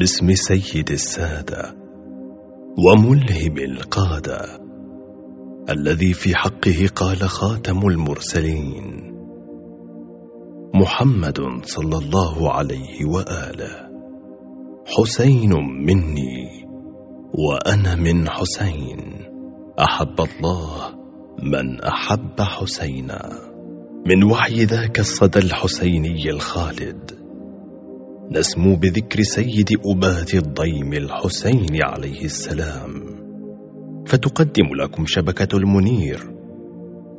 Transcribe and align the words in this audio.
باسم 0.00 0.34
سيد 0.34 0.90
السادة 0.90 1.76
وملهم 2.78 3.58
القادة 3.58 4.60
الذي 5.70 6.12
في 6.12 6.36
حقه 6.36 6.88
قال 6.96 7.16
خاتم 7.16 7.88
المرسلين 7.88 9.14
محمد 10.74 11.40
صلى 11.62 11.98
الله 11.98 12.52
عليه 12.52 13.04
وآله. 13.04 13.88
حسين 14.86 15.52
مني 15.86 16.64
وأنا 17.34 17.94
من 17.94 18.28
حسين. 18.28 19.00
أحب 19.80 20.20
الله 20.20 20.94
من 21.42 21.80
أحب 21.80 22.40
حسينا. 22.40 23.30
من 24.06 24.24
وحي 24.24 24.64
ذاك 24.64 24.98
الصدى 24.98 25.38
الحسيني 25.38 26.30
الخالد. 26.30 27.15
نسمو 28.30 28.76
بذكر 28.76 29.22
سيد 29.22 29.68
أبات 29.86 30.34
الضيم 30.34 30.92
الحسين 30.92 31.82
عليه 31.82 32.24
السلام. 32.24 33.16
فتقدم 34.06 34.74
لكم 34.82 35.04
شبكة 35.06 35.56
المنير 35.56 36.30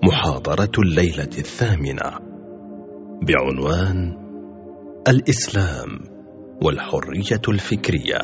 محاضرة 0.04 0.72
الليلة 0.80 1.30
الثامنة 1.38 2.12
بعنوان 3.22 4.18
الإسلام 5.08 6.00
والحرية 6.64 7.42
الفكرية. 7.50 8.20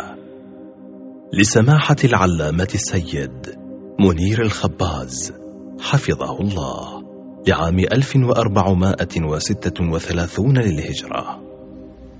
لسماحة 1.33 1.95
العلامة 2.03 2.67
السيد 2.73 3.55
منير 3.99 4.41
الخباز 4.41 5.33
حفظه 5.81 6.39
الله 6.39 7.03
لعام 7.47 7.79
1436 7.79 10.57
للهجرة. 10.57 11.42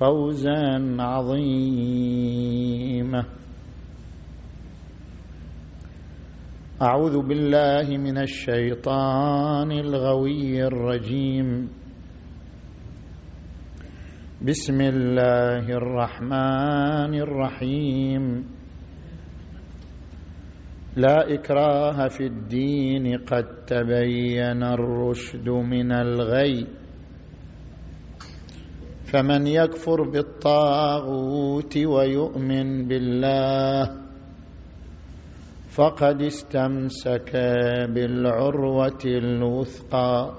فوزا 0.00 0.96
عظيما. 0.98 2.00
أعوذ 6.82 7.26
بالله 7.28 7.96
من 7.96 8.18
الشيطان 8.18 9.72
الغوي 9.72 10.64
الرجيم. 10.64 11.68
بسم 14.48 14.80
الله 14.80 15.68
الرحمن 15.68 17.14
الرحيم. 17.14 18.44
لا 20.96 21.34
إكراه 21.34 22.08
في 22.08 22.26
الدين 22.26 23.18
قد 23.28 23.44
تبين 23.66 24.62
الرشد 24.62 25.48
من 25.48 25.92
الغي. 25.92 26.79
فمن 29.12 29.46
يكفر 29.46 30.02
بالطاغوت 30.02 31.76
ويؤمن 31.76 32.88
بالله 32.88 33.96
فقد 35.70 36.22
استمسك 36.22 37.30
بالعروة 37.94 39.02
الوثقى. 39.04 40.34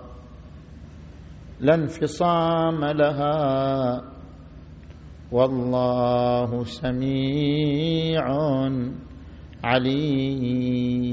لا 1.59 1.75
انفصام 1.75 2.85
لها. 2.85 4.01
والله 5.31 6.63
سميع 6.63 8.23
عليم. 9.63 11.11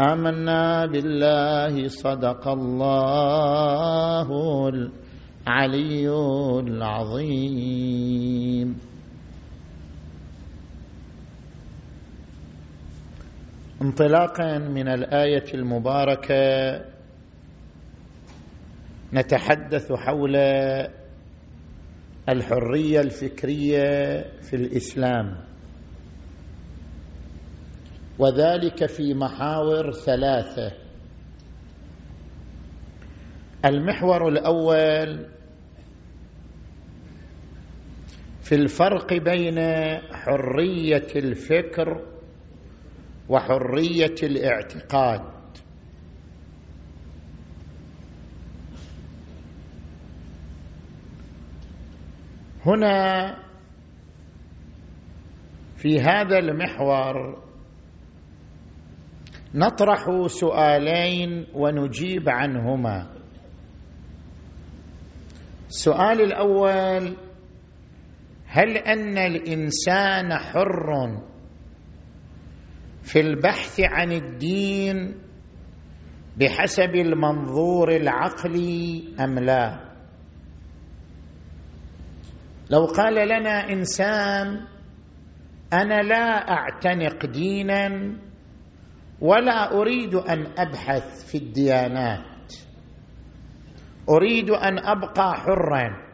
آمنا 0.00 0.86
بالله 0.86 1.88
صدق 1.88 2.48
الله 2.48 4.28
العلي 4.68 6.08
العظيم. 6.60 8.00
انطلاقا 13.82 14.58
من 14.58 14.88
الآية 14.88 15.54
المباركة 15.54 16.84
نتحدث 19.12 19.92
حول 19.92 20.36
الحرية 22.28 23.00
الفكرية 23.00 24.20
في 24.40 24.56
الإسلام. 24.56 25.49
وذلك 28.20 28.86
في 28.86 29.14
محاور 29.14 29.92
ثلاثة. 29.92 30.72
المحور 33.64 34.28
الأول 34.28 35.26
في 38.42 38.54
الفرق 38.54 39.12
بين 39.14 39.58
حرية 40.12 41.06
الفكر 41.16 42.06
وحرية 43.28 44.14
الاعتقاد. 44.22 45.20
هنا 52.66 53.36
في 55.76 56.00
هذا 56.00 56.38
المحور 56.38 57.49
نطرح 59.54 60.26
سؤالين 60.26 61.46
ونجيب 61.54 62.28
عنهما. 62.28 63.06
السؤال 65.68 66.20
الأول 66.20 67.16
هل 68.46 68.76
أن 68.76 69.18
الإنسان 69.18 70.38
حر 70.38 71.18
في 73.02 73.20
البحث 73.20 73.80
عن 73.80 74.12
الدين 74.12 75.14
بحسب 76.36 76.94
المنظور 76.94 77.96
العقلي 77.96 79.04
أم 79.20 79.38
لا؟ 79.38 79.90
لو 82.70 82.84
قال 82.86 83.14
لنا 83.28 83.72
إنسان 83.72 84.66
أنا 85.72 86.02
لا 86.02 86.50
أعتنق 86.50 87.26
دينا 87.26 87.88
ولا 89.20 89.72
أريد 89.72 90.14
أن 90.14 90.46
أبحث 90.58 91.30
في 91.30 91.38
الديانات. 91.38 92.54
أريد 94.08 94.50
أن 94.50 94.78
أبقى 94.78 95.34
حرا. 95.34 96.10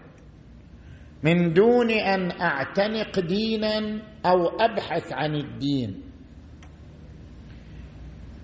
من 1.22 1.52
دون 1.52 1.90
أن 1.90 2.40
أعتنق 2.40 3.20
دينا 3.20 4.02
أو 4.26 4.48
أبحث 4.60 5.12
عن 5.12 5.34
الدين. 5.34 6.02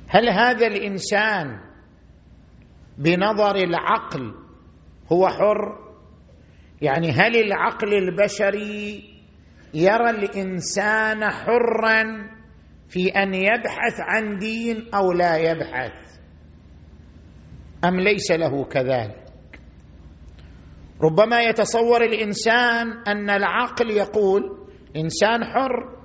هل 0.08 0.28
هذا 0.28 0.66
الإنسان 0.66 1.60
بنظر 2.98 3.56
العقل 3.56 4.34
هو 5.12 5.28
حر؟ 5.28 5.78
يعني 6.82 7.10
هل 7.10 7.36
العقل 7.36 7.94
البشري 7.94 9.04
يرى 9.74 10.10
الإنسان 10.10 11.30
حرا؟ 11.30 12.02
في 12.92 13.08
أن 13.08 13.34
يبحث 13.34 14.00
عن 14.00 14.38
دين 14.38 14.94
أو 14.94 15.12
لا 15.12 15.36
يبحث. 15.36 16.18
أم 17.84 18.00
ليس 18.00 18.30
له 18.30 18.64
كذلك؟ 18.64 19.22
ربما 21.02 21.40
يتصور 21.42 22.02
الإنسان 22.04 22.92
أن 23.08 23.30
العقل 23.30 23.90
يقول 23.90 24.42
إنسان 24.96 25.44
حر 25.44 25.96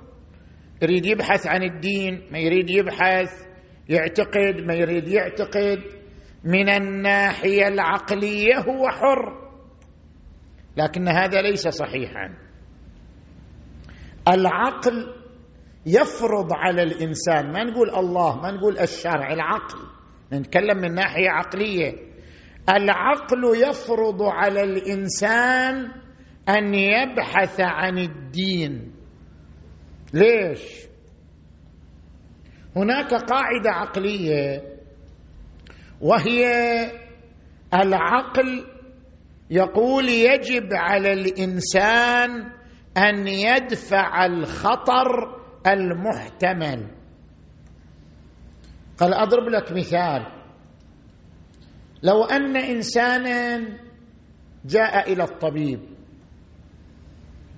يريد 0.82 1.06
يبحث 1.06 1.46
عن 1.46 1.62
الدين 1.62 2.28
ما 2.32 2.38
يريد 2.38 2.70
يبحث 2.70 3.46
يعتقد 3.88 4.56
ما 4.66 4.74
يريد 4.74 5.08
يعتقد 5.08 5.78
من 6.44 6.68
الناحية 6.68 7.68
العقلية 7.68 8.58
هو 8.58 8.88
حر. 8.88 9.48
لكن 10.76 11.08
هذا 11.08 11.42
ليس 11.42 11.68
صحيحا. 11.68 12.34
العقل 14.28 15.17
يفرض 15.86 16.52
على 16.52 16.82
الإنسان 16.82 17.52
ما 17.52 17.64
نقول 17.64 17.90
الله 17.90 18.40
ما 18.40 18.50
نقول 18.50 18.78
الشرع 18.78 19.32
العقل. 19.32 19.78
نتكلم 20.32 20.78
من 20.78 20.94
ناحية 20.94 21.30
عقلية. 21.30 21.92
العقل 22.68 23.44
يفرض 23.68 24.22
على 24.22 24.62
الإنسان 24.62 25.90
أن 26.48 26.74
يبحث 26.74 27.60
عن 27.60 27.98
الدين. 27.98 28.92
ليش؟ 30.14 30.60
هناك 32.76 33.14
قاعدة 33.14 33.70
عقلية 33.70 34.62
وهي 36.00 36.46
العقل 37.74 38.64
يقول 39.50 40.08
يجب 40.08 40.68
على 40.72 41.12
الإنسان 41.12 42.50
أن 42.96 43.28
يدفع 43.28 44.26
الخطر 44.26 45.37
المحتمل. 45.72 46.90
قال 48.98 49.14
أضرب 49.14 49.48
لك 49.48 49.72
مثال. 49.72 50.26
لو 52.02 52.24
أن 52.24 52.56
إنسانا 52.56 53.58
جاء 54.64 55.12
إلى 55.12 55.22
الطبيب 55.24 55.80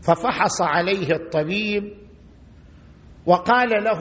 ففحص 0.02 0.62
عليه 0.62 1.12
الطبيب 1.12 1.94
وقال 3.26 3.68
له 3.84 4.00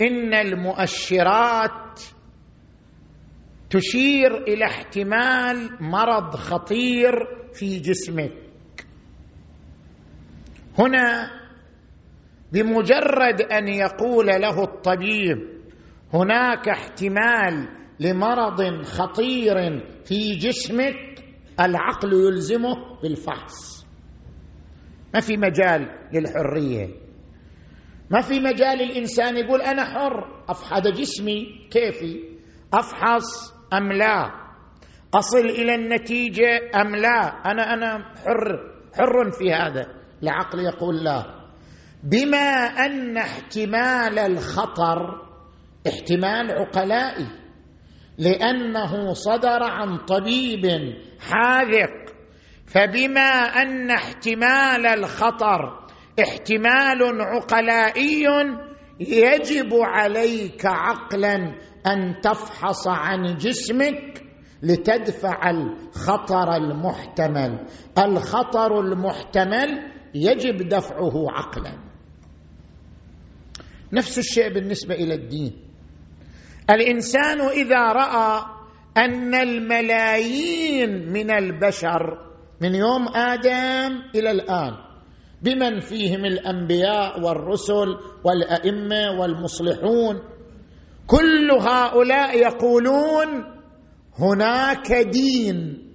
إن 0.00 0.34
المؤشرات 0.34 2.00
تشير 3.70 4.42
إلى 4.42 4.64
احتمال 4.64 5.70
مرض 5.80 6.36
خطير 6.36 7.12
في 7.52 7.78
جسمك. 7.78 8.32
هنا 10.78 11.30
بمجرد 12.52 13.42
أن 13.52 13.68
يقول 13.68 14.26
له 14.26 14.62
الطبيب 14.62 15.38
هناك 16.14 16.68
احتمال 16.68 17.68
لمرض 18.00 18.82
خطير 18.82 19.56
في 20.04 20.34
جسمك 20.34 21.24
العقل 21.60 22.12
يلزمه 22.12 23.00
بالفحص. 23.02 23.86
ما 25.14 25.20
في 25.20 25.36
مجال 25.36 25.88
للحرية. 26.12 26.88
ما 28.10 28.20
في 28.20 28.40
مجال 28.40 28.82
الإنسان 28.82 29.36
يقول 29.36 29.60
أنا 29.62 29.84
حر 29.84 30.44
أفحص 30.48 30.82
جسمي 30.86 31.68
كيفي 31.70 32.38
أفحص 32.74 33.54
أم 33.74 33.92
لا؟ 33.92 34.30
أصل 35.14 35.38
إلى 35.46 35.74
النتيجة 35.74 36.70
أم 36.80 36.96
لا؟ 36.96 37.20
أنا 37.28 37.74
أنا 37.74 37.98
حر 37.98 38.58
حر 38.98 39.30
في 39.30 39.52
هذا. 39.52 39.86
العقل 40.22 40.58
يقول 40.60 41.04
لا. 41.04 41.37
بما 42.02 42.66
أن 42.86 43.16
احتمال 43.16 44.18
الخطر 44.18 45.28
احتمال 45.88 46.50
عقلائي 46.50 47.26
لأنه 48.18 49.12
صدر 49.12 49.62
عن 49.62 49.98
طبيب 49.98 50.66
حاذق 51.20 52.14
فبما 52.66 53.30
أن 53.62 53.90
احتمال 53.90 54.86
الخطر 54.86 55.88
احتمال 56.20 57.20
عقلائي 57.20 58.24
يجب 59.00 59.74
عليك 59.74 60.66
عقلا 60.66 61.36
أن 61.86 62.20
تفحص 62.22 62.88
عن 62.88 63.36
جسمك 63.36 64.22
لتدفع 64.62 65.50
الخطر 65.50 66.56
المحتمل. 66.56 67.66
الخطر 67.98 68.80
المحتمل 68.80 69.92
يجب 70.14 70.68
دفعه 70.68 71.12
عقلا. 71.30 71.87
نفس 73.92 74.18
الشيء 74.18 74.54
بالنسبة 74.54 74.94
إلى 74.94 75.14
الدين. 75.14 75.52
الإنسان 76.70 77.40
إذا 77.40 77.92
رأى 77.92 78.42
أن 78.96 79.34
الملايين 79.34 81.12
من 81.12 81.30
البشر 81.30 82.18
من 82.60 82.74
يوم 82.74 83.08
آدم 83.14 84.02
إلى 84.14 84.30
الآن 84.30 84.72
بمن 85.42 85.80
فيهم 85.80 86.24
الأنبياء 86.24 87.20
والرسل 87.20 87.96
والأئمة 88.24 89.20
والمصلحون 89.20 90.20
كل 91.06 91.50
هؤلاء 91.50 92.38
يقولون 92.38 93.28
هناك 94.18 94.92
دين. 94.92 95.88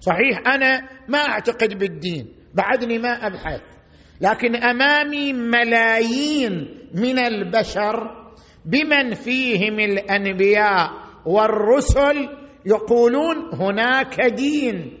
صحيح 0.00 0.38
أنا 0.46 0.88
ما 1.08 1.18
أعتقد 1.18 1.78
بالدين 1.78 2.26
بعدني 2.54 2.98
ما 2.98 3.26
أبحث. 3.26 3.75
لكن 4.20 4.56
أمامي 4.56 5.32
ملايين 5.32 6.78
من 6.94 7.18
البشر 7.18 8.26
بمن 8.64 9.14
فيهم 9.14 9.80
الأنبياء 9.80 10.90
والرسل 11.26 12.28
يقولون 12.66 13.54
هناك 13.54 14.20
دين. 14.20 14.98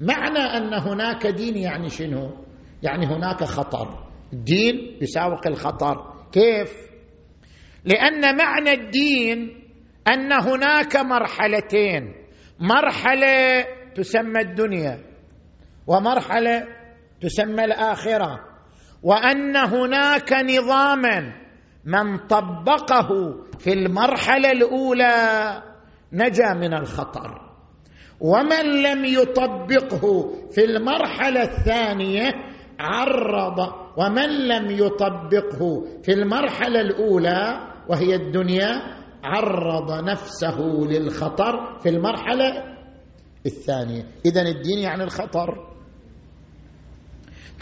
معنى 0.00 0.38
أن 0.38 0.74
هناك 0.74 1.26
دين 1.26 1.56
يعني 1.56 1.88
شنو؟ 1.88 2.30
يعني 2.82 3.06
هناك 3.06 3.44
خطر. 3.44 4.04
الدين 4.32 4.98
يساوق 5.02 5.46
الخطر. 5.46 6.14
كيف؟ 6.32 6.72
لأن 7.84 8.36
معنى 8.36 8.72
الدين 8.72 9.62
أن 10.08 10.32
هناك 10.32 10.96
مرحلتين. 10.96 12.14
مرحلة 12.60 13.64
تسمى 13.94 14.40
الدنيا 14.40 15.00
ومرحلة 15.86 16.66
تسمى 17.24 17.64
الآخرة. 17.64 18.40
وأن 19.02 19.56
هناك 19.56 20.32
نظاما 20.32 21.32
من 21.84 22.18
طبقه 22.18 23.08
في 23.58 23.72
المرحلة 23.72 24.50
الأولى 24.52 25.62
نجا 26.12 26.54
من 26.54 26.74
الخطر. 26.74 27.40
ومن 28.20 28.82
لم 28.82 29.04
يطبقه 29.04 30.32
في 30.50 30.64
المرحلة 30.64 31.42
الثانية 31.42 32.30
عرض. 32.80 33.72
ومن 33.96 34.28
لم 34.48 34.70
يطبقه 34.70 35.84
في 36.02 36.12
المرحلة 36.12 36.80
الأولى 36.80 37.70
وهي 37.88 38.14
الدنيا 38.14 38.82
عرض 39.24 40.04
نفسه 40.04 40.58
للخطر 40.60 41.78
في 41.82 41.88
المرحلة 41.88 42.74
الثانية. 43.46 44.02
اذا 44.26 44.42
الدين 44.42 44.78
يعني 44.78 45.04
الخطر. 45.04 45.73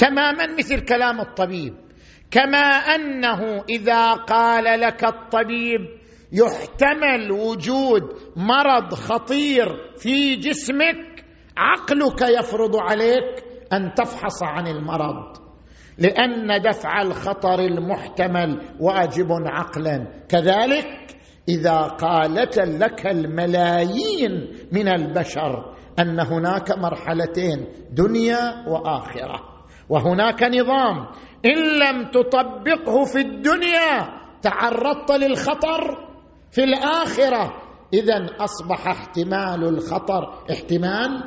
تماما 0.03 0.47
مثل 0.59 0.81
كلام 0.81 1.21
الطبيب. 1.21 1.75
كما 2.31 2.67
أنه 2.95 3.65
إذا 3.69 4.13
قال 4.13 4.81
لك 4.81 5.05
الطبيب 5.05 5.81
يحتمل 6.33 7.33
وجود 7.33 8.03
مرض 8.37 8.95
خطير 8.95 9.67
في 9.97 10.37
جسمك 10.37 11.25
عقلك 11.57 12.23
يفرض 12.23 12.77
عليك 12.77 13.45
أن 13.73 13.95
تفحص 13.95 14.43
عن 14.43 14.67
المرض. 14.67 15.37
لأن 15.99 16.63
دفع 16.63 17.03
الخطر 17.03 17.59
المحتمل 17.59 18.61
واجب 18.81 19.29
عقلا. 19.31 20.07
كذلك 20.29 21.17
إذا 21.49 21.81
قالت 21.83 22.59
لك 22.59 23.07
الملايين 23.07 24.53
من 24.73 24.89
البشر 24.89 25.75
أن 25.99 26.21
هناك 26.21 26.79
مرحلتين 26.79 27.67
دنيا 27.93 28.69
وآخرة. 28.69 29.52
وهناك 29.89 30.43
نظام. 30.43 31.07
إن 31.47 31.79
لم 31.79 32.11
تطبقه 32.11 33.05
في 33.05 33.19
الدنيا 33.19 34.21
تعرضت 34.43 35.13
للخطر 35.13 36.09
في 36.51 36.65
الآخرة. 36.65 37.63
اذا 37.95 38.27
أصبح 38.41 38.89
احتمال 38.89 39.65
الخطر 39.69 40.35
احتمال 40.51 41.23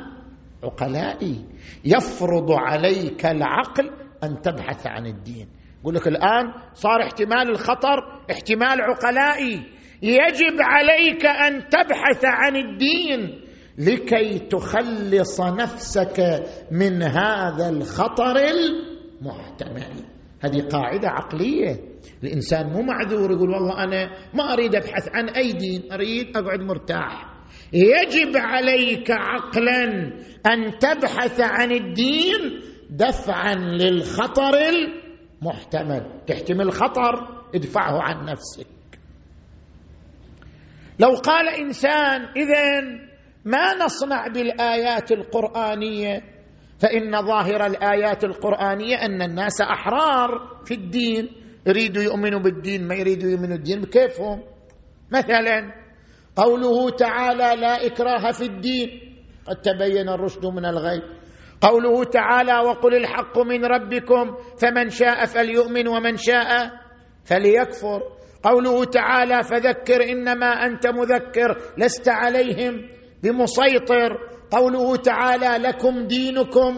عقلائي. 0.64 1.44
يفرض 1.84 2.50
عليك 2.50 3.26
العقل 3.26 3.90
أن 4.24 4.40
تبحث 4.42 4.86
عن 4.86 5.06
الدين. 5.06 5.48
يقول 5.80 5.94
لك 5.94 6.08
الآن 6.08 6.52
صار 6.74 7.02
احتمال 7.02 7.50
الخطر 7.50 7.98
احتمال 8.30 8.80
عقلائي. 8.80 9.62
يجب 10.02 10.56
عليك 10.60 11.26
أن 11.26 11.68
تبحث 11.68 12.24
عن 12.24 12.56
الدين. 12.56 13.45
لكي 13.78 14.38
تخلص 14.38 15.40
نفسك 15.40 16.44
من 16.70 17.02
هذا 17.02 17.68
الخطر 17.68 18.36
المحتمل. 18.36 20.04
هذه 20.40 20.60
قاعدة 20.68 21.08
عقلية. 21.08 21.80
الإنسان 22.24 22.66
مو 22.72 22.82
معذور 22.82 23.30
يقول 23.32 23.50
والله 23.50 23.84
أنا 23.84 24.10
ما 24.34 24.52
أريد 24.52 24.74
أبحث 24.74 25.08
عن 25.14 25.28
أي 25.28 25.52
دين 25.52 25.92
أريد 25.92 26.36
أقعد 26.36 26.60
مرتاح. 26.60 27.36
يجب 27.72 28.36
عليك 28.36 29.10
عقلا 29.10 29.84
أن 30.52 30.78
تبحث 30.78 31.40
عن 31.40 31.72
الدين 31.72 32.60
دفعا 32.90 33.54
للخطر 33.54 34.54
المحتمل. 34.58 36.22
تحتمل 36.26 36.72
خطر 36.72 37.42
ادفعه 37.54 38.02
عن 38.02 38.24
نفسك. 38.24 38.66
لو 40.98 41.14
قال 41.14 41.48
إنسان 41.48 42.20
اذا 42.36 43.05
ما 43.46 43.74
نصنع 43.84 44.26
بالآيات 44.26 45.12
القرآنية؟ 45.12 46.20
فإن 46.82 47.26
ظاهر 47.26 47.66
الآيات 47.66 48.24
القرآنية 48.24 48.94
أن 48.96 49.22
الناس 49.22 49.60
أحرار 49.60 50.60
في 50.64 50.74
الدين. 50.74 51.28
يريدوا 51.66 52.02
يؤمنوا 52.02 52.40
بالدين 52.40 52.88
ما 52.88 52.94
يريدوا 52.94 53.30
يؤمنوا 53.30 53.56
الدين 53.56 53.80
بكيفهم. 53.80 54.42
مثلا 55.12 55.72
قوله 56.36 56.90
تعالى 56.90 57.60
لا 57.60 57.86
إكراه 57.86 58.32
في 58.32 58.44
الدين. 58.44 58.88
قد 59.46 59.56
تبين 59.56 60.08
الرشد 60.08 60.46
من 60.46 60.64
الغي. 60.64 61.02
قوله 61.60 62.04
تعالى 62.04 62.58
وقل 62.58 62.94
الحق 62.94 63.38
من 63.38 63.64
ربكم 63.64 64.36
فمن 64.60 64.88
شاء 64.88 65.24
فليؤمن 65.24 65.88
ومن 65.88 66.16
شاء 66.16 66.70
فليكفر. 67.24 68.02
قوله 68.42 68.84
تعالى 68.84 69.42
فذكر 69.42 70.12
إنما 70.12 70.46
أنت 70.46 70.86
مذكر 70.86 71.56
لست 71.78 72.08
عليهم. 72.08 72.95
بمسيطر 73.22 74.18
قوله 74.50 74.96
تعالى 74.96 75.68
لكم 75.68 76.06
دينكم 76.06 76.76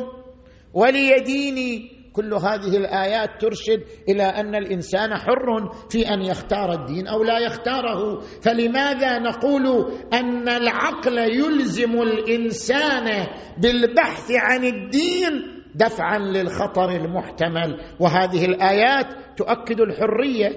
ولي 0.75 1.21
ديني. 1.21 1.99
كل 2.13 2.35
هذه 2.35 2.77
الآيات 2.77 3.41
ترشد 3.41 3.83
إلى 4.09 4.23
أن 4.23 4.55
الإنسان 4.55 5.15
حر 5.17 5.71
في 5.91 6.09
أن 6.15 6.23
يختار 6.23 6.73
الدين 6.73 7.07
أو 7.07 7.23
لا 7.23 7.39
يختاره. 7.39 8.21
فلماذا 8.21 9.19
نقول 9.19 9.93
أن 10.13 10.49
العقل 10.49 11.19
يلزم 11.19 12.03
الإنسان 12.03 13.27
بالبحث 13.59 14.31
عن 14.31 14.65
الدين 14.65 15.63
دفعا 15.75 16.19
للخطر 16.19 16.91
المحتمل؟ 16.91 17.81
وهذه 18.01 18.45
الآيات 18.45 19.07
تؤكد 19.37 19.81
الحرية. 19.81 20.51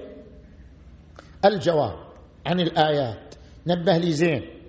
الجواب 1.46 1.96
عن 2.46 2.60
الآيات. 2.60 3.36
نبه 3.68 3.98
لي 3.98 4.12
زين. 4.12 4.61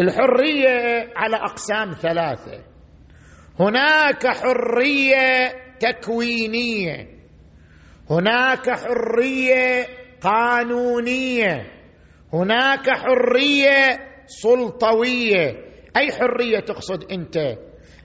الحرية 0.00 1.08
على 1.16 1.36
أقسام 1.36 1.92
ثلاثة. 1.92 2.64
هناك 3.60 4.26
حرية 4.26 5.52
تكوينية. 5.80 7.06
هناك 8.10 8.70
حرية 8.70 9.86
قانونية. 10.20 11.66
هناك 12.32 12.90
حرية 12.90 13.98
سلطوية. 14.26 15.68
أي 15.96 16.12
حرية 16.12 16.60
تقصد 16.60 17.12
أنت؟ 17.12 17.36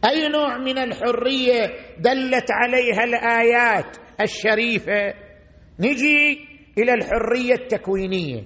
أي 0.09 0.27
نوع 0.29 0.57
من 0.57 0.77
الحرية 0.77 1.62
دلت 2.00 2.47
عليها 2.51 3.03
الآيات 3.03 3.97
الشريفة؟ 4.21 5.13
نجي 5.79 6.39
إلى 6.77 6.93
الحرية 6.93 7.53
التكوينية. 7.53 8.43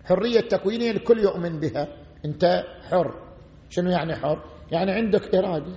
الحريه 0.00 0.38
التكوينية 0.38 0.90
الكل 0.90 1.18
يؤمن 1.18 1.60
بها. 1.60 1.99
انت 2.24 2.64
حر. 2.90 3.14
شنو 3.70 3.90
يعني 3.90 4.16
حر؟ 4.16 4.42
يعني 4.72 4.92
عندك 4.92 5.34
إرادة. 5.34 5.76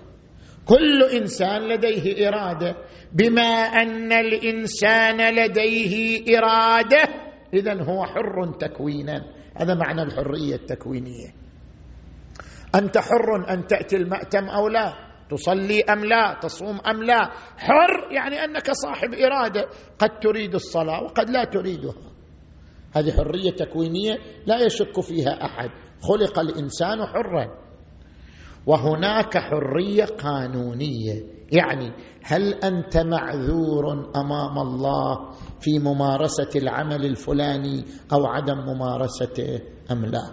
كل 0.65 1.03
إنسان 1.03 1.61
لديه 1.61 2.27
إرادة. 2.27 2.75
بما 3.13 3.51
أن 3.81 4.11
الإنسان 4.11 5.35
لديه 5.35 6.23
إرادة 6.37 7.03
اذا 7.53 7.83
هو 7.83 8.05
حر 8.05 8.53
تكوينا. 8.59 9.25
هذا 9.55 9.73
معنى 9.73 10.01
الحرية 10.01 10.55
التكوينية. 10.55 11.33
أنت 12.75 12.97
حر 12.97 13.53
أن 13.53 13.67
تأتي 13.67 13.95
المأتم 13.95 14.45
أو 14.49 14.67
لا؟ 14.67 14.93
تصلي 15.29 15.81
أم 15.81 16.05
لا؟ 16.05 16.39
تصوم 16.41 16.79
أم 16.87 17.03
لا؟ 17.03 17.31
حر 17.57 18.11
يعني 18.11 18.43
أنك 18.43 18.71
صاحب 18.71 19.13
إرادة. 19.13 19.67
قد 19.99 20.19
تريد 20.19 20.53
الصلاة 20.53 21.03
وقد 21.03 21.29
لا 21.29 21.43
تريدها. 21.43 22.12
هذه 22.93 23.11
حرية 23.11 23.51
تكوينية 23.51 24.17
لا 24.45 24.65
يشك 24.65 24.99
فيها 24.99 25.45
أحد. 25.45 25.69
خلق 26.01 26.39
الإنسان 26.39 27.05
حرا. 27.05 27.47
وهناك 28.65 29.37
حرية 29.37 30.05
قانونية. 30.05 31.23
يعني 31.51 31.91
هل 32.23 32.53
أنت 32.53 32.97
معذور 32.97 34.11
أمام 34.15 34.57
الله 34.57 35.31
في 35.61 35.79
ممارسة 35.79 36.49
العمل 36.55 37.05
الفلاني 37.05 37.85
أو 38.13 38.25
عدم 38.25 38.57
ممارسته 38.57 39.59
أم 39.91 40.05
لا؟ 40.05 40.23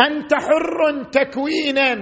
أنت 0.00 0.34
حر 0.34 1.10
تكوينا. 1.12 1.92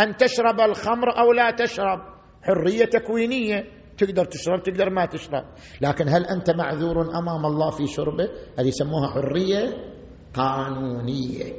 أن 0.00 0.16
تشرب 0.16 0.60
الخمر 0.60 1.18
أو 1.18 1.32
لا 1.32 1.50
تشرب. 1.50 1.98
حرية 2.42 2.84
تكوينية. 2.84 3.81
تقدر 3.98 4.24
تشرب 4.24 4.62
تقدر 4.62 4.90
ما 4.90 5.06
تشرب. 5.06 5.44
لكن 5.80 6.08
هل 6.08 6.24
أنت 6.26 6.50
معذور 6.50 7.18
أمام 7.18 7.46
الله 7.46 7.70
في 7.70 7.86
شربه؟ 7.86 8.28
هذه 8.58 8.66
يسموها 8.68 9.08
حرية 9.10 9.92
قانونية. 10.34 11.52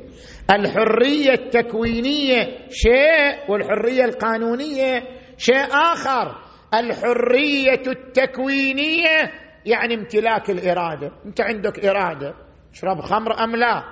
الحرية 0.52 1.34
التكوينية 1.34 2.68
شيء 2.70 3.52
والحرية 3.52 4.06
القانونية 4.06 5.04
شيء 5.38 5.66
آخر. 5.72 6.36
الحرية 6.74 7.84
التكوينية 7.88 9.32
يعني 9.66 9.94
امتلاك 9.94 10.50
الإرادة. 10.50 11.12
أنت 11.26 11.42
عندك 11.42 11.86
إرادة 11.86 12.34
تشرب 12.74 13.00
خمر 13.00 13.44
أم 13.44 13.56
لا؟ 13.56 13.84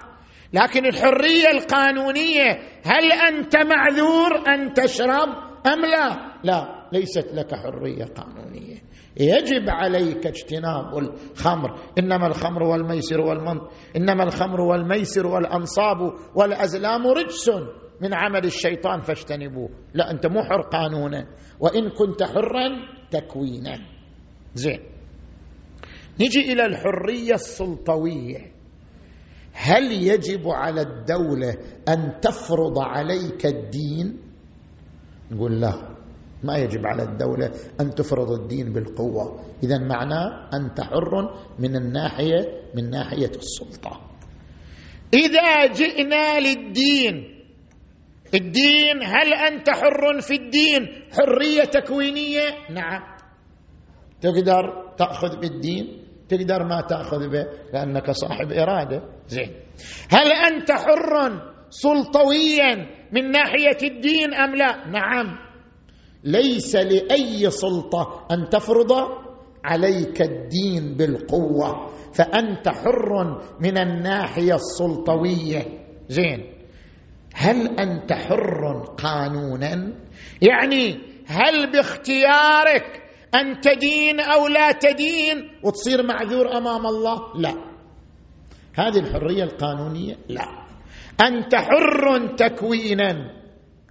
لكن 0.54 0.86
الحرية 0.86 1.52
القانونية 1.52 2.60
هل 2.86 3.12
أنت 3.12 3.58
معذور 3.58 4.48
أن 4.48 4.74
تشرب 4.74 5.30
أم 5.68 5.86
لا؟ 5.86 6.32
لا. 6.44 6.81
ليست 6.94 7.34
لك 7.34 7.56
حرية 7.56 8.06
قانونية. 8.06 8.78
يجب 9.18 9.70
عليك 9.70 10.28
اجتناب 10.28 10.98
الخمر. 10.98 11.80
إنما 12.00 12.28
الخمر 12.28 12.64
والميسر 12.64 13.22
والمن. 13.22 13.62
إنما 13.96 14.24
الخمر 14.24 14.62
والميسر 14.62 15.28
والأنصاب 15.28 16.14
والأزلام 16.36 17.08
رجس 17.08 17.50
من 18.02 18.14
عمل 18.14 18.46
الشيطان 18.46 19.02
فاجتنبوه. 19.02 19.70
لا 19.94 20.12
أنت 20.12 20.26
مو 20.26 20.44
حر 20.44 20.62
قانونا. 20.62 21.28
وإن 21.60 21.90
كنت 21.90 22.24
حرا 22.24 22.70
تكوينا. 23.12 23.80
زين. 24.54 24.80
نجي 26.22 26.54
إلى 26.54 26.66
الحرية 26.66 27.34
السلطوية. 27.34 28.52
هل 29.54 29.92
يجب 29.92 30.48
على 30.48 30.82
الدولة 30.82 31.58
أن 31.90 32.20
تفرض 32.22 32.80
عليك 32.80 33.46
الدين؟ 33.46 34.18
نقول 35.32 35.62
لا. 35.62 36.01
ما 36.44 36.58
يجب 36.58 36.86
على 36.86 37.04
الدولة 37.04 37.52
أن 37.82 37.96
تفرض 37.96 38.32
الدين 38.32 38.74
بالقوة. 38.74 39.40
إذا 39.64 39.78
معناه 39.78 40.50
أنت 40.54 40.82
حر 40.82 41.36
من 41.60 41.76
الناحية 41.76 42.62
من 42.76 42.90
ناحية 42.90 43.32
السلطة. 43.36 44.02
إذا 45.14 45.66
جئنا 45.66 46.40
للدين 46.40 47.38
الدين 48.34 49.04
هل 49.04 49.34
أنت 49.34 49.70
حر 49.70 50.22
في 50.22 50.36
الدين؟ 50.36 50.88
حرية 51.12 51.64
تكوينية؟ 51.64 52.50
نعم. 52.70 53.02
تقدر 54.22 54.94
تأخذ 54.98 55.40
بالدين 55.40 56.04
تقدر 56.30 56.64
ما 56.64 56.82
تأخذ 56.82 57.30
به 57.30 57.46
لأنك 57.74 58.12
صاحب 58.12 58.52
إرادة. 58.52 59.04
زين. 59.28 59.52
هل 60.12 60.32
أنت 60.32 60.72
حر 60.72 61.42
سلطويا 61.70 62.76
من 63.12 63.32
ناحية 63.32 63.78
الدين 63.84 64.34
أم 64.34 64.56
لا؟ 64.56 64.88
نعم. 64.88 65.51
ليس 66.24 66.76
لأي 66.76 67.50
سلطة 67.50 68.28
أن 68.32 68.50
تفرض 68.50 68.92
عليك 69.66 70.22
الدين 70.22 70.98
بالقوة 70.98 71.90
فأنت 72.14 72.70
حر 72.70 73.42
من 73.60 73.78
الناحية 73.78 74.56
السلطوية. 74.56 75.64
زين. 76.10 76.54
هل 77.36 77.80
أنت 77.80 78.14
حر 78.14 78.84
قانونا؟ 78.98 79.94
يعني 80.42 81.00
هل 81.28 81.72
باختيارك 81.72 83.02
أن 83.36 83.62
تدين 83.62 84.20
أو 84.20 84.48
لا 84.48 84.72
تدين 84.72 85.50
وتصير 85.64 86.04
معذور 86.04 86.58
أمام 86.58 86.88
الله؟ 86.88 87.20
لا. 87.36 87.54
هذه 88.76 89.00
الحرية 89.00 89.44
القانونية؟ 89.44 90.18
لا. 90.30 90.46
أنت 91.28 91.56
حر 91.56 92.28
تكوينا 92.38 93.12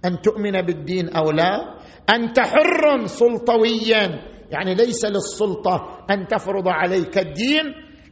أن 0.05 0.21
تؤمن 0.21 0.61
بالدين 0.61 1.09
أو 1.09 1.31
لا؟ 1.31 1.80
أنت 2.09 2.39
حر 2.39 3.05
سلطويا. 3.05 4.31
يعني 4.51 4.75
ليس 4.75 5.05
للسلطة 5.05 6.05
أن 6.11 6.27
تفرض 6.27 6.67
عليك 6.67 7.17
الدين 7.17 7.63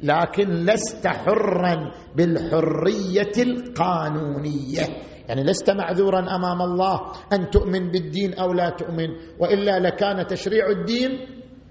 لكن 0.04 0.50
لست 0.50 1.08
حرا 1.08 1.92
بالحرية 2.16 3.36
القانونية. 3.38 4.86
يعني 5.28 5.44
لست 5.44 5.70
معذورا 5.70 6.20
أمام 6.20 6.62
الله 6.62 7.02
أن 7.34 7.50
تؤمن 7.50 7.92
بالدين 7.92 8.34
أو 8.34 8.54
لا 8.54 8.70
تؤمن 8.70 9.10
وإلا 9.40 9.80
لكان 9.80 10.28
تشريع 10.28 10.70
الدين 10.70 11.10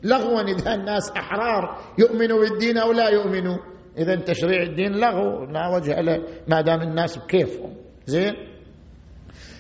لغوا 0.05 0.41
إذا 0.41 0.75
الناس 0.75 1.11
أحرار 1.11 1.79
يؤمنوا 1.99 2.41
بالدين 2.41 2.79
أو 2.79 2.93
لا 2.93 3.09
يؤمنوا 3.09 3.57
إذا 3.99 4.17
تشريع 4.17 4.63
الدين 4.63 4.93
لغو. 4.93 5.45
لا 5.45 5.75
وجه 5.77 6.01
له 6.01 6.23
ما 6.49 6.61
دام 6.61 6.83
الناس 6.83 7.19
بكيفهم. 7.19 7.75
زين؟ 8.07 8.35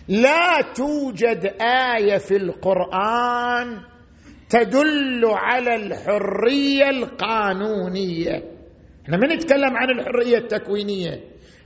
لا 0.09 0.61
توجد 0.75 1.53
آية 1.97 2.19
في 2.19 2.37
القرآن 2.37 3.81
تدل 4.50 5.25
على 5.25 5.75
الحرية 5.75 6.91
القانونية. 6.91 8.43
إحنا 9.05 9.17
ما 9.17 9.35
نتكلم 9.35 9.77
عن 9.77 9.91
الحرية 9.91 10.38
التكوينية 10.38 11.21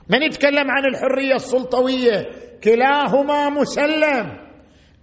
ما 0.09 0.27
نتكلم 0.27 0.71
عن 0.71 0.85
الحرية 0.85 1.35
السلطوية 1.35 2.29
كلاهما 2.63 3.49
مسلم. 3.49 4.43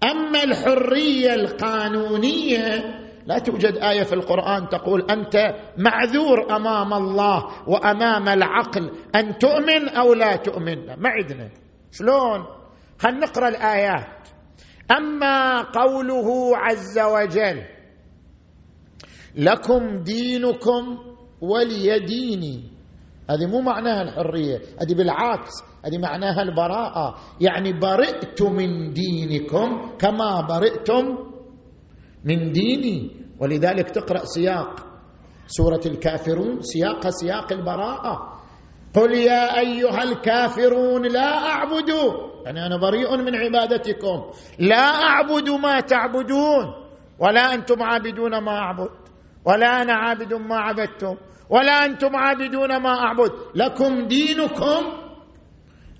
أما 0.04 0.44
الحرية 0.44 1.34
القانونية 1.34 3.00
لا 3.26 3.38
توجد 3.38 3.76
آية 3.76 4.02
في 4.02 4.12
القرآن 4.12 4.68
تقول 4.68 5.10
أنت 5.10 5.36
معذور 5.78 6.56
أمام 6.56 6.94
الله 6.94 7.44
وأمام 7.68 8.28
العقل 8.28 8.90
أن 9.14 9.38
تؤمن 9.38 9.88
أو 9.88 10.14
لا 10.14 10.36
تؤمن. 10.36 10.86
ما 10.86 11.08
عندنا. 11.08 11.48
شلون؟ 11.92 12.59
خلينا 13.00 13.26
نقرأ 13.26 13.48
الآيات. 13.48 14.28
أما 14.90 15.62
قوله 15.62 16.56
عز 16.56 16.98
وجل 16.98 17.62
لكم 19.34 20.02
دينكم 20.02 20.98
ولي 21.40 21.98
ديني 21.98 22.64
هذه 23.30 23.46
مو 23.46 23.60
معناها 23.60 24.02
الحرية 24.02 24.56
هذه 24.56 24.94
بالعكس 24.94 25.50
هذه 25.84 25.98
معناها 25.98 26.42
البراءة. 26.42 27.14
يعني 27.40 27.72
برئت 27.72 28.42
من 28.42 28.92
دينكم 28.92 29.96
كما 29.98 30.40
برئتم 30.40 31.18
من 32.24 32.52
ديني. 32.52 33.10
ولذلك 33.40 33.90
تقرأ 33.90 34.24
سياق 34.24 34.86
سورة 35.46 35.80
الكافرون 35.86 36.60
سياق 36.60 37.08
سياق 37.08 37.52
البراءة. 37.52 38.40
قل 38.94 39.14
يا 39.14 39.58
أيها 39.58 40.02
الكافرون 40.02 41.06
لا 41.06 41.38
أعبد 41.38 41.90
يعني 42.44 42.66
أنا 42.66 42.76
بريء 42.76 43.16
من 43.16 43.34
عبادتكم. 43.36 44.30
لا 44.58 45.02
أعبد 45.02 45.50
ما 45.50 45.80
تعبدون. 45.80 46.74
ولا 47.18 47.54
أنتم 47.54 47.82
عابدون 47.82 48.38
ما 48.38 48.58
أعبد. 48.58 48.90
ولا 49.44 49.82
أنا 49.82 49.92
عابد 49.92 50.34
ما 50.34 50.56
عبدتم. 50.56 51.16
ولا 51.50 51.84
أنتم 51.84 52.16
عابدون 52.16 52.76
ما 52.76 52.90
أعبد. 52.90 53.32
لكم 53.54 54.06
دينكم. 54.06 54.82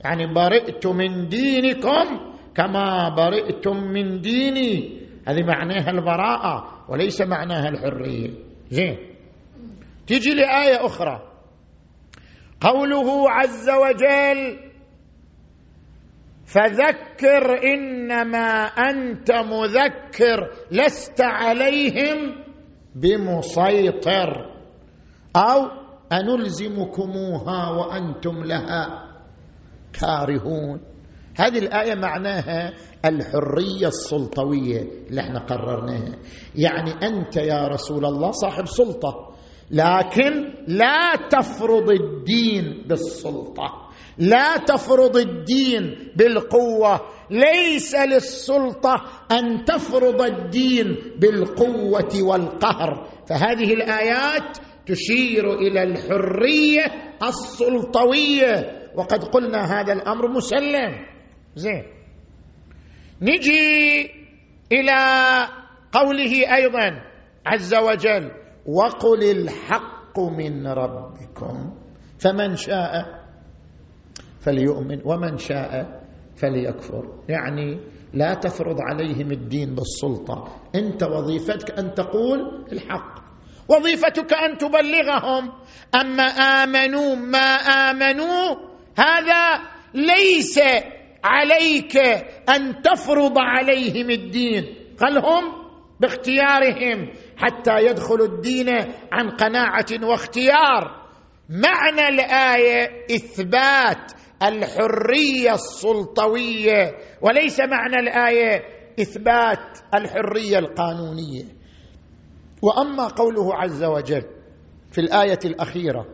يعني 0.04 0.34
برئت 0.34 0.86
من 0.86 1.28
دينكم 1.28 2.20
كما 2.54 3.08
برئتم 3.08 3.76
من 3.76 4.20
ديني. 4.20 5.00
هذه 5.28 5.42
معناها 5.42 5.90
البراءة 5.90 6.84
وليس 6.88 7.20
معناها 7.20 7.68
الحرية. 7.68 8.30
زين. 8.70 8.96
تيجي 10.06 10.34
لآية 10.34 10.86
أخرى. 10.86 11.20
قوله 12.60 13.30
عز 13.30 13.70
وجل 13.70 14.69
فذكر 16.50 17.62
إنما 17.74 18.64
أنت 18.64 19.32
مذكر 19.32 20.50
لست 20.72 21.20
عليهم 21.20 22.44
بمسيطر. 22.94 24.50
أو 25.36 25.60
أنلزمكموها 26.12 27.70
وأنتم 27.70 28.44
لها 28.44 29.06
كارهون. 30.00 30.80
هذه 31.36 31.58
الآية 31.58 31.94
معناها 31.94 32.72
الحرية 33.04 33.86
السلطوية 33.86 34.80
اللي 35.10 35.20
إحنا 35.20 35.38
قررناها. 35.38 36.16
يعني 36.56 36.90
أنت 36.90 37.36
يا 37.36 37.68
رسول 37.68 38.04
الله 38.04 38.30
صاحب 38.30 38.66
سلطة 38.66 39.30
لكن 39.70 40.54
لا 40.68 41.28
تفرض 41.30 41.90
الدين 41.90 42.84
بالسلطة. 42.88 43.89
لا 44.20 44.56
تفرض 44.56 45.16
الدين 45.16 46.12
بالقوة. 46.16 47.00
ليس 47.30 47.94
للسلطة 47.94 49.04
أن 49.32 49.64
تفرض 49.64 50.22
الدين 50.22 50.96
بالقوة 51.18 52.22
والقهر. 52.22 53.08
فهذه 53.28 53.72
الآيات 53.74 54.58
تشير 54.86 55.54
إلى 55.54 55.82
الحرية 55.82 56.84
السلطوية. 57.22 58.80
وقد 58.94 59.24
قلنا 59.24 59.80
هذا 59.80 59.92
الأمر 59.92 60.28
مسلم. 60.28 61.06
زين. 61.56 61.84
نجي 63.22 64.10
إلى 64.72 65.00
قوله 65.92 66.54
أيضا 66.56 67.02
عز 67.46 67.74
وجل 67.74 68.30
وقل 68.66 69.30
الحق 69.30 70.20
من 70.20 70.66
ربكم 70.66 71.74
فمن 72.18 72.56
شاء 72.56 73.19
فليؤمن 74.40 75.00
ومن 75.04 75.38
شاء 75.38 76.00
فليكفر. 76.36 77.04
يعني 77.28 77.80
لا 78.14 78.34
تفرض 78.34 78.76
عليهم 78.80 79.32
الدين 79.32 79.74
بالسلطة. 79.74 80.48
أنت 80.74 81.02
وظيفتك 81.02 81.78
أن 81.78 81.94
تقول 81.94 82.66
الحق. 82.72 83.20
وظيفتك 83.68 84.32
أن 84.32 84.58
تبلغهم. 84.58 85.52
أما 85.94 86.24
آمنوا 86.24 87.14
ما 87.14 87.54
آمنوا 87.90 88.56
هذا 88.98 89.60
ليس 89.94 90.60
عليك 91.24 91.96
أن 92.48 92.82
تفرض 92.82 93.38
عليهم 93.38 94.10
الدين. 94.10 94.64
قال 95.00 95.18
هم 95.18 95.44
باختيارهم. 96.00 97.12
حتى 97.36 97.86
يدخلوا 97.86 98.26
الدين 98.26 98.68
عن 99.12 99.30
قناعة 99.30 99.86
واختيار. 100.02 101.00
معنى 101.50 102.08
الآية 102.08 103.06
إثبات 103.14 104.12
الحرية 104.42 105.54
السلطوية 105.54 106.96
وليس 107.22 107.60
معنى 107.60 107.96
الآية 107.96 108.62
إثبات 109.00 109.78
الحرية 109.94 110.58
القانونية. 110.58 111.44
وأما 112.62 113.08
قوله 113.08 113.54
عز 113.54 113.84
وجل 113.84 114.24
في 114.90 115.00
الآية 115.00 115.38
الأخيرة 115.44 116.06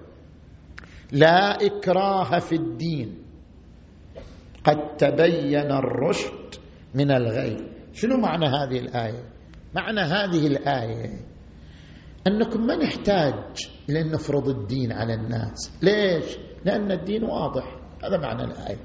لا 1.12 1.66
إكراه 1.66 2.38
في 2.38 2.54
الدين 2.54 3.22
قد 4.64 4.96
تبين 4.96 5.70
الرشد 5.72 6.54
من 6.94 7.10
الغي. 7.10 7.56
شنو 7.92 8.16
معنى 8.16 8.46
هذه 8.46 8.78
الآية؟ 8.78 9.24
معنى 9.74 10.00
هذه 10.00 10.46
الآية 10.46 11.20
أنكم 12.26 12.66
ما 12.66 12.76
نحتاج 12.76 13.68
لأن 13.88 14.10
نفرض 14.10 14.48
الدين 14.48 14.92
على 14.92 15.14
الناس. 15.14 15.72
ليش؟ 15.82 16.38
لأن 16.64 16.92
الدين 16.92 17.24
واضح. 17.24 17.85
هذا 18.06 18.16
معنى 18.16 18.44
الآية. 18.44 18.78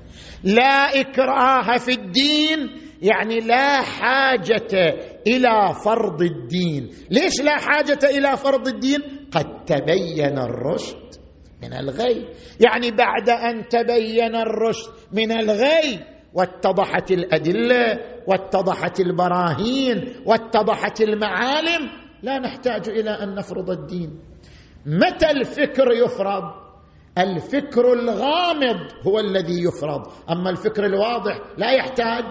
لا 0.43 1.01
إكراه 1.01 1.77
في 1.77 1.91
الدين 1.91 2.69
يعني 3.01 3.39
لا 3.39 3.81
حاجة 3.81 4.95
إلى 5.27 5.73
فرض 5.85 6.21
الدين. 6.21 6.89
ليش 7.11 7.41
لا 7.43 7.57
حاجة 7.57 7.99
إلى 8.03 8.37
فرض 8.37 8.67
الدين؟ 8.67 8.99
قد 9.31 9.65
تبين 9.65 10.37
الرشد 10.37 11.11
من 11.63 11.73
الغي. 11.73 12.27
يعني 12.59 12.91
بعد 12.91 13.29
أن 13.29 13.67
تبين 13.67 14.35
الرشد 14.35 14.91
من 15.13 15.31
الغي 15.31 15.99
واتضحت 16.33 17.11
الأدلة 17.11 17.99
واتضحت 18.27 18.99
البراهين 18.99 20.13
واتضحت 20.25 21.01
المعالم 21.01 21.89
لا 22.23 22.39
نحتاج 22.39 22.89
إلى 22.89 23.09
أن 23.09 23.35
نفرض 23.35 23.69
الدين. 23.69 24.19
متى 24.85 25.31
الفكر 25.31 25.91
يفرض؟ 25.91 26.60
الفكر 27.21 27.93
الغامض 27.93 28.79
هو 29.07 29.19
الذي 29.19 29.63
يفرض. 29.63 30.07
أما 30.29 30.49
الفكر 30.49 30.85
الواضح 30.85 31.39
لا 31.57 31.71
يحتاج 31.71 32.25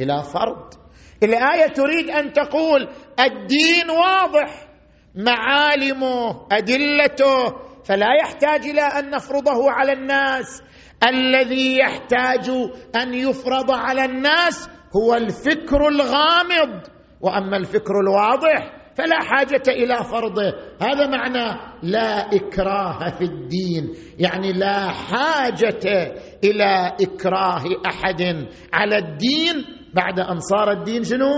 إلى 0.00 0.22
فرض. 0.22 0.74
الايه 1.22 1.66
تريد 1.66 2.10
أن 2.10 2.32
تقول 2.32 2.88
الدين 3.20 3.90
واضح 3.90 4.68
معالمه 5.14 6.46
أدلته 6.52 7.50
فلا 7.84 8.06
يحتاج 8.22 8.66
إلى 8.66 8.82
أن 8.82 9.10
نفرضه 9.10 9.70
على 9.70 9.92
الناس. 9.92 10.62
الذي 11.08 11.78
يحتاج 11.78 12.50
أن 12.96 13.14
يفرض 13.14 13.70
على 13.70 14.04
الناس 14.04 14.68
هو 14.96 15.14
الفكر 15.14 15.88
الغامض. 15.88 16.86
وأما 17.20 17.56
الفكر 17.56 18.00
الواضح 18.00 18.79
فلا 18.94 19.22
حاجة 19.22 19.62
إلى 19.68 19.96
فرضه. 19.96 20.54
هذا 20.82 21.06
معنى 21.06 21.60
لا 21.82 22.34
إكراه 22.34 23.10
في 23.10 23.24
الدين. 23.24 23.94
يعني 24.18 24.52
لا 24.52 24.88
حاجة 24.90 26.14
إلى 26.44 26.96
إكراه 27.00 27.64
أحد 27.86 28.46
على 28.72 28.98
الدين. 28.98 29.64
بعد 29.94 30.20
أن 30.20 30.40
صار 30.40 30.70
الدين 30.72 31.04
شنو؟ 31.04 31.32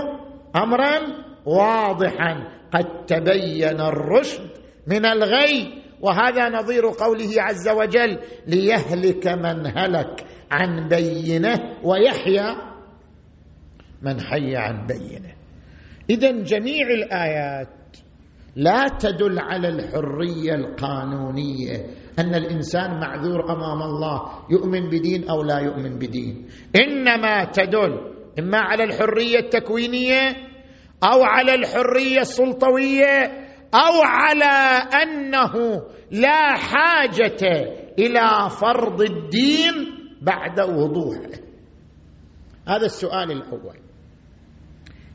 امرا 0.55 0.99
واضحا. 1.45 2.47
قد 2.73 3.05
تبين 3.05 3.81
الرشد 3.81 4.49
من 4.87 5.05
الغي. 5.05 5.83
وهذا 6.01 6.49
نظير 6.49 6.89
قوله 6.89 7.31
عز 7.37 7.69
وجل 7.69 8.19
ليهلك 8.47 9.27
من 9.27 9.77
هلك 9.77 10.25
عن 10.51 10.87
بينه 10.87 11.59
ويحيى 11.83 12.55
من 14.01 14.21
حي 14.21 14.55
عن 14.55 14.87
بينه. 14.87 15.42
اذا 16.09 16.31
جميع 16.31 16.87
الآيات 16.87 17.67
لا 18.55 18.87
تدل 18.99 19.39
على 19.39 19.67
الحرية 19.67 20.55
القانونية 20.55 21.85
أن 22.19 22.35
الإنسان 22.35 22.99
معذور 22.99 23.51
أمام 23.51 23.81
الله 23.81 24.21
يؤمن 24.49 24.89
بدين 24.89 25.29
أو 25.29 25.43
لا 25.43 25.59
يؤمن 25.59 25.97
بدين. 25.97 26.47
إنما 26.75 27.43
تدل 27.43 28.13
إما 28.39 28.57
على 28.57 28.83
الحرية 28.83 29.39
التكوينية 29.39 30.29
أو 31.03 31.23
على 31.23 31.55
الحرية 31.55 32.19
السلطوية 32.19 33.23
أو 33.73 34.01
على 34.03 34.79
أنه 35.03 35.83
لا 36.11 36.55
حاجة 36.55 37.73
إلى 37.99 38.49
فرض 38.49 39.01
الدين 39.01 39.73
بعد 40.21 40.59
وضوحه. 40.59 41.29
هذا 42.67 42.85
السؤال 42.85 43.31
الأول. 43.31 43.82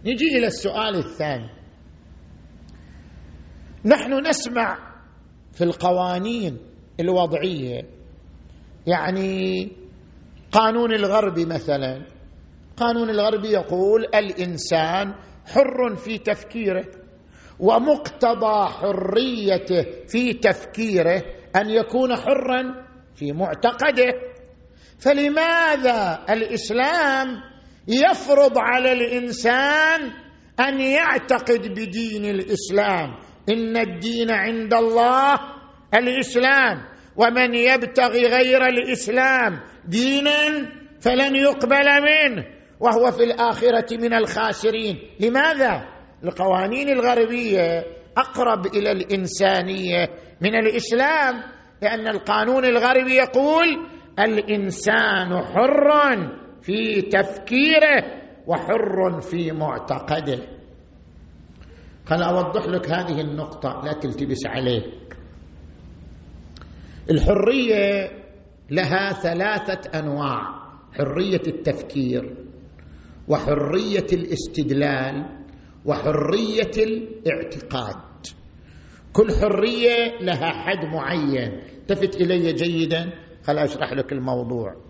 نجي 0.04 0.38
إلى 0.38 0.46
السؤال 0.46 0.96
الثاني. 0.96 1.50
نحن 3.84 4.26
نسمع 4.28 4.78
في 5.52 5.64
القوانين 5.64 6.58
الوضعية 7.00 7.82
يعني 8.86 9.68
قانون 10.52 10.94
الغرب 10.94 11.38
مثلا 11.38 12.06
القانون 12.70 13.10
الغربي 13.10 13.48
يقول 13.48 14.04
الإنسان 14.14 15.14
حر 15.46 15.96
في 15.96 16.18
تفكيره 16.18 16.84
ومقتضى 17.60 18.68
حريته 18.68 19.86
في 20.06 20.32
تفكيره 20.32 21.22
أن 21.56 21.70
يكون 21.70 22.16
حرا 22.16 22.86
في 23.14 23.32
معتقده. 23.32 24.12
فلماذا 24.98 26.24
الإسلام 26.30 27.28
يفرض 27.88 28.58
على 28.58 28.92
الإنسان 28.92 30.00
أن 30.60 30.80
يعتقد 30.80 31.68
بدين 31.68 32.24
الإسلام. 32.24 33.14
إن 33.48 33.76
الدين 33.76 34.30
عند 34.30 34.74
الله 34.74 35.34
الإسلام 35.94 36.76
ومن 37.16 37.54
يبتغي 37.54 38.26
غير 38.26 38.66
الإسلام 38.66 39.60
دينا 39.88 40.68
فلن 41.00 41.36
يقبل 41.36 41.86
منه 42.02 42.44
وهو 42.80 43.10
في 43.12 43.24
الآخرة 43.24 43.96
من 43.96 44.14
الخاسرين. 44.14 44.96
لماذا؟ 45.20 45.88
القوانين 46.24 46.88
الغربية 46.88 47.84
أقرب 48.16 48.66
إلى 48.66 48.92
الإنسانية 48.92 50.08
من 50.40 50.54
الإسلام 50.54 51.42
لأن 51.82 52.08
القانون 52.08 52.64
الغربي 52.64 53.14
يقول 53.14 53.66
الإنسان 54.18 55.44
حر. 55.44 55.88
في 56.62 57.02
تفكيره 57.02 58.04
وحر 58.46 59.20
في 59.20 59.52
معتقده. 59.52 60.38
خل 62.06 62.22
أوضح 62.22 62.66
لك 62.66 62.90
هذه 62.90 63.20
النقطة 63.20 63.82
لا 63.84 63.92
تلتبس 63.92 64.46
عليك 64.46 65.16
الحرية 67.10 68.10
لها 68.70 69.12
ثلاثة 69.12 69.98
أنواع 69.98 70.40
حرية 70.92 71.42
التفكير 71.46 72.36
وحرية 73.28 74.06
الاستدلال 74.12 75.38
وحرية 75.84 76.70
الاعتقاد. 76.84 77.96
كل 79.12 79.32
حرية 79.32 80.18
لها 80.20 80.50
حد 80.50 80.84
معين. 80.84 81.60
التفت 81.78 82.16
إلي 82.16 82.52
جيدا 82.52 83.10
خل 83.44 83.58
أشرح 83.58 83.92
لك 83.92 84.12
الموضوع. 84.12 84.87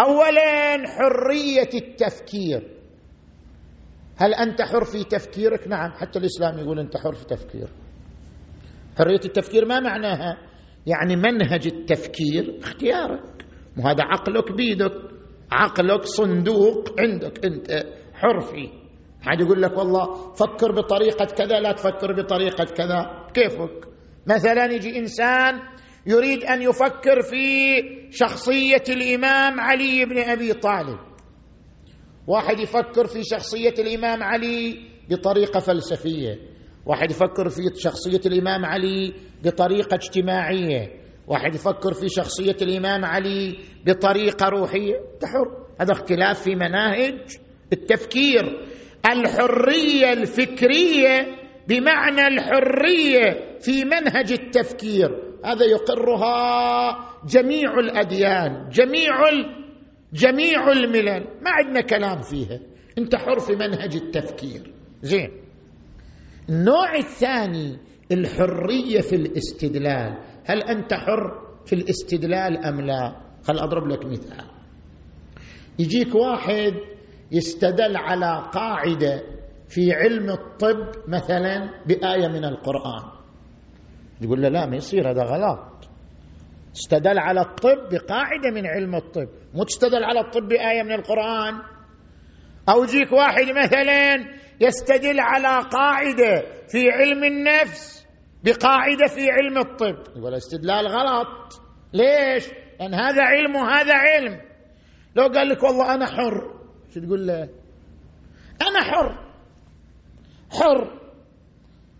اولا 0.00 0.88
حرية 0.88 1.70
التفكير. 1.74 2.68
هل 4.16 4.34
أنت 4.34 4.62
حر 4.62 4.84
في 4.84 5.04
تفكيرك؟ 5.04 5.68
نعم 5.68 5.90
حتى 5.90 6.18
الإسلام 6.18 6.58
يقول 6.58 6.78
أنت 6.78 6.96
حر 6.96 7.12
في 7.12 7.24
تفكير. 7.24 7.68
حرية 8.98 9.20
التفكير 9.24 9.66
ما 9.66 9.80
معناها؟ 9.80 10.38
يعني 10.86 11.16
منهج 11.16 11.66
التفكير 11.66 12.58
اختيارك. 12.62 13.44
وهذا 13.78 14.04
عقلك 14.04 14.52
بيدك 14.52 14.92
عقلك 15.52 16.04
صندوق 16.04 17.00
عندك. 17.00 17.44
أنت 17.44 17.84
حر 18.14 18.40
فيه. 18.40 18.68
حد 19.22 19.40
يقول 19.40 19.62
لك 19.62 19.78
والله 19.78 20.32
فكر 20.32 20.72
بطريقة 20.72 21.24
كذا 21.24 21.60
لا 21.60 21.72
تفكر 21.72 22.22
بطريقة 22.22 22.64
كذا. 22.64 23.26
كيفك؟ 23.34 23.88
مثلا 24.26 24.64
يجي 24.64 24.98
إنسان 24.98 25.60
يريد 26.06 26.44
أن 26.44 26.62
يفكر 26.62 27.22
في 27.22 27.76
شخصية 28.10 28.82
الإمام 28.88 29.60
علي 29.60 30.04
بن 30.04 30.18
أبي 30.18 30.52
طالب. 30.52 30.98
واحد 32.26 32.60
يفكر 32.60 33.06
في 33.06 33.24
شخصية 33.24 33.74
الإمام 33.78 34.22
علي 34.22 34.76
بطريقة 35.10 35.60
فلسفية. 35.60 36.38
واحد 36.86 37.10
يفكر 37.10 37.48
في 37.48 37.62
شخصية 37.76 38.20
الإمام 38.26 38.64
علي 38.64 39.14
بطريقة 39.44 39.94
اجتماعية. 39.94 41.02
واحد 41.26 41.54
يفكر 41.54 41.92
في 41.92 42.08
شخصية 42.08 42.56
الإمام 42.62 43.04
علي 43.04 43.58
بطريقة 43.86 44.48
روحية. 44.48 44.94
تحر. 45.20 45.66
هذا 45.80 45.92
اختلاف 45.92 46.42
في 46.42 46.54
مناهج 46.54 47.36
التفكير. 47.72 48.68
الحرية 49.12 50.12
الفكرية 50.12 51.36
بمعنى 51.68 52.26
الحرية 52.26 53.58
في 53.60 53.84
منهج 53.84 54.32
التفكير. 54.32 55.31
هذا 55.44 55.64
يقرها 55.64 56.98
جميع 57.26 57.78
الأديان 57.78 58.68
جميع 58.68 59.12
جميع 60.12 60.72
الملل. 60.72 61.24
ما 61.42 61.50
عندنا 61.50 61.80
كلام 61.80 62.20
فيها. 62.20 62.60
انت 62.98 63.16
حر 63.16 63.38
في 63.38 63.52
منهج 63.52 63.96
التفكير. 63.96 64.74
زين. 65.02 65.30
النوع 66.48 66.94
الثاني 66.94 67.78
الحرية 68.12 69.00
في 69.00 69.16
الاستدلال. 69.16 70.18
هل 70.44 70.62
أنت 70.62 70.94
حر 70.94 71.42
في 71.66 71.72
الاستدلال 71.72 72.64
أم 72.64 72.80
لا؟ 72.80 73.16
خل 73.44 73.58
أضرب 73.58 73.88
لك 73.88 74.06
مثال. 74.06 74.44
يجيك 75.78 76.14
واحد 76.14 76.74
يستدل 77.32 77.96
على 77.96 78.50
قاعدة 78.52 79.22
في 79.68 79.92
علم 79.92 80.30
الطب 80.30 81.08
مثلا 81.08 81.70
بآية 81.86 82.28
من 82.28 82.44
القرآن. 82.44 83.11
يقول 84.20 84.42
له 84.42 84.48
لا 84.48 84.66
ما 84.66 84.76
يصير 84.76 85.10
هذا 85.10 85.22
غلط. 85.22 85.88
استدل 86.76 87.18
على 87.18 87.40
الطب 87.40 87.88
بقاعدة 87.92 88.50
من 88.54 88.66
علم 88.66 88.94
الطب 88.94 89.28
مو 89.54 89.64
تستدل 89.64 90.04
على 90.04 90.20
الطب 90.20 90.48
بآية 90.48 90.82
من 90.82 90.92
القرآن. 90.92 91.62
أو 92.68 92.84
يجيك 92.84 93.12
واحد 93.12 93.44
مثلا 93.44 94.14
يستدل 94.60 95.20
على 95.20 95.68
قاعدة 95.68 96.42
في 96.68 96.90
علم 96.90 97.24
النفس 97.24 98.06
بقاعدة 98.44 99.06
في 99.06 99.30
علم 99.30 99.58
الطب. 99.58 100.16
يقول 100.16 100.34
استدلال 100.34 100.86
غلط. 100.86 101.62
ليش؟ 101.92 102.48
لأن 102.80 102.94
هذا 102.94 103.22
علم 103.22 103.56
وهذا 103.56 103.94
علم. 103.94 104.40
لو 105.16 105.26
قال 105.26 105.48
لك 105.48 105.62
والله 105.62 105.94
أنا 105.94 106.06
حر 106.06 106.52
شو 106.94 107.00
تقول 107.00 107.26
له؟ 107.26 107.48
أنا 108.62 108.82
حر. 108.82 109.18
حر. 110.50 111.01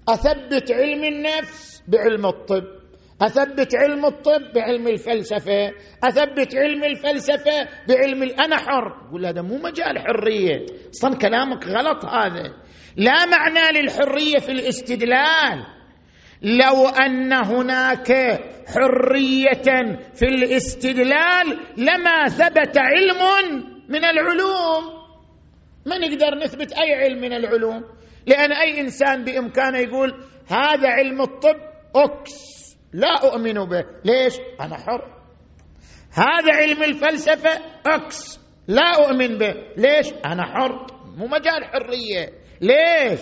أثبت 0.08 0.72
علم 0.72 1.04
النفس 1.04 1.82
بعلم 1.88 2.26
الطب 2.26 2.64
أثبت 3.22 3.74
علم 3.74 4.06
الطب 4.06 4.52
بعلم 4.54 4.88
الفلسفة 4.88 5.72
أثبت 6.04 6.54
علم 6.56 6.84
الفلسفة 6.84 7.68
بعلم 7.88 8.22
أنا 8.22 8.56
حر 8.56 9.06
يقول 9.08 9.26
هذا 9.26 9.42
مو 9.42 9.56
مجال 9.56 9.98
حرية 9.98 10.66
أصلا 10.90 11.16
كلامك 11.16 11.66
غلط 11.66 12.04
هذا. 12.04 12.54
لا 12.96 13.26
معنى 13.26 13.80
للحرية 13.80 14.38
في 14.38 14.52
الاستدلال. 14.52 15.66
لو 16.42 16.88
أن 16.88 17.32
هناك 17.32 18.12
حرية 18.66 19.96
في 20.14 20.24
الاستدلال 20.24 21.58
لما 21.76 22.28
ثبت 22.28 22.78
علم 22.78 23.22
من 23.88 24.04
العلوم. 24.04 25.02
ما 25.86 25.98
نقدر 25.98 26.34
نثبت 26.44 26.72
أي 26.72 26.94
علم 26.94 27.20
من 27.20 27.32
العلوم؟ 27.32 27.84
لأن 28.26 28.52
أي 28.52 28.80
إنسان 28.80 29.24
بإمكانه 29.24 29.78
يقول 29.78 30.24
هذا 30.48 30.88
علم 30.88 31.20
الطب 31.20 31.56
x 31.96 32.52
لا 32.92 33.24
أؤمن 33.24 33.54
به. 33.54 33.84
ليش؟ 34.04 34.34
أنا 34.60 34.76
حر. 34.76 35.04
هذا 36.12 36.54
علم 36.56 36.82
الفلسفة 36.82 37.50
x 37.86 38.40
لا 38.68 39.06
أؤمن 39.06 39.38
به. 39.38 39.54
ليش؟ 39.76 40.12
أنا 40.24 40.42
حر. 40.42 40.86
مو 41.16 41.26
مجال 41.26 41.64
حرية. 41.64 42.28
ليش؟ 42.60 43.20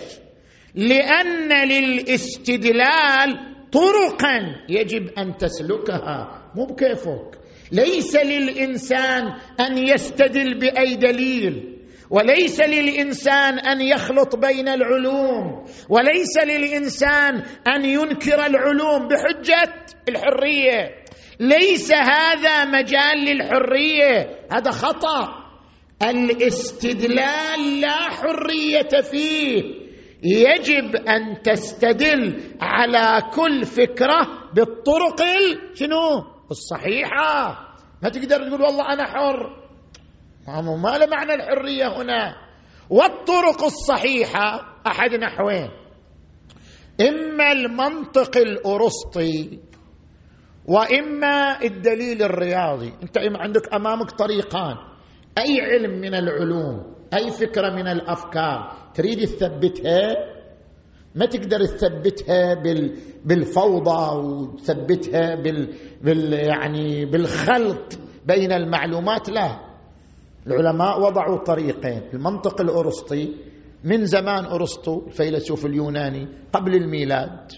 لأن 0.75 1.67
للاستدلال 1.67 3.39
طرقا 3.71 4.65
يجب 4.69 5.07
أن 5.17 5.37
تسلكها. 5.37 6.51
مو 6.55 6.65
بكيفك. 6.65 7.39
ليس 7.71 8.15
للإنسان 8.15 9.23
أن 9.59 9.77
يستدل 9.77 10.59
بأي 10.59 10.95
دليل. 10.95 11.70
وليس 12.11 12.61
للإنسان 12.61 13.59
أن 13.59 13.81
يخلط 13.81 14.35
بين 14.35 14.67
العلوم 14.67 15.65
وليس 15.89 16.37
للإنسان 16.43 17.43
أن 17.75 17.85
ينكر 17.85 18.45
العلوم 18.45 19.07
بحجة 19.07 19.73
الحرية. 20.09 20.89
ليس 21.39 21.91
هذا 21.93 22.65
مجال 22.65 23.17
للحرية 23.25 24.39
هذا 24.51 24.71
خطأ. 24.71 25.41
الاستدلال 26.03 27.81
لا 27.81 27.97
حرية 28.09 29.01
فيه. 29.11 29.81
يجب 30.23 30.95
أن 30.95 31.41
تستدل 31.41 32.41
على 32.61 33.21
كل 33.35 33.63
فكرة 33.63 34.27
بالطرق 34.55 35.21
شنو؟ 35.73 36.23
الصحيحة. 36.51 37.67
ما 38.03 38.09
تقدر 38.09 38.47
تقول 38.47 38.61
والله 38.61 38.93
أنا 38.93 39.07
حر. 39.07 39.60
ما 40.47 40.97
له 40.97 41.05
معنى 41.05 41.33
الحرية 41.33 41.87
هنا. 42.01 42.35
والطرق 42.89 43.63
الصحيحة 43.63 44.61
أحد 44.87 45.15
نحوين. 45.15 45.69
إما 47.01 47.51
المنطق 47.51 48.37
الأرسطي 48.37 49.59
وإما 50.65 51.61
الدليل 51.63 52.23
الرياضي. 52.23 52.93
أنت 53.03 53.17
عندك 53.17 53.73
أمامك 53.73 54.11
طريقان. 54.11 54.75
أي 55.37 55.61
علم 55.61 56.01
من 56.01 56.13
العلوم 56.13 56.95
أي 57.13 57.31
فكرة 57.31 57.69
من 57.69 57.87
الأفكار. 57.87 58.91
تريد 58.93 59.19
تثبتها؟ 59.19 60.15
ما 61.15 61.25
تقدر 61.25 61.65
تثبتها 61.65 62.53
بال 62.53 62.97
بالفوضى 63.25 64.17
وتثبتها 64.17 65.35
بال, 65.35 65.73
بال 66.01 66.33
يعني 66.33 67.05
بالخلط 67.05 67.99
بين 68.25 68.51
المعلومات 68.51 69.29
لا. 69.29 69.70
العلماء 70.47 71.01
وضعوا 71.01 71.37
طريقين. 71.37 72.01
المنطق 72.13 72.61
الأرسطي 72.61 73.35
من 73.83 74.05
زمان 74.05 74.45
أرسطو 74.45 75.07
الفيلسوف 75.07 75.65
اليوناني 75.65 76.27
قبل 76.53 76.75
الميلاد 76.75 77.51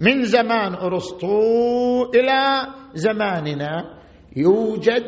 من 0.00 0.24
زمان 0.24 0.74
أرسطو 0.74 2.10
إلى 2.14 2.66
زماننا 2.94 3.98
يوجد 4.36 5.04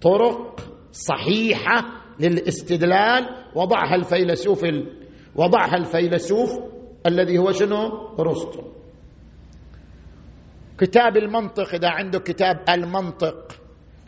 طرق 0.00 0.60
صحيحة 0.92 1.84
للاستدلال. 2.20 3.26
وضعها 3.54 3.94
الفيلسوف 3.94 4.64
وضعها 5.36 5.76
الفيلسوف 5.76 6.50
الذي 7.06 7.38
هو 7.38 7.52
شنو؟ 7.52 8.08
أرسطو. 8.18 8.62
كتاب 10.78 11.16
المنطق 11.16 11.74
إذا 11.74 11.88
عنده 11.88 12.18
كتاب 12.18 12.56
المنطق 12.68 13.65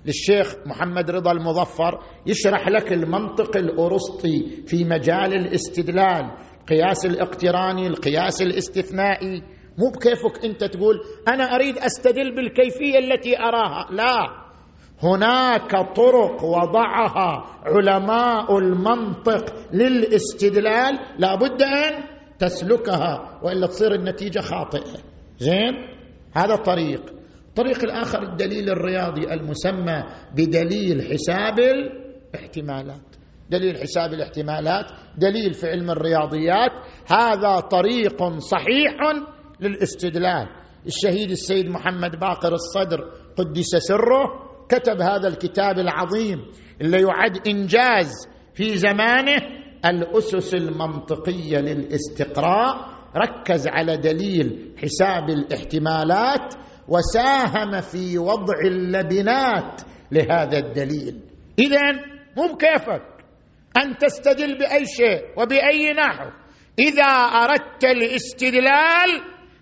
للشيخ 0.08 0.54
محمد 0.66 1.10
رضا 1.10 1.32
المظفر 1.32 1.98
يشرح 2.26 2.68
لك 2.68 2.92
المنطق 2.92 3.56
الأرسطي 3.56 4.62
في 4.66 4.84
مجال 4.84 5.34
الاستدلال 5.34 6.30
القياس 6.60 7.06
الاقتراني 7.06 7.86
القياس 7.86 8.42
الاستثنائي. 8.42 9.42
مو 9.78 9.90
بكيفك 9.90 10.44
أنت 10.44 10.64
تقول 10.64 11.00
أنا 11.28 11.44
أريد 11.54 11.78
أستدل 11.78 12.34
بالكيفية 12.34 12.98
التي 12.98 13.38
أراها 13.38 13.86
لا. 13.90 14.48
هناك 15.02 15.70
طرق 15.96 16.44
وضعها 16.44 17.44
علماء 17.64 18.58
المنطق 18.58 19.44
للاستدلال 19.72 20.98
لابد 21.18 21.62
أن 21.62 22.04
تسلكها 22.38 23.40
وإلا 23.42 23.66
تصير 23.66 23.94
النتيجة 23.94 24.40
خاطئة. 24.40 25.00
زين؟ 25.38 25.74
هذا 26.36 26.56
طريق 26.56 27.17
الطريق 27.58 27.84
الآخر 27.84 28.22
الدليل 28.22 28.70
الرياضي 28.70 29.32
المسمى 29.32 30.04
بدليل 30.36 31.02
حساب 31.02 31.58
الاحتمالات. 31.58 33.16
دليل 33.50 33.76
حساب 33.76 34.12
الاحتمالات 34.12 34.84
دليل 35.16 35.54
في 35.54 35.66
علم 35.66 35.90
الرياضيات. 35.90 36.70
هذا 37.06 37.60
طريق 37.60 38.38
صحيح 38.38 38.94
للاستدلال. 39.60 40.48
الشهيد 40.86 41.30
السيد 41.30 41.68
محمد 41.68 42.16
باقر 42.20 42.52
الصدر 42.52 43.00
قدس 43.36 43.76
سره 43.76 44.24
كتب 44.68 45.00
هذا 45.00 45.28
الكتاب 45.28 45.78
العظيم 45.78 46.38
اللي 46.80 47.02
يعد 47.02 47.48
إنجاز 47.48 48.12
في 48.54 48.76
زمانه 48.76 49.36
الأسس 49.84 50.54
المنطقية 50.54 51.58
للاستقراء. 51.58 52.98
ركز 53.16 53.68
على 53.68 53.96
دليل 53.96 54.74
حساب 54.82 55.30
الاحتمالات 55.30 56.54
وساهم 56.88 57.80
في 57.80 58.18
وضع 58.18 58.60
اللبنات 58.64 59.80
لهذا 60.12 60.58
الدليل. 60.58 61.20
اذا 61.58 61.92
مو 62.36 62.54
بكيفك 62.54 63.02
أن 63.76 63.96
تستدل 63.98 64.58
بأي 64.58 64.86
شيء 64.86 65.22
وبأي 65.36 65.92
نحو. 65.92 66.30
إذا 66.78 67.04
أردت 67.42 67.84
الاستدلال 67.84 69.10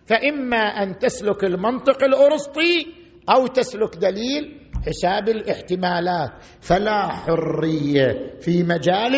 فإما 0.07 0.57
أن 0.57 0.99
تسلك 0.99 1.45
المنطق 1.45 2.05
الأرسطي 2.05 2.87
أو 3.31 3.47
تسلك 3.47 3.97
دليل 3.97 4.61
حساب 4.87 5.29
الاحتمالات. 5.29 6.31
فلا 6.61 7.09
حرية 7.09 8.39
في 8.41 8.63
مجال 8.63 9.15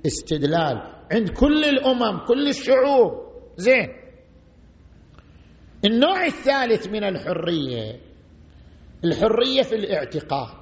الاستدلال. 0.00 0.76
عند 1.12 1.28
كل 1.28 1.64
الأمم 1.64 2.24
كل 2.28 2.48
الشعوب. 2.48 3.12
زين. 3.56 3.97
النوع 5.84 6.26
الثالث 6.26 6.86
من 6.86 7.04
الحرية 7.04 8.00
الحرية 9.04 9.62
في 9.62 9.74
الاعتقاد. 9.74 10.58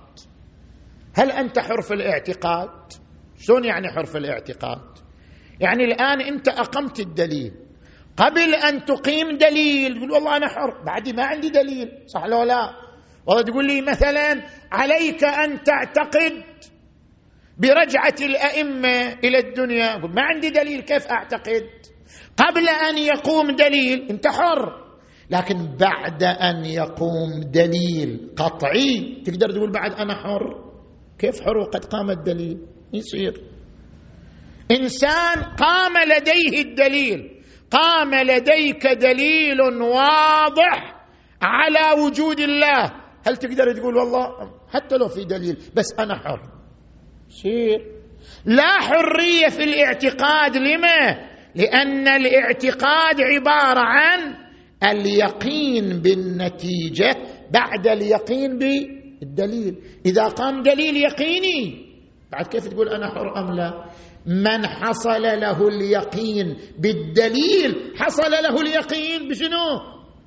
هل 1.14 1.30
أنت 1.30 1.58
حر 1.58 1.82
في 1.82 1.94
الاعتقاد؟ 1.94 2.92
شلون 3.38 3.64
يعني 3.64 3.88
حر 3.88 4.04
في 4.04 4.18
الاعتقاد؟ 4.18 4.98
يعني 5.60 5.84
الآن 5.84 6.20
أنت 6.20 6.48
أقمت 6.48 7.00
الدليل. 7.00 7.52
قبل 8.16 8.54
أن 8.54 8.84
تقيم 8.84 9.38
دليل 9.38 9.96
تقول 9.96 10.10
والله 10.10 10.36
أنا 10.36 10.48
حر 10.48 10.84
بعدي 10.86 11.12
ما 11.12 11.24
عندي 11.24 11.48
دليل 11.50 11.88
صح 12.06 12.24
لو 12.24 12.42
لا؟ 12.42 12.70
والله 13.26 13.42
تقول 13.42 13.66
لي 13.66 13.80
مثلا 13.80 14.42
عليك 14.72 15.24
أن 15.24 15.62
تعتقد 15.62 16.44
برجعة 17.58 18.14
الأئمة 18.20 19.12
إلى 19.24 19.38
الدنيا. 19.38 19.96
ما 19.96 20.22
عندي 20.22 20.50
دليل 20.50 20.80
كيف 20.80 21.06
أعتقد؟ 21.06 21.66
قبل 22.36 22.68
أن 22.68 22.98
يقوم 22.98 23.50
دليل 23.50 24.06
أنت 24.10 24.26
حر. 24.26 24.85
لكن 25.30 25.76
بعد 25.80 26.22
أن 26.22 26.64
يقوم 26.64 27.40
دليل 27.52 28.30
قطعي 28.36 29.22
تقدر 29.26 29.50
تقول 29.50 29.72
بعد 29.72 29.92
أنا 29.92 30.14
حر؟ 30.14 30.64
كيف 31.18 31.40
حر 31.40 31.56
وقد 31.56 31.84
قام 31.84 32.10
الدليل؟ 32.10 32.58
يصير. 32.92 33.42
إنسان 34.70 35.42
قام 35.42 35.92
لديه 36.06 36.62
الدليل 36.62 37.42
قام 37.70 38.14
لديك 38.14 38.86
دليل 38.86 39.60
واضح 39.82 41.06
على 41.42 42.02
وجود 42.02 42.40
الله. 42.40 42.92
هل 43.26 43.36
تقدر 43.36 43.72
تقول 43.72 43.96
والله؟ 43.96 44.28
حتى 44.72 44.96
لو 44.96 45.08
في 45.08 45.24
دليل 45.24 45.56
بس 45.76 45.94
أنا 45.98 46.18
حر. 46.18 46.40
سير 47.28 47.96
لا 48.44 48.80
حرية 48.80 49.48
في 49.48 49.64
الاعتقاد 49.64 50.56
لما؟ 50.56 51.28
لأن 51.54 52.08
الاعتقاد 52.08 53.20
عبارة 53.20 53.80
عن 53.80 54.45
اليقين 54.90 56.00
بالنتيجة 56.00 57.16
بعد 57.50 57.86
اليقين 57.86 58.58
بالدليل. 58.58 59.76
إذا 60.06 60.24
قام 60.24 60.62
دليل 60.62 60.96
يقيني 60.96 61.86
بعد 62.32 62.46
كيف 62.46 62.68
تقول 62.68 62.88
أنا 62.88 63.08
حر 63.08 63.38
أم 63.38 63.52
لا؟ 63.52 63.84
من 64.26 64.66
حصل 64.66 65.22
له 65.22 65.68
اليقين 65.68 66.56
بالدليل 66.78 67.92
حصل 67.96 68.30
له 68.30 68.60
اليقين 68.60 69.28
بشنو؟ 69.28 69.80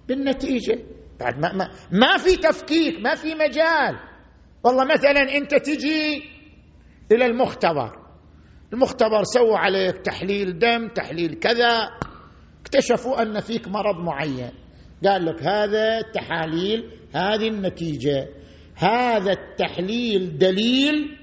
بالنتيجة. 0.07 0.79
بعد 1.19 1.39
ما, 1.39 1.53
ما, 1.53 1.69
ما 1.91 2.17
في 2.17 2.35
تفكيك 2.35 2.99
ما 3.03 3.15
في 3.15 3.35
مجال. 3.35 3.99
والله 4.63 4.83
مثلا 4.85 5.37
أنت 5.37 5.55
تجي 5.55 6.23
إلى 7.11 7.25
المختبر. 7.25 7.91
المختبر 8.73 9.23
سووا 9.23 9.57
عليك 9.57 9.97
تحليل 9.97 10.59
دم 10.59 10.87
تحليل 10.87 11.33
كذا. 11.33 11.89
اكتشفوا 12.69 13.21
أن 13.21 13.39
فيك 13.39 13.67
مرض 13.67 13.99
معين. 13.99 14.51
قال 15.05 15.25
لك 15.25 15.43
هذا 15.43 15.99
التحاليل 15.99 16.83
هذه 17.15 17.47
النتيجة. 17.47 18.27
هذا 18.75 19.31
التحليل 19.31 20.37
دليل 20.37 21.17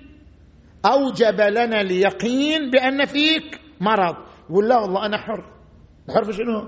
أوجب 0.87 1.41
لنا 1.41 1.81
اليقين 1.81 2.71
بأن 2.71 3.05
فيك 3.05 3.61
مرض. 3.81 4.17
يقول 4.51 4.69
لا 4.69 4.79
والله 4.79 5.07
أنا 5.07 5.19
حر. 5.19 5.45
حر 6.15 6.25
في 6.25 6.33
شنو؟ 6.33 6.61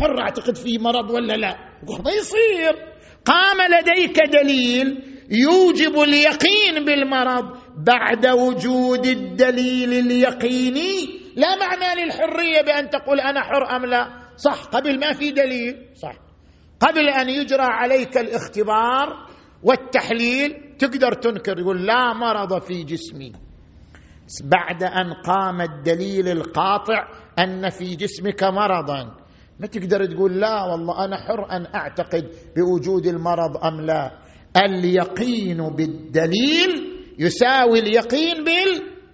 حر 0.00 0.20
أعتقد 0.20 0.56
في 0.56 0.78
مرض 0.78 1.10
ولا 1.10 1.32
لا؟ 1.32 1.56
ما 2.04 2.10
يصير. 2.10 2.92
قام 3.24 3.56
لديك 3.72 4.18
دليل 4.42 5.02
يوجب 5.30 6.00
اليقين 6.00 6.84
بالمرض 6.84 7.44
بعد 7.76 8.26
وجود 8.26 9.06
الدليل 9.06 9.92
اليقيني 9.92 11.21
لا 11.36 11.56
معنى 11.56 12.04
للحرية 12.04 12.62
بأن 12.66 12.90
تقول 12.90 13.20
أنا 13.20 13.40
حر 13.40 13.76
أم 13.76 13.86
لا. 13.86 14.08
صح 14.36 14.64
قبل 14.64 15.00
ما 15.00 15.12
في 15.12 15.30
دليل. 15.30 15.88
صح. 15.94 16.14
قبل 16.80 17.08
أن 17.08 17.28
يجرى 17.28 17.62
عليك 17.62 18.18
الاختبار 18.18 19.26
والتحليل 19.62 20.76
تقدر 20.78 21.12
تنكر 21.12 21.58
يقول 21.58 21.86
لا 21.86 22.12
مرض 22.12 22.62
في 22.62 22.82
جسمي. 22.82 23.32
بعد 24.44 24.82
أن 24.82 25.12
قام 25.12 25.60
الدليل 25.60 26.28
القاطع 26.28 27.08
أن 27.38 27.68
في 27.70 27.96
جسمك 27.96 28.44
مرضا. 28.44 29.16
ما 29.60 29.66
تقدر 29.66 30.04
تقول 30.04 30.40
لا 30.40 30.62
والله 30.62 31.04
أنا 31.04 31.16
حر 31.16 31.50
أن 31.50 31.66
أعتقد 31.74 32.30
بوجود 32.56 33.06
المرض 33.06 33.56
أم 33.64 33.80
لا. 33.80 34.10
اليقين 34.56 35.68
بالدليل 35.68 36.92
يساوي 37.18 37.78
اليقين 37.78 38.44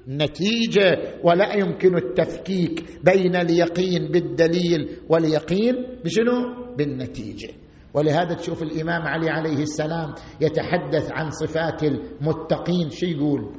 بالنتيجه 0.07 0.99
ولا 1.23 1.55
يمكن 1.55 1.97
التفكيك 1.97 2.85
بين 3.05 3.37
اليقين 3.37 4.09
بالدليل 4.13 4.99
واليقين 5.09 5.75
بشنو؟ 6.05 6.75
بالنتيجة. 6.77 7.49
ولهذا 7.95 8.35
تشوف 8.35 8.63
الإمام 8.63 9.03
علي 9.03 9.31
عليه 9.31 9.63
السلام 9.63 10.15
يتحدث 10.41 11.13
عن 11.13 11.31
صفات 11.31 11.83
المتقين. 11.83 12.91
شو 12.91 13.07
يقول؟ 13.07 13.55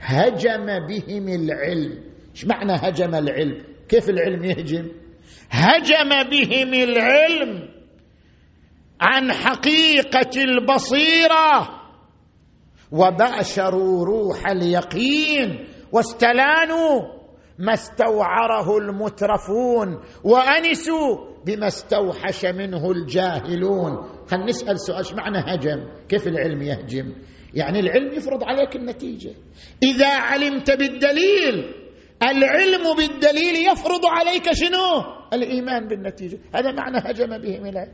هجم 0.00 0.66
بهم 0.66 1.28
العلم. 1.28 2.02
إيش 2.34 2.44
معنى 2.44 2.72
هجم 2.72 3.14
العلم؟ 3.14 3.64
كيف 3.88 4.10
العلم 4.10 4.44
يهجم؟ 4.44 4.88
هجم 5.50 6.30
بهم 6.30 6.74
العلم 6.74 7.68
عن 9.00 9.32
حقيقة 9.32 10.42
البصيرة. 10.42 11.85
وباشروا 12.92 14.04
روح 14.04 14.46
اليقين 14.46 15.66
واستلانوا 15.92 17.16
ما 17.58 17.72
استوعره 17.72 18.78
المترفون 18.78 20.00
وانسوا 20.24 21.16
بما 21.46 21.66
استوحش 21.66 22.44
منه 22.44 22.90
الجاهلون. 22.90 24.08
خلينا 24.26 24.46
نسأل 24.46 24.80
سؤال 24.80 24.98
إيش 24.98 25.12
معنى 25.12 25.38
هجم؟ 25.38 25.88
كيف 26.08 26.26
العلم 26.26 26.62
يهجم؟ 26.62 27.12
يعني 27.54 27.80
العلم 27.80 28.12
يفرض 28.12 28.44
عليك 28.44 28.76
النتيجة. 28.76 29.30
إذا 29.82 30.08
علمت 30.08 30.70
بالدليل 30.70 31.74
العلم 32.22 32.96
بالدليل 32.96 33.72
يفرض 33.72 34.06
عليك 34.06 34.52
شنو؟ 34.52 35.04
الإيمان 35.32 35.88
بالنتيجة. 35.88 36.38
هذا 36.54 36.72
معنى 36.72 36.98
هجم 36.98 37.38
بهم 37.38 37.66
اليه 37.66 37.92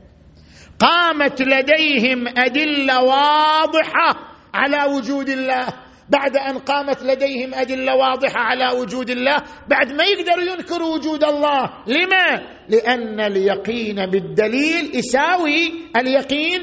قامت 0.79 1.41
لديهم 1.41 2.27
أدلة 2.37 3.03
واضحة. 3.03 4.32
على 4.53 4.93
وجود 4.95 5.29
الله 5.29 5.67
بعد 6.09 6.37
أن 6.37 6.57
قامت 6.57 7.03
لديهم 7.03 7.53
أدلة 7.53 7.95
واضحة 7.95 8.39
على 8.39 8.79
وجود 8.79 9.09
الله 9.09 9.37
بعد 9.67 9.91
ما 9.91 10.03
يقدروا 10.03 10.43
ينكروا 10.43 10.95
وجود 10.95 11.23
الله. 11.23 11.69
لما؟ 11.87 12.41
لأن 12.69 13.19
اليقين 13.19 14.05
بالدليل 14.05 14.95
يساوي 14.95 15.71
اليقين 15.97 16.61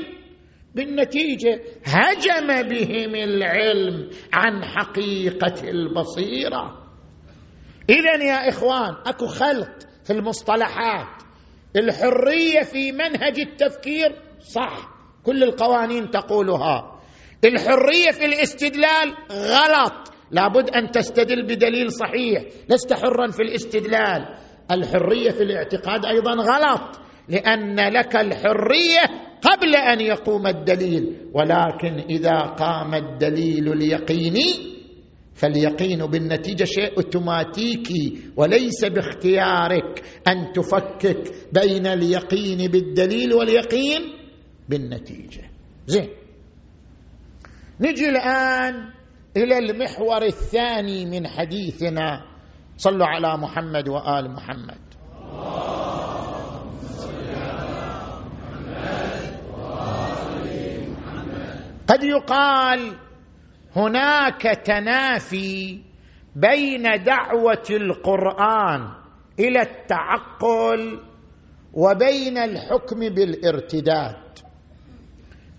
بالنتيجة. 0.74 1.60
هجم 1.84 2.46
بهم 2.46 3.14
العلم 3.14 4.10
عن 4.32 4.64
حقيقة 4.64 5.70
البصيرة. 5.70 6.86
اذا 7.90 8.24
يا 8.24 8.48
إخوان 8.48 8.94
أكو 9.06 9.26
خلط 9.26 9.88
في 10.04 10.12
المصطلحات. 10.12 11.22
الحرية 11.76 12.60
في 12.60 12.92
منهج 12.92 13.40
التفكير 13.40 14.12
صح 14.40 14.88
كل 15.24 15.42
القوانين 15.42 16.10
تقولها. 16.10 16.99
الحرية 17.48 18.10
في 18.12 18.24
الاستدلال 18.24 19.14
غلط. 19.32 20.12
لابد 20.30 20.70
أن 20.70 20.90
تستدل 20.90 21.42
بدليل 21.42 21.92
صحيح. 21.92 22.42
لست 22.68 22.92
حرا 22.92 23.30
في 23.30 23.42
الاستدلال. 23.42 24.26
الحرية 24.70 25.30
في 25.30 25.42
الاعتقاد 25.42 26.06
أيضا 26.06 26.32
غلط 26.32 27.00
لأن 27.28 27.76
لك 27.92 28.16
الحرية 28.16 29.04
قبل 29.42 29.76
أن 29.76 30.00
يقوم 30.00 30.46
الدليل. 30.46 31.16
ولكن 31.34 32.04
إذا 32.10 32.40
قام 32.40 32.94
الدليل 32.94 33.72
اليقيني 33.72 34.70
فاليقين 35.34 36.06
بالنتيجة 36.06 36.64
شيء 36.64 36.96
أوتوماتيكي 36.96 38.18
وليس 38.36 38.84
باختيارك 38.84 40.02
أن 40.28 40.52
تفكك 40.52 41.32
بين 41.52 41.86
اليقين 41.86 42.70
بالدليل 42.70 43.34
واليقين 43.34 44.00
بالنتيجة. 44.68 45.42
زين. 45.86 46.08
نجي 47.80 48.08
الآن 48.08 48.92
إلى 49.36 49.58
المحور 49.58 50.22
الثاني 50.22 51.06
من 51.06 51.28
حديثنا. 51.28 52.24
صلوا 52.76 53.06
على 53.06 53.36
محمد 53.36 53.88
وآل 53.88 54.30
محمد. 54.30 54.78
قد 61.88 62.04
يقال 62.04 62.96
هناك 63.76 64.42
تنافي 64.42 65.82
بين 66.36 66.82
دعوة 67.04 67.66
القرآن 67.70 68.88
إلى 69.38 69.62
التعقل 69.62 71.00
وبين 71.72 72.38
الحكم 72.38 72.98
بالارتداد. 73.00 74.16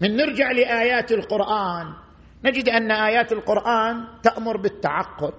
من 0.02 0.16
نرجع 0.16 0.52
لآيات 0.52 1.12
القرآن 1.12 2.01
نجد 2.46 2.70
أن 2.70 2.92
آيات 2.92 3.32
القرآن 3.32 4.08
تأمر 4.24 4.58
بالتعقل. 4.58 5.34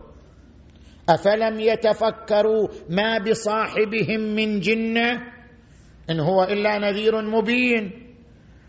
أفلم 1.09 1.61
يتفكروا 1.61 2.69
ما 2.91 3.19
بصاحبهم 3.19 4.21
من 4.21 4.61
جنة 4.61 5.11
إن 6.11 6.21
هو 6.21 6.45
إلا 6.45 6.79
نذير 6.79 7.23
مبين. 7.23 7.91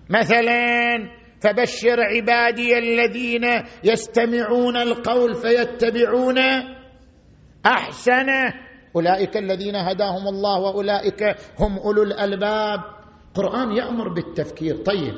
مثلا 0.10 0.98
فبشر 1.42 2.00
عبادي 2.00 2.78
الذين 2.78 3.44
يستمعون 3.84 4.78
القول 4.78 5.36
فيتبعون 5.36 6.38
احسنه 7.66 8.54
أولئك 8.96 9.38
الذين 9.38 9.76
هداهم 9.76 10.28
الله 10.28 10.60
وأولئك 10.60 11.24
هم 11.60 11.78
أولو 11.78 12.04
الألباب. 12.04 12.80
القران 13.30 13.72
يأمر 13.72 14.14
بالتفكير. 14.14 14.76
طيب 14.76 15.14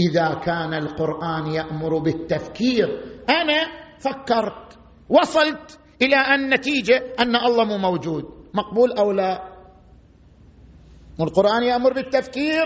إذا 0.00 0.34
كان 0.34 0.74
القرآن 0.74 1.46
يأمر 1.46 1.98
بالتفكير. 1.98 2.88
أنا 3.30 3.60
فكرت 4.00 4.78
وصلت 5.08 5.78
إلى 6.02 6.16
أن 6.16 6.54
نتيجة 6.54 7.14
أن 7.18 7.36
الله 7.36 7.64
مو 7.64 7.78
موجود. 7.78 8.24
مقبول 8.54 8.92
أو 8.92 9.12
لا؟ 9.12 9.42
والقران 11.18 11.62
يأمر 11.62 11.92
بالتفكير؟ 11.92 12.64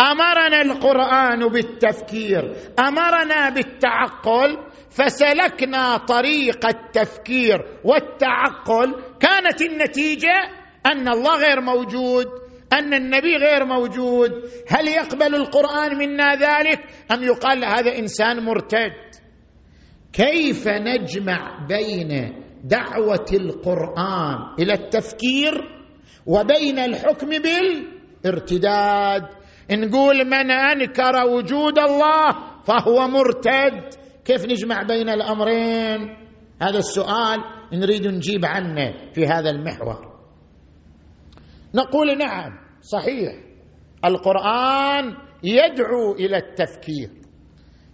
أمرنا 0.00 0.62
القرآن 0.62 1.48
بالتفكير. 1.48 2.56
أمرنا 2.78 3.50
بالتعقل 3.50 4.58
فسلكنا 4.90 5.96
طريق 5.96 6.66
التفكير 6.66 7.58
والتعقل. 7.84 9.02
كانت 9.20 9.62
النتيجة 9.62 10.36
أن 10.86 11.08
الله 11.08 11.36
غير 11.36 11.60
موجود. 11.60 12.26
أن 12.72 12.94
النبي 12.94 13.36
غير 13.36 13.64
موجود. 13.64 14.30
هل 14.68 14.88
يقبل 14.88 15.34
القرآن 15.34 15.98
منا 15.98 16.34
ذلك؟ 16.34 16.80
أم 17.12 17.22
يقال 17.22 17.64
هذا 17.64 17.98
إنسان 17.98 18.44
مرتد؟ 18.44 18.92
كيف 20.12 20.68
نجمع 20.68 21.66
بين 21.68 22.42
دعوة 22.64 23.26
القرآن 23.32 24.36
إلى 24.58 24.72
التفكير 24.72 25.52
وبين 26.26 26.78
الحكم 26.78 27.28
بالارتداد؟ 28.24 29.22
نقول 29.70 30.24
من 30.24 30.50
أنكر 30.50 31.26
وجود 31.26 31.78
الله 31.78 32.32
فهو 32.64 33.08
مرتد. 33.08 33.94
كيف 34.24 34.44
نجمع 34.46 34.82
بين 34.82 35.08
الأمرين؟ 35.08 36.16
هذا 36.62 36.78
السؤال 36.78 37.38
نريد 37.72 38.06
نجيب 38.06 38.44
عنه 38.44 38.94
في 39.14 39.26
هذا 39.26 39.50
المحور. 39.50 40.19
نقول 41.74 42.18
نعم 42.18 42.58
صحيح. 42.80 43.32
القرآن 44.04 45.16
يدعو 45.44 46.12
إلى 46.12 46.36
التفكير 46.36 47.10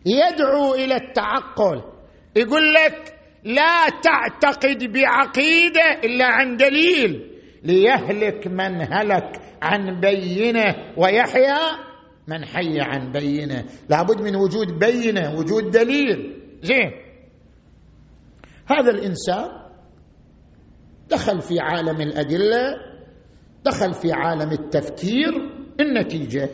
يدعو 0.06 0.74
إلى 0.74 0.94
التعقل. 0.94 1.82
يقول 2.36 2.74
لك 2.74 3.18
لا 3.44 3.88
تعتقد 4.02 4.92
بعقيدة 4.92 6.00
إلا 6.04 6.26
عن 6.26 6.56
دليل 6.56 7.32
ليهلك 7.62 8.46
من 8.46 8.80
هلك 8.92 9.40
عن 9.62 10.00
بينة 10.00 10.74
ويحيى 10.96 11.58
من 12.28 12.44
حي 12.44 12.80
عن 12.80 13.12
بينة. 13.12 13.64
لابد 13.88 14.20
من 14.22 14.36
وجود 14.36 14.78
بينة 14.78 15.38
وجود 15.38 15.70
دليل. 15.70 16.42
زين. 16.62 16.90
هذا 18.66 18.90
الإنسان 18.90 19.48
دخل 21.10 21.40
في 21.40 21.60
عالم 21.60 22.00
الأدلة 22.00 22.76
دخل 23.66 23.94
في 23.94 24.12
عالم 24.12 24.52
التفكير 24.52 25.32
النتيجة. 25.80 26.50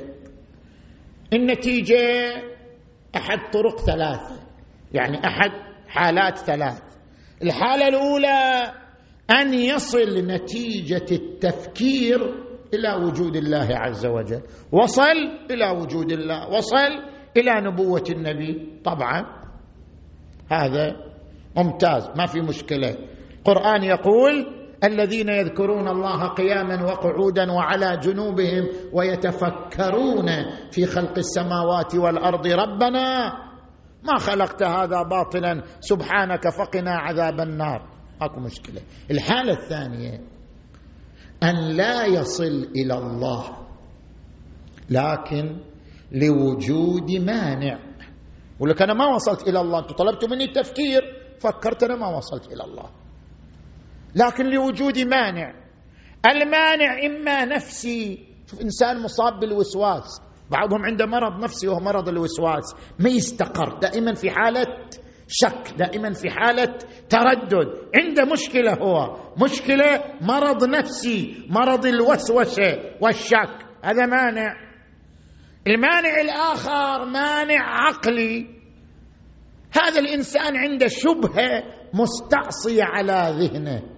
النتيجة 1.33 2.33
أحد 3.16 3.38
طرق 3.53 3.81
ثلاثة 3.81 4.40
يعني 4.92 5.27
أحد 5.27 5.51
حالات 5.88 6.38
ثلاث 6.38 6.83
الحالة 7.42 7.88
الأولى 7.88 8.72
أن 9.31 9.55
يصل 9.55 10.27
نتيجة 10.27 11.07
التفكير 11.12 12.20
إلى 12.75 12.94
وجود 13.05 13.37
الله 13.37 13.68
عز 13.70 14.07
وجل. 14.07 14.42
وصل 14.72 15.18
إلى 15.51 15.70
وجود 15.70 16.12
الله 16.12 16.48
وصل 16.48 16.92
إلى 17.37 17.61
نبوة 17.61 18.05
النبي. 18.11 18.81
طبعا 18.85 19.42
هذا 20.53 20.96
ممتاز 21.57 22.11
ما 22.16 22.27
في 22.27 22.40
مشكلة. 22.40 22.96
القران 23.38 23.83
يقول 23.83 24.62
الذين 24.85 25.29
يذكرون 25.29 25.88
الله 25.88 26.29
قياما 26.29 26.85
وقعودا 26.85 27.53
وعلى 27.53 27.97
جنوبهم 27.97 28.68
ويتفكرون 28.92 30.27
في 30.71 30.87
خلق 30.87 31.18
السماوات 31.18 31.95
والأرض. 31.95 32.47
ربنا 32.47 33.33
ما 34.03 34.18
خلقت 34.18 34.62
هذا 34.62 35.02
باطلا 35.02 35.63
سبحانك 35.81 36.48
فقنا 36.48 36.90
عذاب 36.90 37.40
النار. 37.40 37.88
ماكو 38.21 38.40
مشكلة. 38.40 38.81
الحالة 39.11 39.52
الثانية 39.52 40.21
أن 41.42 41.57
لا 41.77 42.04
يصل 42.07 42.69
إلى 42.77 42.98
الله 42.98 43.44
لكن 44.90 45.57
لوجود 46.13 47.11
مانع. 47.11 47.79
ولك 48.61 48.83
أنا 48.83 48.94
ما 48.94 49.07
وصلت 49.15 49.48
إلى 49.48 49.61
الله 49.61 49.79
أنتم 49.79 49.94
طلبتوا 49.94 50.29
مني 50.29 50.44
التفكير 50.44 51.02
فكرت 51.40 51.83
أنا 51.83 51.96
ما 51.96 52.17
وصلت 52.17 52.52
إلى 52.52 52.65
الله. 52.65 53.02
لكن 54.15 54.46
لوجود 54.46 54.98
مانع. 54.98 55.54
المانع 56.27 57.06
إما 57.06 57.44
نفسي. 57.44 58.29
شوف 58.50 58.60
إنسان 58.60 59.02
مصاب 59.02 59.40
بالوسواس. 59.40 60.21
بعضهم 60.50 60.85
عنده 60.85 61.06
مرض 61.06 61.44
نفسي 61.44 61.69
وهو 61.69 61.81
مرض 61.81 62.08
الوسواس. 62.08 62.75
ما 62.98 63.08
يستقر. 63.08 63.79
دائما 63.79 64.15
في 64.15 64.31
حالة 64.31 64.67
شك 65.29 65.75
دائما 65.79 66.13
في 66.13 66.31
حالة 66.31 66.79
تردد. 67.08 67.69
عنده 67.98 68.25
مشكلة 68.33 68.75
هو. 68.75 69.17
مشكلة 69.44 70.04
مرض 70.21 70.65
نفسي 70.65 71.46
مرض 71.50 71.87
الوسوسة 71.87 72.79
والشك. 73.00 73.67
هذا 73.85 74.06
مانع. 74.06 74.56
المانع 75.67 76.21
الآخر 76.21 77.04
مانع 77.04 77.60
عقلي. 77.60 78.46
هذا 79.83 80.00
الإنسان 80.00 80.56
عنده 80.56 80.87
شبهة 80.87 81.63
مستعصية 81.94 82.85
على 82.85 83.37
ذهنه. 83.40 83.92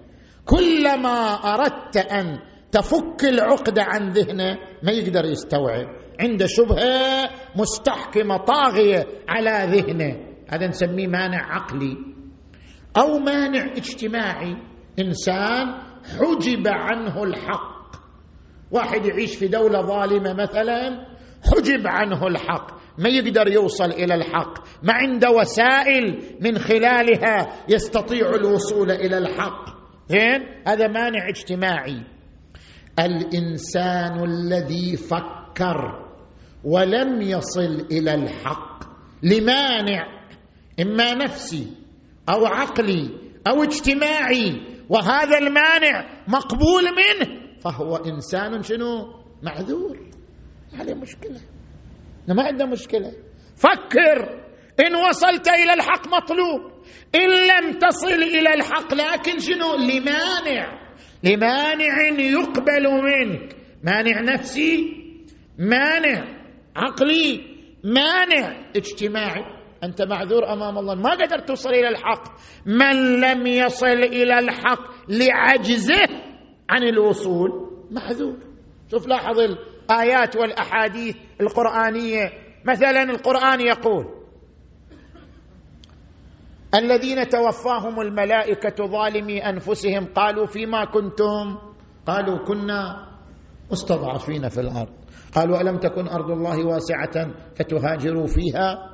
كلما 0.45 1.33
أردت 1.33 1.97
أن 1.97 2.39
تفك 2.71 3.23
العقده 3.23 3.83
عن 3.83 4.09
ذهنه 4.09 4.57
ما 4.83 4.91
يقدر 4.91 5.25
يستوعب. 5.25 5.85
عنده 6.21 6.45
شبهة 6.45 7.29
مستحكمة 7.55 8.37
طاغية 8.37 9.07
على 9.29 9.77
ذهنه. 9.77 10.17
هذا 10.49 10.67
نسميه 10.67 11.07
مانع 11.07 11.55
عقلي. 11.55 11.97
أو 12.97 13.19
مانع 13.19 13.71
اجتماعي. 13.71 14.55
إنسان 14.99 15.81
حجب 16.19 16.67
عنه 16.67 17.23
الحق. 17.23 17.75
واحد 18.71 19.05
يعيش 19.05 19.35
في 19.35 19.47
دولة 19.47 19.81
ظالمة 19.81 20.33
مثلا 20.33 21.05
حجب 21.53 21.87
عنه 21.87 22.27
الحق. 22.27 22.71
ما 22.97 23.09
يقدر 23.09 23.47
يوصل 23.47 23.91
إلى 23.91 24.15
الحق. 24.15 24.67
ما 24.83 24.93
عنده 24.93 25.29
وسائل 25.31 26.19
من 26.41 26.57
خلالها 26.57 27.47
يستطيع 27.69 28.29
الوصول 28.29 28.91
إلى 28.91 29.17
الحق. 29.17 29.84
زين؟ 30.09 30.63
هذا 30.67 30.87
مانع 30.87 31.29
اجتماعي. 31.29 32.03
الإنسان 32.99 34.23
الذي 34.23 34.97
فكر 34.97 36.05
ولم 36.63 37.21
يصل 37.21 37.87
إلى 37.91 38.13
الحق 38.13 38.83
لمانع 39.23 40.07
إما 40.79 41.13
نفسي 41.13 41.73
أو 42.29 42.45
عقلي 42.45 43.09
أو 43.47 43.63
اجتماعي 43.63 44.61
وهذا 44.89 45.37
المانع 45.37 46.23
مقبول 46.27 46.83
منه 46.83 47.45
فهو 47.61 47.95
إنسان 47.95 48.63
شنو؟ 48.63 49.23
معذور. 49.43 49.97
عليه 50.73 50.93
مشكلة. 50.93 51.41
ما 52.27 52.43
عنده 52.43 52.65
مشكلة. 52.65 53.13
فكر. 53.55 54.45
إن 54.87 54.95
وصلت 54.95 55.47
إلى 55.47 55.73
الحق 55.73 56.07
مطلوب. 56.07 56.74
إن 57.15 57.29
لم 57.29 57.79
تصل 57.79 58.23
إلى 58.23 58.53
الحق 58.53 58.93
لكن 58.93 59.39
شنو؟ 59.39 59.75
لمانع. 59.75 60.85
لمانع 61.23 62.19
يقبل 62.19 62.83
منك. 62.89 63.55
مانع 63.83 64.21
نفسي؟ 64.21 64.93
مانع. 65.59 66.23
عقلي؟ 66.75 67.41
مانع. 67.83 68.71
اجتماعي. 68.75 69.43
أنت 69.83 70.01
معذور 70.01 70.53
أمام 70.53 70.77
الله. 70.77 70.95
ما 70.95 71.11
قدرت 71.11 71.47
توصل 71.47 71.69
إلى 71.69 71.87
الحق. 71.87 72.23
من 72.65 73.21
لم 73.21 73.47
يصل 73.47 73.87
إلى 73.87 74.39
الحق 74.39 75.09
لعجزه 75.09 76.07
عن 76.69 76.83
الوصول 76.83 77.49
معذور. 77.91 78.37
شوف 78.91 79.07
لاحظ 79.07 79.39
الآيات 79.39 80.35
والأحاديث 80.35 81.15
القرآنية. 81.41 82.31
مثلا 82.65 83.03
القرآن 83.03 83.61
يقول 83.61 84.05
الذين 86.75 87.29
توفاهم 87.29 88.01
الملائكة 88.01 88.85
ظالمي 88.85 89.49
أنفسهم 89.49 90.05
قالوا 90.05 90.45
فيما 90.45 90.85
كنتم؟ 90.85 91.57
قالوا 92.07 92.37
كنا 92.47 93.07
مستضعفين 93.71 94.49
في 94.49 94.61
الأرض. 94.61 94.93
قالوا 95.35 95.61
ألم 95.61 95.77
تكن 95.77 96.07
أرض 96.07 96.31
الله 96.31 96.65
واسعة 96.65 97.31
فتهاجروا 97.55 98.27
فيها؟ 98.27 98.91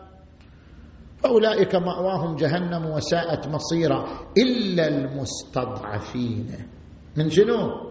فأولئك 1.24 1.76
مأواهم 1.76 2.36
جهنم 2.36 2.86
وساءت 2.86 3.48
مصيرا 3.48 4.06
إلا 4.38 4.88
المستضعفين. 4.88 6.48
من 7.18 7.30
شنو؟ 7.30 7.91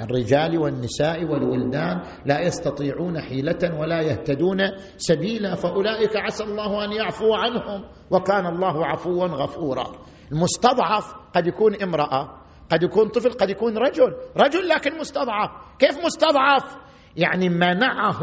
الرجال 0.00 0.58
والنساء 0.58 1.24
والولدان 1.24 2.02
لا 2.26 2.40
يستطيعون 2.40 3.20
حيلة 3.20 3.80
ولا 3.80 4.00
يهتدون 4.00 4.58
سبيلا 4.96 5.54
فأولئك 5.54 6.16
عسى 6.16 6.44
الله 6.44 6.84
أن 6.84 6.92
يعفو 6.92 7.34
عنهم 7.34 7.84
وكان 8.10 8.46
الله 8.46 8.86
عفوا 8.86 9.26
غفورا. 9.26 9.86
المستضعف 10.32 11.14
قد 11.34 11.46
يكون 11.46 11.82
امرأة 11.82 12.28
قد 12.70 12.82
يكون 12.82 13.08
طفل 13.08 13.30
قد 13.32 13.50
يكون 13.50 13.78
رجل. 13.78 14.14
رجل 14.36 14.68
لكن 14.68 14.98
مستضعف. 14.98 15.50
كيف 15.78 16.04
مستضعف؟ 16.04 16.76
يعني 17.16 17.48
منعه 17.48 18.20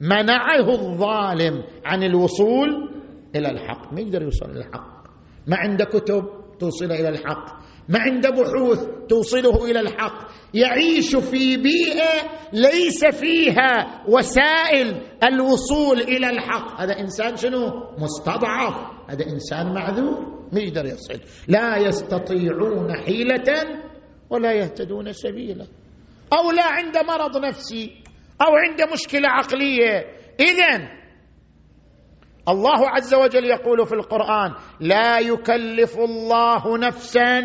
منعه 0.00 0.68
الظالم 0.70 1.62
عن 1.84 2.02
الوصول 2.02 2.68
إلى 3.36 3.50
الحق. 3.50 3.92
ما 3.92 4.00
يقدر 4.00 4.22
يوصل 4.22 4.50
إلى 4.50 4.58
الحق؟ 4.58 5.02
ما 5.46 5.56
عنده 5.56 5.84
كتب 5.84 6.24
توصل 6.58 6.84
إلى 6.84 7.08
الحق. 7.08 7.62
ما 7.92 7.98
عنده 7.98 8.30
بحوث 8.30 8.86
توصله 9.08 9.64
إلى 9.64 9.80
الحق. 9.80 10.28
يعيش 10.54 11.16
في 11.16 11.56
بيئة 11.56 12.30
ليس 12.52 13.04
فيها 13.04 14.02
وسائل 14.08 15.02
الوصول 15.24 16.00
إلى 16.00 16.30
الحق. 16.30 16.80
هذا 16.80 17.00
إنسان 17.00 17.36
شنو؟ 17.36 17.72
مستضعف. 17.98 18.74
هذا 19.08 19.26
إنسان 19.26 19.74
معذور. 19.74 20.48
ما 20.52 20.60
يقدر 20.60 20.84
يصل. 20.86 21.20
لا 21.48 21.76
يستطيعون 21.76 22.96
حيلة 23.06 23.80
ولا 24.30 24.52
يهتدون 24.52 25.12
سبيلا. 25.12 25.66
أو 26.32 26.50
لا 26.50 26.66
عنده 26.66 27.02
مرض 27.02 27.44
نفسي 27.44 27.90
أو 28.42 28.56
عنده 28.56 28.92
مشكلة 28.92 29.28
عقلية. 29.28 30.06
اذا 30.40 30.88
الله 32.48 32.88
عز 32.88 33.14
وجل 33.14 33.44
يقول 33.44 33.86
في 33.86 33.92
القرآن 33.92 34.54
لا 34.80 35.18
يكلف 35.18 35.98
الله 35.98 36.78
نفسا 36.78 37.40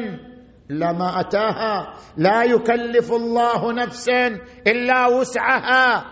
لما 0.69 1.19
أتاها 1.19 1.93
لا 2.17 2.43
يكلف 2.43 3.11
الله 3.11 3.73
نفسا 3.73 4.27
إلا 4.67 5.07
وسعها. 5.07 6.05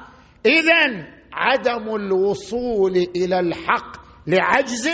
اذا 0.46 1.08
عدم 1.34 1.96
الوصول 1.96 2.98
إلى 3.16 3.40
الحق 3.40 3.98
لعجز 4.28 4.90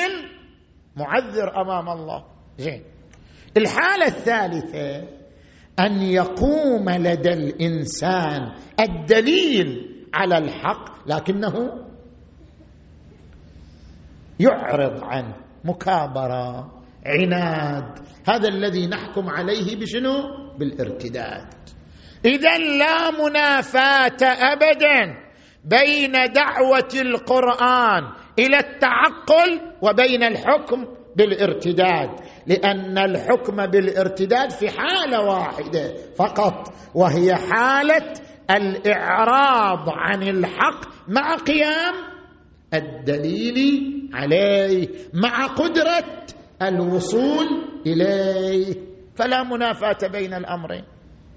معذر 0.95 1.61
أمام 1.61 1.89
الله. 1.89 2.25
زين. 2.57 2.83
الحالة 3.57 4.05
الثالثة 4.07 5.07
أن 5.79 6.01
يقوم 6.01 6.89
لدى 6.89 7.33
الإنسان 7.33 8.51
الدليل 8.79 9.95
على 10.13 10.37
الحق 10.37 11.07
لكنه 11.07 11.53
يعرض 14.39 15.03
عنه 15.03 15.35
مكابرة. 15.65 16.80
عناد. 17.05 17.99
هذا 18.27 18.47
الذي 18.47 18.87
نحكم 18.87 19.29
عليه 19.29 19.75
بشنو؟ 19.75 20.23
بالارتداد. 20.59 21.53
إذا 22.25 22.57
لا 22.57 23.11
منافاة 23.11 24.17
ابدا 24.21 25.17
بين 25.65 26.11
دعوة 26.11 26.89
القرآن 26.95 28.03
إلى 28.39 28.57
التعقل 28.57 29.61
وبين 29.81 30.23
الحكم 30.23 30.85
بالارتداد. 31.15 32.09
لأن 32.47 32.97
الحكم 32.97 33.65
بالارتداد 33.65 34.49
في 34.49 34.69
حالة 34.69 35.21
واحدة 35.21 35.93
فقط 36.17 36.73
وهي 36.95 37.35
حالة 37.35 38.13
الإعراض 38.51 39.89
عن 39.89 40.23
الحق 40.23 40.85
مع 41.07 41.35
قيام 41.35 41.93
الدليل 42.73 43.91
عليه 44.13 44.87
مع 45.13 45.45
قدرة 45.45 46.03
الوصول 46.61 47.45
إليه. 47.85 48.75
فلا 49.15 49.43
منافاة 49.43 50.07
بين 50.07 50.33
الأمرين. 50.33 50.83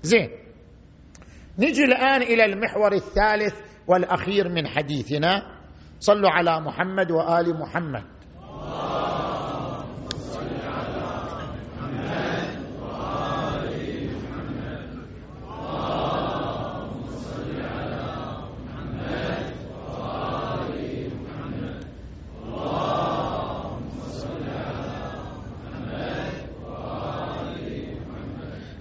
زين. 0.02 0.30
نجي 1.58 1.84
الآن 1.84 2.22
إلى 2.22 2.44
المحور 2.44 2.92
الثالث 2.92 3.54
والأخير 3.88 4.48
من 4.48 4.66
حديثنا. 4.66 5.42
صلوا 6.00 6.30
على 6.30 6.60
محمد 6.60 7.10
وآل 7.10 7.60
محمد. 7.60 8.04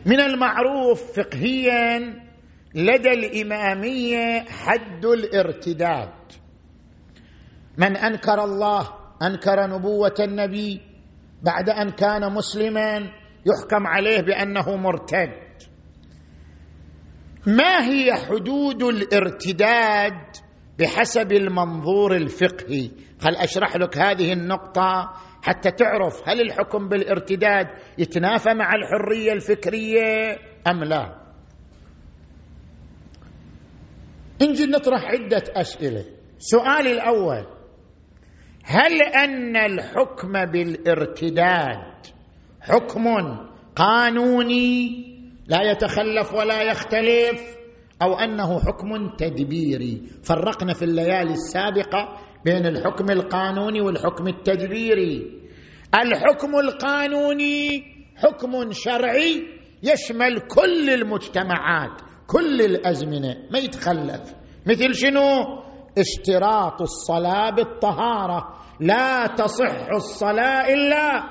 من 0.06 0.20
المعروف 0.20 1.20
فقهيا 1.20 2.00
لدى 2.76 3.10
الإمامية 3.10 4.42
حد 4.42 5.06
الارتداد. 5.06 6.14
من 7.78 7.98
أنكر 7.98 8.44
الله 8.44 8.90
أنكر 9.22 9.68
نبوة 9.68 10.16
النبي 10.20 10.82
بعد 11.44 11.70
أن 11.70 11.90
كان 11.90 12.34
مسلما 12.34 12.98
يحكم 13.46 13.88
عليه 13.88 14.22
بأنه 14.22 14.76
مرتد. 14.76 15.44
ما 17.48 17.88
هي 17.88 18.14
حدود 18.14 18.84
الارتداد 18.84 20.22
بحسب 20.80 21.32
المنظور 21.32 22.16
الفقهي؟ 22.16 22.92
خل 23.22 23.36
أشرح 23.36 23.76
لك 23.76 23.98
هذه 23.98 24.34
النقطة؟ 24.34 25.14
حتى 25.44 25.72
تعرف 25.72 26.30
هل 26.30 26.42
الحكم 26.42 26.90
بالارتداد 26.90 27.68
يتنافى 27.98 28.54
مع 28.54 28.76
الحرية 28.76 29.34
الفكرية 29.34 30.38
أم 30.68 30.84
لا. 30.84 31.16
نجي 34.42 34.66
نطرح 34.66 35.04
عدة 35.04 35.44
أسئلة. 35.56 36.06
السؤال 36.38 36.88
الأول 36.88 37.46
هل 38.64 39.02
أن 39.02 39.58
الحكم 39.58 40.46
بالارتداد 40.46 41.94
حكم 42.62 43.06
قانوني 43.76 45.04
لا 45.48 45.72
يتخلف 45.72 46.34
ولا 46.34 46.62
يختلف 46.62 47.58
أو 48.02 48.14
أنه 48.14 48.60
حكم 48.60 49.16
تدبيري؟ 49.18 50.02
فرقنا 50.24 50.74
في 50.74 50.86
الليالي 50.86 51.34
السابقة 51.34 52.18
بين 52.46 52.66
الحكم 52.66 53.12
القانوني 53.12 53.82
والحكم 53.82 54.28
التدبيري 54.28 55.42
الحكم 55.96 56.56
القانوني 56.56 57.84
حكم 58.16 58.72
شرعي 58.72 59.48
يشمل 59.84 60.40
كل 60.40 60.90
المجتمعات 60.90 62.02
كل 62.28 62.62
الأزمنة 62.62 63.36
ما 63.52 63.60
يتخلف. 63.60 64.34
مثل 64.68 64.94
شنو؟ 64.94 65.44
اشتراط 65.98 66.82
الصلاة 66.82 67.50
بالطهارة. 67.50 68.60
لا 68.80 69.28
تصح 69.28 69.88
الصلاة 69.96 70.74
إلا 70.74 71.24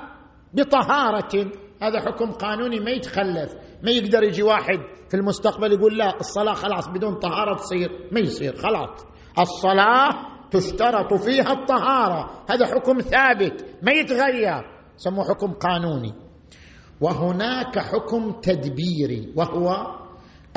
بطهارة. 0.53 1.51
هذا 1.81 1.99
حكم 1.99 2.31
قانوني 2.31 2.79
ما 2.79 2.91
يتخلف. 2.91 3.53
ما 3.83 3.91
يقدر 3.91 4.23
يجي 4.23 4.43
واحد 4.43 4.79
في 5.09 5.17
المستقبل 5.17 5.71
يقول 5.71 5.97
لا 5.97 6.15
الصلاة 6.19 6.53
خلاص 6.53 6.87
بدون 6.87 7.15
طهارة 7.15 7.55
تصير. 7.55 7.89
ما 8.11 8.19
يصير 8.19 8.55
خلاص. 8.55 9.05
الصلاة 9.39 10.32
تشترط 10.53 11.13
فيها 11.13 11.51
الطهارة. 11.51 12.45
هذا 12.49 12.65
حكم 12.65 12.99
ثابت 12.99 13.65
ما 13.83 13.91
يتغير. 13.91 14.63
سموه 14.97 15.25
حكم 15.29 15.53
قانوني. 15.53 16.13
وهناك 17.01 17.79
حكم 17.79 18.31
تدبيري 18.41 19.33
وهو 19.35 19.95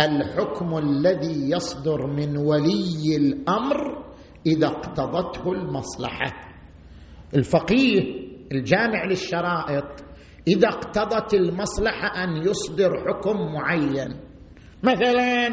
الحكم 0.00 0.78
الذي 0.78 1.50
يصدر 1.50 2.06
من 2.06 2.36
ولي 2.36 3.16
الأمر 3.16 4.04
إذا 4.46 4.66
اقتضته 4.66 5.52
المصلحة. 5.52 6.32
الفقيه 7.34 8.00
الجامع 8.52 9.04
للشرائط 9.04 10.04
إذا 10.48 10.68
اقتضت 10.68 11.34
المصلحة 11.34 12.24
أن 12.24 12.36
يصدر 12.48 12.90
حكم 13.08 13.36
معين. 13.54 14.20
مثلا 14.82 15.48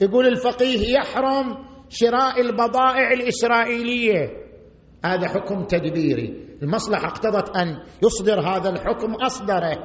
يقول 0.00 0.26
الفقيه 0.26 0.94
يحرم 0.98 1.73
شراء 1.88 2.40
البضائع 2.40 3.12
الإسرائيلية. 3.12 4.28
هذا 5.04 5.28
حكم 5.28 5.64
تدبيري. 5.64 6.44
المصلحة 6.62 7.06
اقتضت 7.06 7.56
أن 7.56 7.76
يصدر 8.02 8.40
هذا 8.40 8.70
الحكم 8.70 9.14
أصدره. 9.14 9.78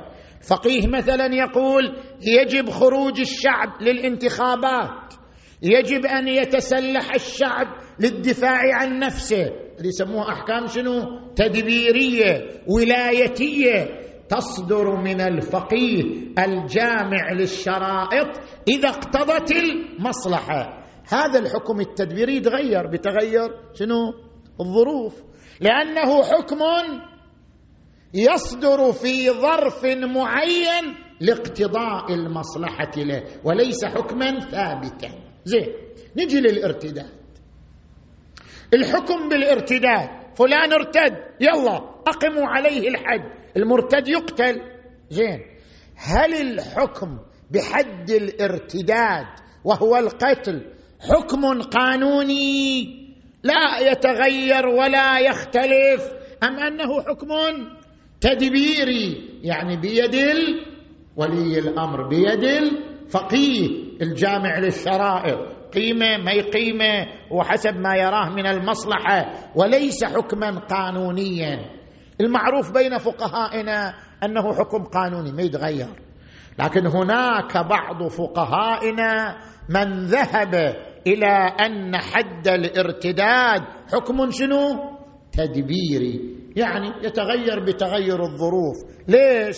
فقيه 0.49 0.87
مثلا 0.87 1.35
يقول 1.35 1.95
يجب 2.21 2.69
خروج 2.69 3.19
الشعب 3.19 3.81
للانتخابات. 3.81 5.13
يجب 5.61 6.05
أن 6.05 6.27
يتسلح 6.27 7.13
الشعب 7.15 7.67
للدفاع 7.99 8.75
عن 8.75 8.99
نفسه. 8.99 9.45
اللي 9.77 9.87
يسموها 9.87 10.29
أحكام 10.29 10.67
شنو؟ 10.67 11.01
تدبيرية 11.35 12.47
ولايتية. 12.67 13.99
تصدر 14.29 14.95
من 14.95 15.21
الفقيه 15.21 16.03
الجامع 16.39 17.31
للشرائط 17.31 18.27
إذا 18.67 18.89
اقتضت 18.89 19.51
المصلحة. 19.51 20.78
هذا 21.09 21.39
الحكم 21.39 21.79
التدبيري 21.79 22.35
يتغير 22.35 22.87
بتغير 22.87 23.49
شنو؟ 23.73 24.13
الظروف. 24.61 25.23
لأنه 25.59 26.23
حكم 26.23 26.59
يصدر 28.13 28.91
في 28.91 29.29
ظرف 29.29 29.85
معين 29.85 30.95
لاقتضاء 31.19 32.13
المصلحة 32.13 32.91
له 32.97 33.23
وليس 33.43 33.85
حكما 33.85 34.39
ثابتا. 34.39 35.09
زين 35.45 35.67
نجي 36.17 36.39
للارتداد. 36.39 37.19
الحكم 38.73 39.29
بالارتداد 39.29 40.09
فلان 40.35 40.73
ارتد 40.73 41.17
يلا 41.41 41.77
أقموا 42.07 42.47
عليه 42.47 42.89
الحد 42.89 43.31
المرتد 43.57 44.07
يقتل. 44.07 44.61
زين 45.09 45.39
هل 45.95 46.33
الحكم 46.33 47.19
بحد 47.51 48.09
الارتداد 48.09 49.25
وهو 49.63 49.97
القتل 49.97 50.78
حكم 50.99 51.61
قانوني 51.61 52.99
لا 53.43 53.91
يتغير 53.91 54.67
ولا 54.67 55.19
يختلف. 55.19 56.11
أم 56.43 56.59
أنه 56.59 57.01
حكم 57.01 57.29
تدبيري؟ 58.21 59.29
يعني 59.43 59.77
بيد 59.77 60.15
ولي 61.15 61.59
الأمر 61.59 62.07
بيد 62.07 62.43
الفقيه 62.43 63.67
الجامع 64.01 64.59
للشرائع. 64.59 65.59
قيمة 65.73 66.17
ما 66.17 66.31
يقيمه 66.31 67.07
وحسب 67.31 67.75
ما 67.75 67.95
يراه 67.95 68.29
من 68.29 68.47
المصلحة 68.47 69.33
وليس 69.55 70.03
حكما 70.03 70.59
قانونيا. 70.59 71.59
المعروف 72.21 72.71
بين 72.71 72.97
فقهائنا 72.97 73.93
أنه 74.23 74.53
حكم 74.53 74.83
قانوني 74.83 75.31
ما 75.31 75.41
يتغير. 75.41 75.89
لكن 76.59 76.87
هناك 76.87 77.57
بعض 77.57 78.07
فقهائنا 78.07 79.37
من 79.69 80.05
ذهب 80.05 80.75
إلى 81.07 81.55
أن 81.65 81.97
حد 81.97 82.47
الارتداد. 82.47 83.61
حكم 83.93 84.31
شنو؟ 84.31 84.59
تدبيري 85.31 86.35
يعني 86.55 86.87
يتغير 87.03 87.59
بتغير 87.65 88.23
الظروف. 88.23 88.77
ليش؟ 89.07 89.57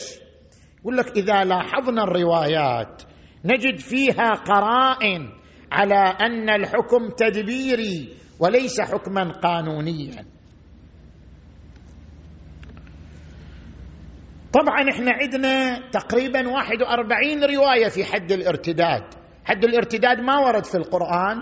يقول 0.82 0.98
لك 0.98 1.18
إذا 1.18 1.44
لاحظنا 1.44 2.04
الروايات 2.04 3.04
نجد 3.46 3.78
فيها 3.80 4.30
قرائن 4.30 5.30
على 5.72 5.96
أن 5.96 6.50
الحكم 6.50 7.10
تدبيري 7.18 8.10
وليس 8.40 8.82
حكما 8.82 9.32
قانونيا. 9.32 10.26
طبعا 14.54 14.90
إحنا 14.90 15.12
عندنا 15.12 15.80
تقريبا 15.90 16.48
41 16.48 17.44
رواية 17.44 17.88
في 17.88 18.04
حد 18.04 18.32
الارتداد. 18.32 19.21
حد 19.46 19.64
الارتداد 19.64 20.20
ما 20.20 20.40
ورد 20.40 20.66
في 20.66 20.76
القرآن 20.76 21.38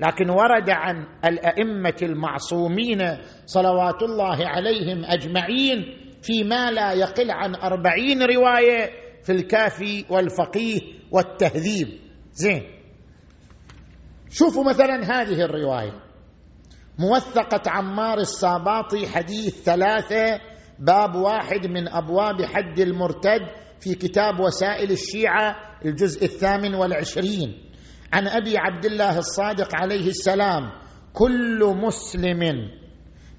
لكن 0.00 0.30
ورد 0.30 0.70
عن 0.70 1.06
الأئمة 1.24 1.96
المعصومين 2.02 2.98
صلوات 3.46 4.02
الله 4.02 4.48
عليهم 4.48 5.04
أجمعين 5.04 5.96
فيما 6.22 6.70
لا 6.70 6.92
يقل 6.92 7.30
عن 7.30 7.54
أربعين 7.54 8.22
رواية 8.22 8.90
في 9.22 9.32
الكافي 9.32 10.04
والفقيه 10.10 10.80
والتهذيب. 11.10 11.88
زين. 12.32 12.62
شوفوا 14.30 14.64
مثلا 14.64 14.94
هذه 14.94 15.44
الرواية. 15.44 16.00
موثقة 16.98 17.70
عمار 17.70 18.18
الساباطي 18.18 19.06
حديث 19.06 19.62
ثلاثة 19.62 20.40
باب 20.78 21.14
واحد 21.14 21.66
من 21.66 21.88
أبواب 21.88 22.42
حد 22.42 22.80
المرتد 22.80 23.40
في 23.84 23.94
كتاب 23.94 24.40
وسائل 24.40 24.90
الشيعة 24.90 25.56
الجزء 25.84 26.24
الثامن 26.24 26.74
والعشرين. 26.74 27.60
عن 28.12 28.28
أبي 28.28 28.58
عبد 28.58 28.84
الله 28.84 29.18
الصادق 29.18 29.68
عليه 29.76 30.08
السلام 30.08 30.72
كل 31.12 31.60
مسلم 31.76 32.40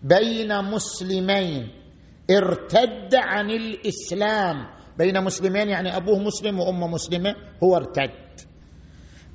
بين 0.03 0.63
مسلمين 0.63 1.69
ارتد 2.31 3.15
عن 3.15 3.49
الإسلام. 3.49 4.55
بين 4.97 5.23
مسلمين 5.23 5.69
يعني 5.69 5.97
أبوه 5.97 6.19
مسلم 6.19 6.59
وامه 6.59 6.87
مسلمة 6.87 7.35
هو 7.63 7.75
ارتد. 7.75 8.11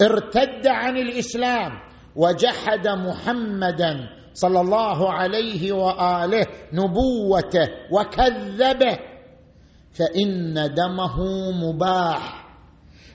ارتد 0.02 0.66
عن 0.66 0.96
الإسلام 0.96 1.70
وجحد 2.16 2.88
محمدا 2.88 4.08
صلى 4.34 4.60
الله 4.60 5.12
عليه 5.12 5.72
وآله 5.72 6.46
نبوته 6.72 7.68
وكذبه 7.92 8.98
فإن 9.92 10.54
دمه 10.54 11.16
مباح. 11.52 12.46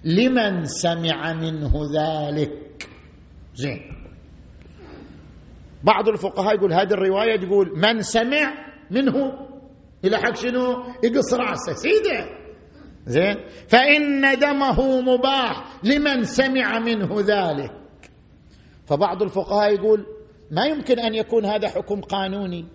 لمن 0.04 0.64
سمع 0.64 1.34
منه 1.34 1.72
ذلك؟ 1.98 2.90
زين. 3.56 3.82
بعض 5.84 6.10
الفقهاء 6.10 6.56
يقول 6.56 6.74
هذه 6.74 6.92
الرواية 6.92 7.36
تقول 7.40 7.80
من 7.80 8.02
سمع 8.02 8.54
منه 8.92 9.14
إلى 10.06 10.18
حق 10.18 10.36
شنو؟ 10.36 10.84
يقص 11.04 11.34
رأسه. 11.34 11.74
سيده 11.74 12.30
زين. 13.06 13.36
فإن 13.68 14.40
دمه 14.40 15.02
مباح. 15.02 15.80
لمن 15.84 16.24
سمع 16.24 16.80
منه 16.80 17.16
ذلك؟ 17.20 17.72
فبعض 18.86 19.24
الفقهاء 19.24 19.74
يقول 19.74 20.06
ما 20.52 20.66
يمكن 20.66 21.00
أن 21.00 21.14
يكون 21.16 21.46
هذا 21.46 21.70
حكم 21.70 22.02
قانوني. 22.02 22.66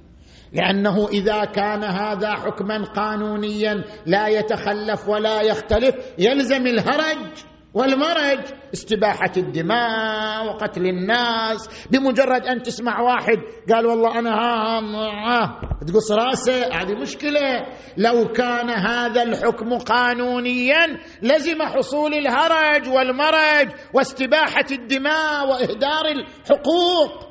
لأنه 0.53 1.09
إذا 1.09 1.45
كان 1.45 1.85
هذا 1.85 2.35
حكما 2.35 2.85
قانونيا 2.85 3.85
لا 4.07 4.29
يتخلف 4.29 5.09
ولا 5.09 5.43
يختلف 5.43 5.95
يلزم 6.19 6.67
الهرج 6.67 7.51
والمرج 7.75 8.41
استباحة 8.75 9.33
الدماء 9.37 10.47
وقتل 10.47 10.87
الناس 10.87 11.87
بمجرد 11.91 12.47
أن 12.47 12.63
تسمع 12.63 13.01
واحد 13.01 13.39
قال 13.73 13.87
والله 13.87 14.19
أنا 14.19 14.31
ها, 14.31 14.81
ها 14.81 15.61
تقص 15.89 16.13
راسه 16.13 16.67
هذه 16.67 16.95
مشكلة. 16.95 17.67
لو 17.97 18.29
كان 18.29 18.71
هذا 18.71 19.23
الحكم 19.23 19.79
قانونيا 19.79 20.87
لزم 21.23 21.63
حصول 21.63 22.15
الهرج 22.15 22.89
والمرج 22.89 23.69
واستباحة 23.95 24.67
الدماء 24.71 25.49
وإهدار 25.49 26.05
الحقوق. 26.07 27.31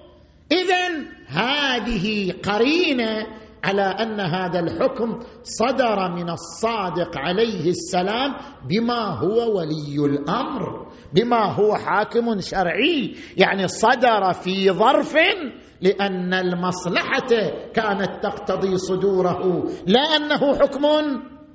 اذا 0.52 0.90
هذه 1.30 2.34
قرينة 2.44 3.28
على 3.64 3.82
أن 3.82 4.20
هذا 4.20 4.60
الحكم 4.60 5.20
صدر 5.44 6.12
من 6.16 6.30
الصادق 6.30 7.18
عليه 7.18 7.70
السلام 7.70 8.36
بما 8.70 9.06
هو 9.20 9.58
ولي 9.58 10.06
الأمر 10.06 10.88
بما 11.14 11.46
هو 11.46 11.76
حاكم 11.76 12.40
شرعي 12.40 13.16
يعني 13.38 13.68
صدر 13.68 14.34
في 14.34 14.72
ظرف 14.72 15.16
لأن 15.82 16.34
المصلحة 16.34 17.30
كانت 17.74 18.24
تقتضي 18.24 18.78
صدوره 18.78 19.70
لا 19.88 20.02
أنه 20.02 20.56
حكم 20.56 20.86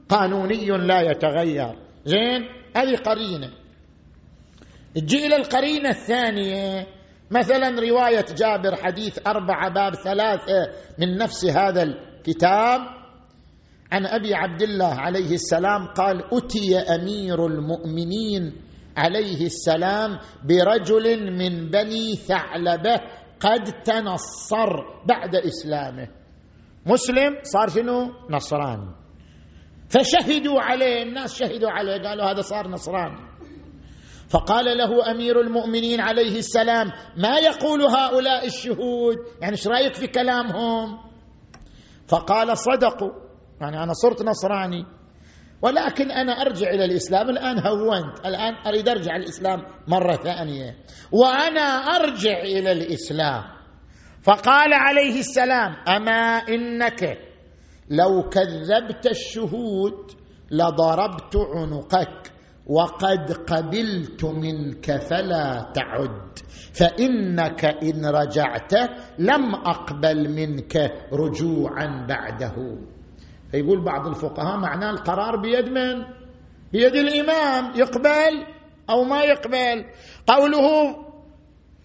قانوني 0.08 0.66
لا 0.66 1.00
يتغير. 1.00 1.74
زين؟ 2.04 2.42
هذه 2.76 2.96
قرينة. 2.96 3.50
تجي 4.94 5.26
إلى 5.26 5.36
القرينة 5.36 5.88
الثانية. 5.88 6.86
مثلا 7.30 7.80
رواية 7.80 8.26
جابر 8.36 8.76
حديث 8.76 9.18
أربعة 9.26 9.68
باب 9.74 9.94
ثلاثة 9.94 10.72
من 10.98 11.16
نفس 11.16 11.44
هذا 11.44 11.82
الكتاب. 11.82 12.80
عن 13.92 14.06
أبي 14.06 14.34
عبد 14.34 14.62
الله 14.62 14.94
عليه 14.94 15.34
السلام 15.34 15.86
قال 15.86 16.22
اتي 16.34 16.78
أمير 16.78 17.46
المؤمنين 17.46 18.52
عليه 18.96 19.46
السلام 19.46 20.18
برجل 20.44 21.32
من 21.32 21.70
بني 21.70 22.16
ثعلبة 22.16 23.00
قد 23.40 23.82
تنصر 23.84 24.70
بعد 25.06 25.36
إسلامه. 25.36 26.08
مسلم 26.86 27.36
صار 27.42 27.68
شنو؟ 27.68 28.12
نصراني. 28.30 28.94
فشهدوا 29.88 30.60
عليه 30.60 31.02
الناس 31.02 31.38
شهدوا 31.38 31.70
عليه 31.70 32.08
قالوا 32.08 32.24
هذا 32.24 32.40
صار 32.40 32.68
نصراني. 32.68 33.33
فقال 34.34 34.64
له 34.78 35.10
أمير 35.10 35.40
المؤمنين 35.40 36.00
عليه 36.00 36.38
السلام 36.38 36.90
ما 37.16 37.38
يقول 37.38 37.82
هؤلاء 37.82 38.46
الشهود؟ 38.46 39.16
يعني 39.40 39.52
إيش 39.52 39.66
رأيك 39.66 39.94
في 39.94 40.06
كلامهم؟ 40.06 40.98
فقال 42.08 42.58
صدقوا 42.58 43.10
يعني 43.60 43.82
أنا 43.82 43.92
صرت 43.92 44.22
نصراني. 44.22 44.86
ولكن 45.62 46.10
أنا 46.10 46.32
أرجع 46.32 46.70
إلى 46.70 46.84
الإسلام. 46.84 47.30
الآن 47.30 47.66
هونت. 47.66 48.26
الآن 48.26 48.54
أريد 48.66 48.88
أرجع 48.88 49.16
الإسلام 49.16 49.62
مرة 49.88 50.16
ثانية. 50.16 50.76
وأنا 51.12 51.60
أرجع 51.96 52.38
إلى 52.42 52.72
الإسلام. 52.72 53.42
فقال 54.22 54.72
عليه 54.74 55.18
السلام 55.18 55.76
أما 55.88 56.42
إنك 56.48 57.18
لو 57.90 58.28
كذبت 58.28 59.06
الشهود 59.06 60.10
لضربت 60.50 61.36
عنقك. 61.36 62.33
وقد 62.66 63.32
قبلت 63.32 64.24
منك 64.24 64.96
فلا 64.96 65.72
تعد 65.74 66.38
فإنك 66.74 67.64
إن 67.64 68.06
رجعت 68.06 68.72
لم 69.18 69.54
أقبل 69.54 70.28
منك 70.28 70.92
رجوعا 71.12 72.06
بعده. 72.08 72.78
فيقول 73.50 73.84
بعض 73.84 74.06
الفقهاء 74.06 74.56
معناه 74.58 74.90
القرار 74.90 75.36
بيد 75.36 75.68
من؟ 75.68 76.04
بيد 76.72 76.94
الإمام 76.94 77.72
يقبل 77.76 78.46
أو 78.90 79.04
ما 79.04 79.22
يقبل؟ 79.22 79.84
قوله 80.26 80.96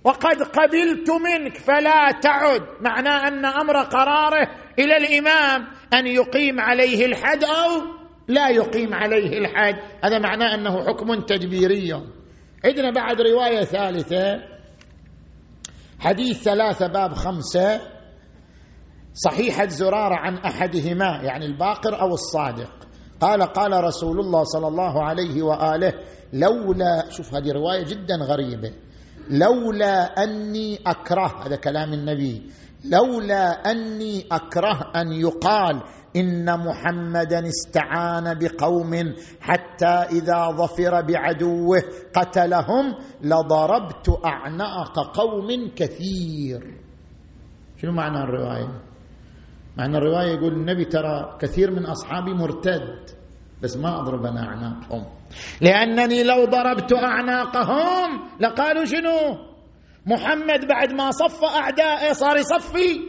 وقد 0.04 0.42
قبلت 0.42 1.10
منك 1.10 1.58
فلا 1.58 2.12
تعد 2.22 2.62
معناه 2.82 3.28
أن 3.28 3.46
أمر 3.46 3.78
قراره 3.78 4.48
إلى 4.80 4.98
الإمام 4.98 5.68
أن 5.94 6.08
يقيم 6.08 6.60
عليه 6.60 7.06
الحد 7.06 7.44
أو 7.44 7.99
لا 8.30 8.50
يقيم 8.50 8.94
عليه 8.94 9.38
الحد 9.38 9.76
هذا 10.04 10.20
معناه 10.20 10.56
أنه 10.56 10.86
حكم 10.88 11.22
تدبيري. 11.22 11.94
عندنا 12.66 12.92
بعد 12.92 13.22
رواية 13.22 13.64
ثالثة. 13.64 14.40
حديث 16.00 16.44
ثلاثة 16.44 16.88
باب 16.88 17.14
خمسة. 17.14 17.82
صحيحه 19.14 19.68
زراره 19.68 20.16
عن 20.16 20.38
أحدهما 20.38 21.22
يعني 21.24 21.46
الباقر 21.46 22.02
أو 22.02 22.14
الصادق. 22.14 22.72
قال 23.22 23.44
قال 23.44 23.84
رسول 23.84 24.20
الله 24.20 24.44
صلى 24.44 24.68
الله 24.68 25.04
عليه 25.04 25.44
وآله 25.44 25.94
لولا 26.34 27.10
شوف 27.10 27.36
هذه 27.36 27.52
رواية 27.52 27.84
جدا 27.84 28.16
غريبة. 28.16 28.72
لولا 29.30 30.24
أني 30.24 30.80
أكره 30.88 31.46
هذا 31.46 31.56
كلام 31.56 31.94
النبي. 31.94 32.52
لولا 32.86 33.72
أني 33.72 34.26
أكره 34.32 34.92
أن 34.96 35.12
يقال 35.12 35.82
إن 36.16 36.60
محمدا 36.60 37.48
استعان 37.48 38.38
بقوم 38.40 39.14
حتى 39.42 39.86
إذا 39.86 40.52
ظفر 40.52 41.02
بعدوه 41.02 41.82
قتلهم 42.16 42.96
لضربت 43.22 44.20
أعناق 44.26 45.18
قوم 45.18 45.72
كثير. 45.76 46.78
شنو 47.82 47.92
معنى 47.92 48.24
الرواية؟ 48.24 48.82
معنى 49.78 49.98
الرواية 49.98 50.32
يقول 50.32 50.54
النبي 50.54 50.86
ترى 50.86 51.38
كثير 51.42 51.72
من 51.72 51.86
أصحابي 51.86 52.34
مرتد 52.34 53.10
بس 53.64 53.78
ما 53.78 54.00
أضرب 54.02 54.26
أنا 54.26 54.48
اعناقهم 54.48 55.06
لأنني 55.62 56.24
لو 56.24 56.46
ضربت 56.46 56.94
أعناقهم 56.94 58.30
لقالوا 58.40 58.86
شنو؟ 58.86 59.38
محمد 60.06 60.68
بعد 60.70 60.94
ما 60.94 61.12
صف 61.12 61.44
أعدائه 61.44 62.14
صار 62.14 62.38
يصفي 62.38 63.00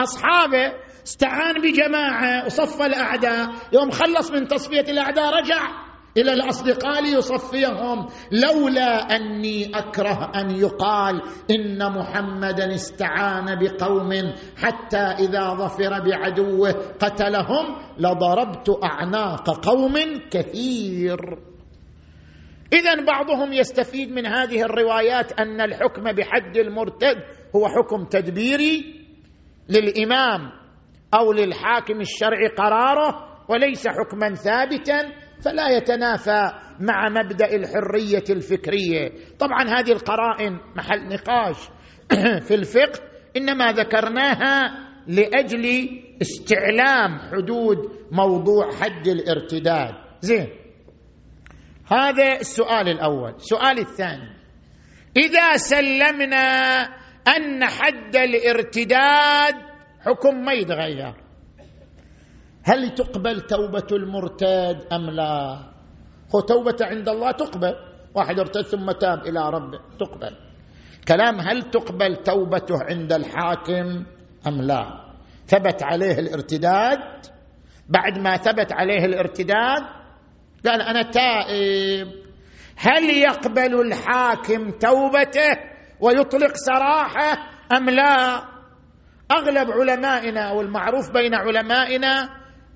أصحابه 0.00 0.72
استعان 1.06 1.54
بجماعة 1.62 2.44
وصف 2.46 2.82
الأعداء. 2.82 3.48
يوم 3.72 3.90
خلص 3.90 4.30
من 4.30 4.48
تصفية 4.48 4.80
الأعداء 4.80 5.34
رجع 5.34 5.92
إلى 6.16 6.32
الأصدقاء 6.32 7.02
ليصفيهم. 7.02 8.06
لولا 8.32 9.16
أني 9.16 9.78
أكره 9.78 10.32
أن 10.34 10.50
يقال 10.50 11.22
إن 11.50 11.92
محمدا 11.92 12.74
استعان 12.74 13.58
بقوم 13.58 14.12
حتى 14.56 14.96
إذا 14.96 15.54
ظفر 15.54 16.00
بعدوه 16.00 16.72
قتلهم 17.00 17.76
لضربت 17.98 18.78
أعناق 18.84 19.66
قوم 19.66 19.94
كثير. 20.30 21.18
اذا 22.72 23.04
بعضهم 23.04 23.52
يستفيد 23.52 24.10
من 24.12 24.26
هذه 24.26 24.62
الروايات 24.62 25.32
أن 25.32 25.60
الحكم 25.60 26.12
بحد 26.12 26.56
المرتد 26.56 27.16
هو 27.56 27.68
حكم 27.68 28.04
تدبيري 28.04 29.04
للإمام. 29.68 30.61
أو 31.14 31.32
للحاكم 31.32 32.00
الشرعي 32.00 32.48
قراره 32.48 33.32
وليس 33.48 33.88
حكما 33.88 34.34
ثابتا 34.34 35.12
فلا 35.44 35.68
يتنافى 35.68 36.52
مع 36.80 37.08
مبدأ 37.08 37.56
الحرية 37.56 38.24
الفكرية. 38.30 39.12
طبعا 39.38 39.62
هذه 39.68 39.92
القرائن 39.92 40.58
محل 40.76 41.08
نقاش 41.08 41.56
في 42.46 42.54
الفقه 42.54 43.00
إنما 43.36 43.72
ذكرناها 43.72 44.78
لأجل 45.06 45.88
استعلام 46.22 47.18
حدود 47.18 47.78
موضوع 48.12 48.70
حد 48.70 49.08
الارتداد. 49.08 49.94
زين 50.20 50.48
هذا 51.92 52.32
السؤال 52.40 52.88
الأول. 52.88 53.34
السؤال 53.34 53.78
الثاني 53.78 54.42
إذا 55.16 55.56
سلمنا 55.56 56.82
أن 57.36 57.64
حد 57.64 58.16
الارتداد 58.16 59.71
حكم 60.04 60.44
ما 60.44 60.52
يتغير. 60.52 61.14
هل 62.64 62.94
تقبل 62.94 63.40
توبة 63.40 63.86
المرتد 63.92 64.86
أم 64.92 65.10
لا؟ 65.10 65.58
هو 66.34 66.40
توبة 66.40 66.76
عند 66.80 67.08
الله 67.08 67.30
تقبل 67.30 67.74
واحد 68.14 68.38
ارتد 68.38 68.62
ثم 68.62 68.90
تاب 68.90 69.26
إلى 69.26 69.50
ربه 69.50 69.80
تقبل. 70.00 70.36
كلام 71.08 71.40
هل 71.40 71.62
تقبل 71.62 72.16
توبته 72.16 72.82
عند 72.82 73.12
الحاكم 73.12 74.04
أم 74.46 74.62
لا؟ 74.62 75.12
ثبت 75.46 75.82
عليه 75.82 76.18
الارتداد؟ 76.18 77.26
بعد 77.88 78.18
ما 78.18 78.36
ثبت 78.36 78.72
عليه 78.72 79.04
الارتداد؟ 79.04 79.82
قال 80.66 80.82
أنا 80.82 81.02
تائب. 81.02 82.08
هل 82.76 83.10
يقبل 83.10 83.80
الحاكم 83.80 84.70
توبته 84.70 85.56
ويطلق 86.00 86.52
سراحة 86.54 87.50
أم 87.72 87.90
لا؟ 87.90 88.51
أغلب 89.30 89.70
علمائنا 89.70 90.40
أو 90.40 90.60
المعروف 90.60 91.10
بين 91.12 91.34
علمائنا 91.34 92.28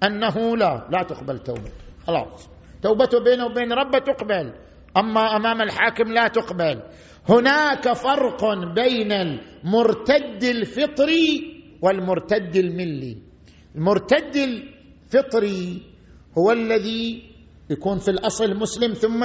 أنه 0.03 0.57
لا 0.57 0.89
لا 0.91 1.03
تقبل 1.03 1.39
توبته 1.39 1.73
خلاص. 2.07 2.49
توبته 2.83 3.21
بينه 3.21 3.47
وبين 3.47 3.73
ربه 3.73 3.99
تقبل 3.99 4.53
أما 4.97 5.37
أمام 5.37 5.63
الحاكم 5.63 6.13
لا 6.13 6.29
تقبل. 6.29 6.83
هناك 7.29 7.93
فرق 7.93 8.45
بين 8.75 9.13
المرتد 9.13 10.45
الفطري 10.45 11.57
والمرتد 11.83 12.57
الملي. 12.57 13.17
المرتد 13.75 14.37
الفطري 14.37 15.83
هو 16.39 16.53
الذي 16.53 17.23
يكون 17.71 17.99
في 17.99 18.11
الأصل 18.11 18.57
مسلم 18.57 18.93
ثم 18.93 19.25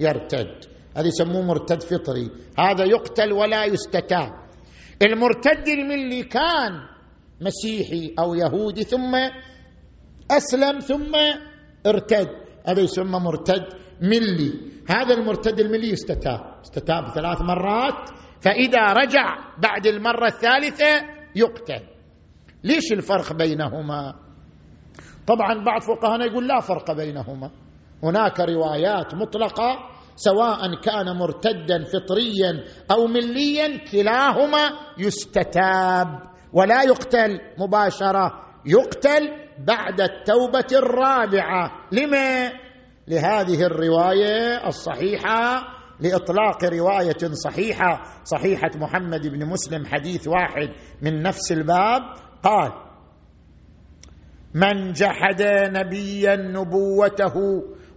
يرتد. 0.00 0.64
هذا 0.96 1.06
يسموه 1.06 1.42
مرتد 1.42 1.82
فطري. 1.82 2.30
هذا 2.58 2.84
يقتل 2.84 3.32
ولا 3.32 3.64
يستتاب. 3.64 4.43
المرتد 5.02 5.68
الملي 5.68 6.22
كان 6.22 6.72
مسيحي 7.40 8.14
أو 8.18 8.34
يهودي 8.34 8.82
ثم 8.82 9.14
أسلم 10.30 10.78
ثم 10.78 11.14
ارتد. 11.86 12.28
هذا 12.66 12.80
يسمى 12.80 13.18
مرتد 13.20 13.64
ملي. 14.00 14.52
هذا 14.88 15.14
المرتد 15.14 15.60
الملي 15.60 15.90
يستتاب 15.90 16.40
استتاب 16.64 17.08
ثلاث 17.14 17.40
مرات 17.42 18.10
فإذا 18.40 18.92
رجع 18.92 19.38
بعد 19.58 19.86
المرة 19.86 20.26
الثالثة 20.26 21.02
يقتل. 21.36 21.82
ليش 22.64 22.92
الفرق 22.92 23.32
بينهما؟ 23.32 24.14
طبعا 25.26 25.64
بعض 25.64 25.80
فقهاء 25.80 26.20
يقول 26.20 26.48
لا 26.48 26.60
فرق 26.60 26.92
بينهما. 26.92 27.50
هناك 28.02 28.40
روايات 28.40 29.14
مطلقة 29.14 29.93
سواء 30.16 30.80
كان 30.80 31.16
مرتدا 31.16 31.84
فطريا 31.84 32.64
أو 32.90 33.06
مليا 33.06 33.78
كلاهما 33.92 34.70
يستتاب 34.98 36.08
ولا 36.52 36.82
يقتل 36.82 37.40
مباشرة 37.58 38.32
يقتل 38.66 39.30
بعد 39.58 40.00
التوبة 40.00 40.66
الرابعة 40.72 41.70
لما؟ 41.92 42.52
لهذه 43.08 43.62
الرواية 43.62 44.66
الصحيحة 44.66 45.62
لإطلاق 46.00 46.64
رواية 46.64 47.32
صحيحة 47.32 48.02
صحيحة 48.24 48.70
محمد 48.74 49.26
بن 49.26 49.46
مسلم 49.46 49.86
حديث 49.86 50.28
واحد 50.28 50.68
من 51.02 51.22
نفس 51.22 51.52
الباب 51.52 52.02
قال 52.42 52.72
من 54.54 54.92
جحد 54.92 55.42
نبيا 55.68 56.36
نبوته 56.36 57.34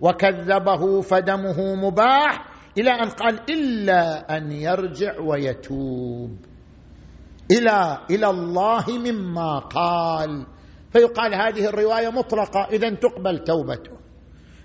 وكذبه 0.01 1.01
فدمه 1.01 1.75
مباح 1.75 2.45
إلى 2.77 2.91
أن 2.91 3.09
قال 3.09 3.39
إلا 3.49 4.37
أن 4.37 4.51
يرجع 4.51 5.19
ويتوب. 5.19 6.37
إلى 7.51 7.97
إلى 8.11 8.29
الله 8.29 8.85
مما 8.89 9.59
قال. 9.59 10.45
فيقال 10.93 11.35
هذه 11.35 11.69
الرواية 11.69 12.09
مطلقة 12.09 12.67
اذا 12.71 12.89
تقبل 12.89 13.43
توبته. 13.43 13.97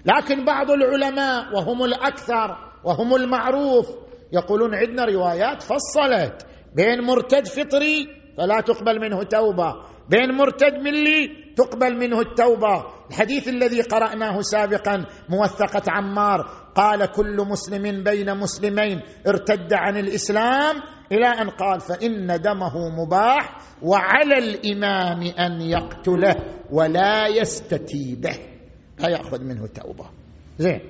لكن 0.04 0.44
بعض 0.44 0.70
العلماء 0.70 1.54
وهم 1.54 1.84
الأكثر 1.84 2.56
وهم 2.84 3.14
المعروف 3.14 3.86
يقولون 4.32 4.74
عندنا 4.74 5.04
روايات 5.04 5.62
فصلت. 5.62 6.46
بين 6.74 7.00
مرتد 7.00 7.46
فطري 7.46 8.08
فلا 8.38 8.60
تقبل 8.60 9.00
منه 9.00 9.22
توبة. 9.22 9.74
بين 10.08 10.32
مرتد 10.34 10.74
ملي 10.74 11.30
تقبل 11.56 11.96
منه 11.96 12.20
التوبة. 12.20 12.84
الحديث 13.12 13.48
الذي 13.48 13.80
قرأناه 13.82 14.40
سابقا 14.40 15.06
موثقة 15.28 15.82
عمار 15.88 16.40
قال 16.74 17.06
كل 17.06 17.36
مسلم 17.36 18.02
بين 18.02 18.36
مسلمين 18.36 19.00
ارتد 19.26 19.72
عن 19.72 19.96
الإسلام 19.96 20.76
إلى 21.12 21.26
أن 21.26 21.50
قال 21.50 21.80
فإن 21.80 22.40
دمه 22.40 22.74
مباح 23.02 23.58
وعلى 23.82 24.38
الإمام 24.38 25.22
أن 25.22 25.60
يقتله 25.60 26.34
ولا 26.70 27.26
يستتيبه 27.26 28.38
لا 28.98 29.08
ياخذ 29.08 29.44
منه 29.44 29.66
توبة. 29.66 30.10
زين. 30.58 30.80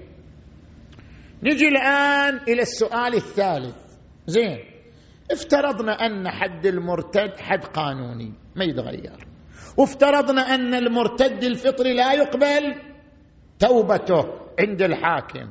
نجي 1.42 1.68
الآن 1.68 2.36
إلى 2.48 2.62
السؤال 2.62 3.14
الثالث. 3.14 3.76
زين. 4.26 4.58
افترضنا 5.30 5.92
أن 5.92 6.28
حد 6.28 6.66
المرتد 6.66 7.40
حد 7.40 7.64
قانوني 7.64 8.32
ما 8.56 8.64
يتغير؟ 8.64 9.32
وافترضنا 9.76 10.54
أن 10.54 10.74
المرتد 10.74 11.44
الفطري 11.44 11.94
لا 11.94 12.12
يقبل 12.12 12.74
توبته 13.58 14.24
عند 14.60 14.82
الحاكم. 14.82 15.50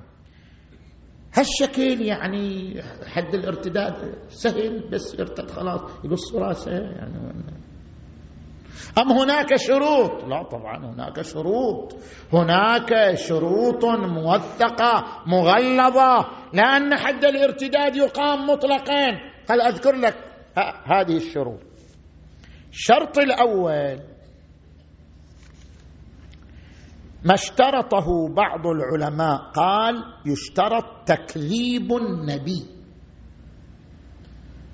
هالشكل 1.34 2.02
يعني 2.02 2.76
حد 3.06 3.36
الارتداد 3.36 4.16
سهل 4.30 4.90
بس 4.90 5.20
ارتد 5.20 5.52
خلاص 5.52 5.82
يقص 6.04 6.36
راسه 6.36 6.72
يعني. 6.72 7.34
أم 8.98 9.12
هناك 9.12 9.56
شروط؟ 9.56 10.24
لا 10.24 10.44
طبعا 10.44 10.86
هناك 10.86 11.22
شروط. 11.22 11.96
هناك 12.34 13.16
شروط 13.16 13.86
موثقة 13.86 15.24
مغلظة. 15.28 16.28
لأن 16.54 16.96
حد 16.96 17.26
الارتداد 17.26 17.96
يقام 17.96 18.48
مطلقا. 18.48 19.08
هل 19.50 19.62
أذكر 19.62 19.96
لك 19.96 20.16
هذه 20.86 21.16
الشروط. 21.18 21.60
الشرط 22.72 23.18
الأول 23.18 24.00
ما 27.26 27.34
اشترطه 27.34 28.30
بعض 28.36 28.68
العلماء. 28.68 29.38
قال 29.56 29.96
يشترط 30.26 30.86
تكذيب 31.06 31.94
النبي. 31.94 32.66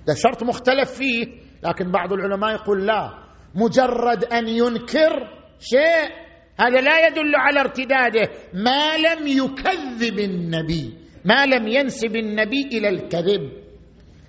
ده 0.08 0.14
شرط 0.14 0.44
مختلف 0.44 0.92
فيه 0.92 1.26
لكن 1.64 1.92
بعض 1.92 2.14
العلماء 2.14 2.54
يقول 2.54 2.88
لا. 2.88 3.24
مجرد 3.56 4.24
أن 4.24 4.48
ينكر 4.48 5.14
شيء 5.60 6.10
هذا 6.60 6.82
لا 6.82 7.08
يدل 7.08 7.36
على 7.36 7.60
ارتداده. 7.60 8.30
ما 8.54 8.98
لم 8.98 9.28
يكذب 9.28 10.20
النبي 10.20 10.98
ما 11.26 11.46
لم 11.46 11.68
ينسب 11.68 12.16
النبي 12.16 12.62
إلى 12.72 12.90
الكذب. 12.90 13.52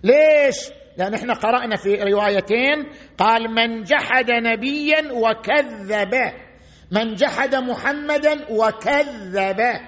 ليش؟ 0.05 0.57
لأن 0.99 1.15
إحنا 1.15 1.35
قرأنا 1.35 1.77
في 1.77 1.95
روايتين 1.95 2.87
قال 3.19 3.55
من 3.55 3.83
جحد 3.83 4.31
نبيا 4.31 5.13
وكذبه. 5.13 6.48
من 6.91 7.15
جحد 7.15 7.55
محمدا 7.55 8.47
وكذبه 8.51 9.81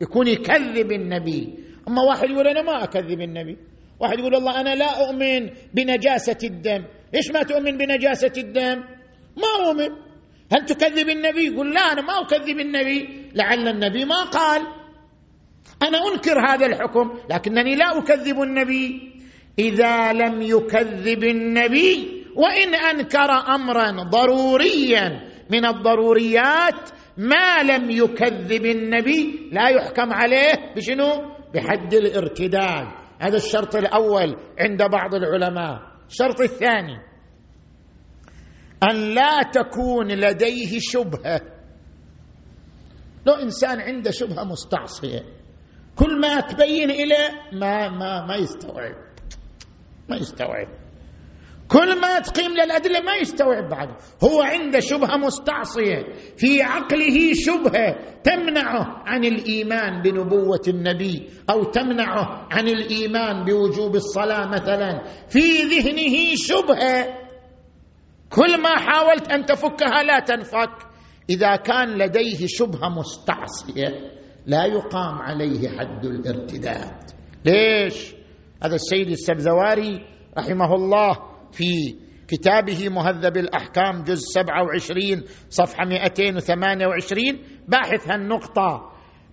يكون 0.00 0.26
يكذب 0.26 0.92
النبي. 0.92 1.54
أما 1.88 2.02
واحد 2.02 2.30
يقول 2.30 2.46
أنا 2.48 2.62
ما 2.62 2.84
أكذب 2.84 3.20
النبي. 3.20 3.56
واحد 4.00 4.18
يقول 4.18 4.34
الله 4.34 4.60
أنا 4.60 4.74
لا 4.74 5.06
أؤمن 5.06 5.50
بنجاسة 5.74 6.38
الدم. 6.44 6.84
ليش 7.14 7.30
ما 7.30 7.42
تؤمن 7.42 7.76
بنجاسة 7.76 8.32
الدم؟ 8.36 8.78
ما 9.36 9.66
أؤمن. 9.66 9.90
هل 10.52 10.64
تكذب 10.66 11.08
النبي؟ 11.08 11.46
يقول 11.46 11.74
لا 11.74 11.80
أنا 11.80 12.02
ما 12.02 12.20
أكذب 12.20 12.60
النبي. 12.60 13.30
لعل 13.34 13.68
النبي 13.68 14.04
ما 14.04 14.24
قال. 14.24 14.62
أنا 15.82 15.98
أنكر 16.12 16.40
هذا 16.48 16.66
الحكم 16.66 17.18
لكنني 17.30 17.74
لا 17.74 17.98
أكذب 17.98 18.42
النبي. 18.42 19.12
إذا 19.58 20.12
لم 20.12 20.42
يكذب 20.42 21.24
النبي 21.24 22.24
وإن 22.36 22.74
أنكر 22.74 23.30
أمرا 23.30 23.90
ضروريا 23.90 25.29
من 25.50 25.64
الضروريات 25.64 26.90
ما 27.16 27.62
لم 27.62 27.90
يكذب 27.90 28.64
النبي 28.66 29.48
لا 29.52 29.68
يحكم 29.68 30.12
عليه 30.12 30.74
بشنو؟ 30.76 31.10
بحد 31.54 31.94
الارتداد. 31.94 32.86
هذا 33.20 33.36
الشرط 33.36 33.76
الأول 33.76 34.36
عند 34.58 34.82
بعض 34.92 35.14
العلماء. 35.14 35.78
الشرط 36.08 36.40
الثاني 36.40 36.98
أن 38.90 39.14
لا 39.14 39.42
تكون 39.52 40.08
لديه 40.08 40.78
شبهة. 40.78 41.40
لو 43.26 43.34
إنسان 43.34 43.80
عنده 43.80 44.10
شبهة 44.10 44.44
مستعصية 44.44 45.20
كل 45.96 46.20
ما 46.20 46.40
تبين 46.40 46.90
إليه 46.90 47.30
ما 47.52 47.88
ما 47.88 48.26
ما 48.26 48.36
يستوعب. 48.36 48.94
ما 50.08 50.16
يستوعب. 50.16 50.79
كل 51.72 52.00
ما 52.00 52.18
تقيم 52.18 52.50
للأدلة 52.50 53.00
ما 53.00 53.14
يستوعب 53.14 53.68
بعده. 53.68 53.96
هو 54.24 54.42
عنده 54.42 54.80
شبهة 54.80 55.16
مستعصية. 55.16 56.02
في 56.36 56.62
عقله 56.62 57.32
شبهة 57.34 57.96
تمنعه 58.24 59.02
عن 59.06 59.24
الإيمان 59.24 60.02
بنبوة 60.02 60.62
النبي 60.68 61.28
أو 61.50 61.64
تمنعه 61.64 62.48
عن 62.50 62.68
الإيمان 62.68 63.44
بوجوب 63.44 63.94
الصلاة 63.94 64.46
مثلا. 64.46 65.04
في 65.28 65.62
ذهنه 65.62 66.34
شبهة. 66.34 67.06
كل 68.30 68.62
ما 68.62 68.76
حاولت 68.78 69.32
أن 69.32 69.44
تفكها 69.44 70.02
لا 70.02 70.20
تنفك. 70.20 70.70
إذا 71.30 71.56
كان 71.56 71.88
لديه 71.98 72.46
شبهة 72.46 72.88
مستعصية 72.88 74.10
لا 74.46 74.64
يقام 74.64 75.18
عليه 75.18 75.68
حد 75.68 76.04
الارتداد. 76.04 77.10
ليش؟ 77.44 78.14
هذا 78.62 78.74
السيد 78.74 79.08
السبزواري 79.08 80.06
رحمه 80.38 80.74
الله 80.74 81.29
في 81.52 81.96
كتابه 82.28 82.88
مهذب 82.88 83.36
الأحكام 83.36 84.02
جزء 84.02 84.24
27 84.34 85.22
صفحة 85.48 85.84
228 85.84 87.22
باحث 87.68 88.10
هالنقطة 88.10 88.90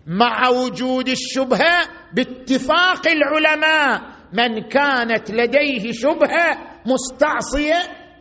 مع 0.07 0.49
وجود 0.49 1.07
الشبهة 1.09 1.88
باتفاق 2.13 3.07
العلماء 3.07 4.01
من 4.34 4.61
كانت 4.70 5.32
لديه 5.32 5.91
شبهة 5.91 6.57
مستعصية 6.86 7.76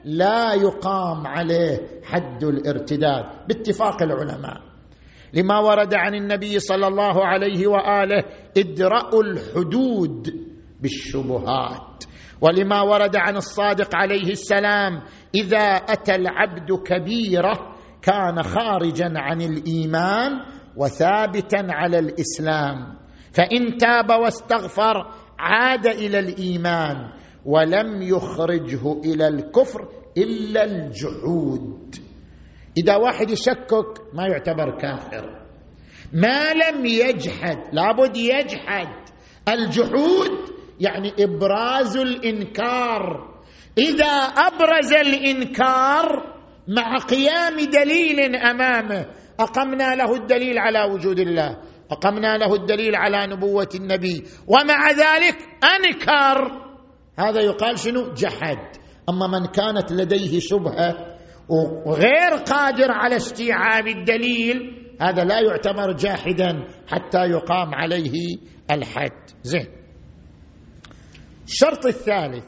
لا 0.04 0.54
يقام 0.54 1.26
عليه 1.26 2.00
حد 2.04 2.44
الارتداد 2.44 3.24
باتفاق 3.48 4.02
العلماء. 4.02 4.60
لما 5.34 5.58
ورد 5.58 5.94
عن 5.94 6.14
النبي 6.14 6.58
صلى 6.58 6.86
الله 6.86 7.26
عليه 7.26 7.66
وآله 7.66 8.24
ادرأوا 8.56 9.22
الحدود 9.22 10.34
بالشبهات. 10.80 12.04
ولما 12.40 12.82
ورد 12.82 13.16
عن 13.16 13.36
الصادق 13.36 13.96
عليه 13.96 14.30
السلام 14.30 15.02
إذا 15.34 15.66
أتى 15.76 16.14
العبد 16.14 16.72
كبيرة 16.72 17.76
كان 18.02 18.42
خارجا 18.42 19.12
عن 19.16 19.42
الإيمان 19.42 20.32
وثابتا 20.76 21.66
على 21.70 21.98
الإسلام. 21.98 22.96
فإن 23.32 23.76
تاب 23.76 24.10
واستغفر 24.10 24.94
عاد 25.38 25.86
إلى 25.86 26.18
الإيمان 26.18 26.96
ولم 27.44 28.02
يخرجه 28.02 29.00
إلى 29.04 29.28
الكفر 29.28 29.88
إلا 30.18 30.64
الجحود. 30.64 31.94
إذا 32.78 32.96
واحد 32.96 33.30
يشكك 33.30 34.14
ما 34.14 34.26
يعتبر 34.26 34.78
كافر. 34.78 35.42
ما 36.12 36.52
لم 36.52 36.86
يجحد 36.86 37.58
لابد 37.72 38.16
يجحد. 38.16 38.88
الجحود 39.48 40.30
يعني 40.80 41.12
إبراز 41.20 41.96
الإنكار. 41.96 43.34
إذا 43.78 44.14
أبرز 44.22 44.92
الإنكار 44.92 46.36
مع 46.68 46.96
قيام 46.96 47.56
دليل 47.72 48.36
امامه 48.36 49.06
أقمنا 49.40 49.94
له 49.94 50.14
الدليل 50.14 50.58
على 50.58 50.92
وجود 50.92 51.18
الله 51.18 51.56
أقمنا 51.90 52.36
له 52.36 52.54
الدليل 52.54 52.96
على 52.96 53.26
نبوة 53.26 53.68
النبي 53.74 54.24
ومع 54.46 54.90
ذلك 54.90 55.38
أنكر. 55.64 56.66
هذا 57.18 57.40
يقال 57.40 57.78
شنو؟ 57.78 58.12
جحد. 58.12 58.58
أما 59.08 59.26
من 59.26 59.46
كانت 59.46 59.92
لديه 59.92 60.38
شبهة 60.40 61.16
وغير 61.86 62.30
قادر 62.46 62.92
على 62.92 63.16
استيعاب 63.16 63.86
الدليل 63.86 64.86
هذا 65.00 65.24
لا 65.24 65.40
يعتبر 65.40 65.92
جاحدا 65.92 66.66
حتى 66.88 67.18
يقام 67.18 67.74
عليه 67.74 68.12
الحد. 68.70 69.30
زين. 69.42 69.66
الشرط 71.46 71.86
الثالث 71.86 72.44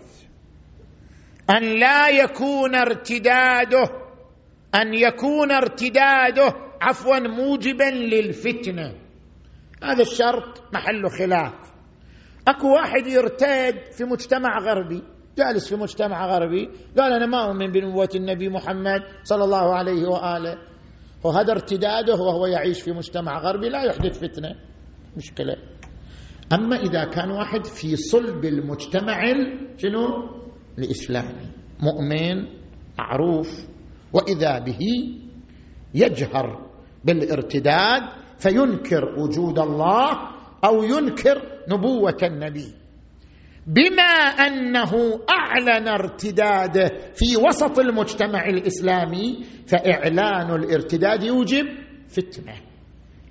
أن 1.51 1.63
لا 1.63 2.09
يكون 2.09 2.75
ارتداده 2.75 3.91
أن 4.75 4.95
يكون 4.95 5.51
ارتداده 5.51 6.55
عفوا 6.81 7.19
موجبا 7.19 7.91
للفتنة. 7.91 8.95
هذا 9.83 10.03
الشرط 10.03 10.75
محل 10.75 11.11
خلاف. 11.19 11.53
أكو 12.49 12.75
واحد 12.75 13.07
يرتد 13.07 13.93
في 13.93 14.05
مجتمع 14.05 14.59
غربي 14.59 15.03
جالس 15.39 15.69
في 15.69 15.77
مجتمع 15.77 16.27
غربي 16.27 16.69
قال 16.99 17.13
أنا 17.13 17.27
ما 17.27 17.45
أؤمن 17.45 17.73
بنبوة 17.73 18.09
النبي 18.15 18.49
محمد 18.49 19.03
صلى 19.23 19.45
الله 19.45 19.75
عليه 19.75 20.09
وآله. 20.09 20.59
وهذا 21.25 21.53
ارتداده 21.53 22.15
وهو 22.15 22.47
يعيش 22.47 22.83
في 22.83 22.93
مجتمع 22.93 23.39
غربي 23.39 23.69
لا 23.69 23.83
يحدث 23.83 24.19
فتنة. 24.19 24.55
مشكلة. 25.17 25.57
أما 26.53 26.77
إذا 26.77 27.05
كان 27.05 27.31
واحد 27.31 27.65
في 27.65 27.97
صلب 27.97 28.45
المجتمع 28.45 29.21
شنو؟ 29.77 30.07
الإسلامي. 30.79 31.47
مؤمن 31.81 32.47
معروف. 32.99 33.67
وإذا 34.13 34.59
به 34.59 34.79
يجهر 35.95 36.71
بالارتداد 37.05 38.03
فينكر 38.39 39.05
وجود 39.19 39.59
الله 39.59 40.11
أو 40.65 40.83
ينكر 40.83 41.43
نبوة 41.69 42.19
النبي. 42.23 42.75
بما 43.67 44.13
أنه 44.47 44.93
أعلن 45.31 45.89
ارتداده 45.89 46.89
في 47.15 47.37
وسط 47.49 47.79
المجتمع 47.79 48.45
الإسلامي 48.47 49.45
فإعلان 49.67 50.55
الارتداد 50.55 51.23
يوجب 51.23 51.67
فتنة. 52.09 52.55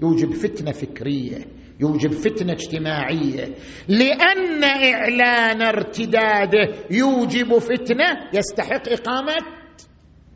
يوجب 0.01 0.33
فتنة 0.33 0.71
فكرية. 0.71 1.45
يوجب 1.79 2.11
فتنة 2.11 2.53
اجتماعية. 2.53 3.55
لأن 3.87 4.63
إعلان 4.63 5.61
ارتداده 5.61 6.73
يوجب 6.91 7.57
فتنة 7.57 8.29
يستحق 8.33 8.89
إقامة 8.89 9.37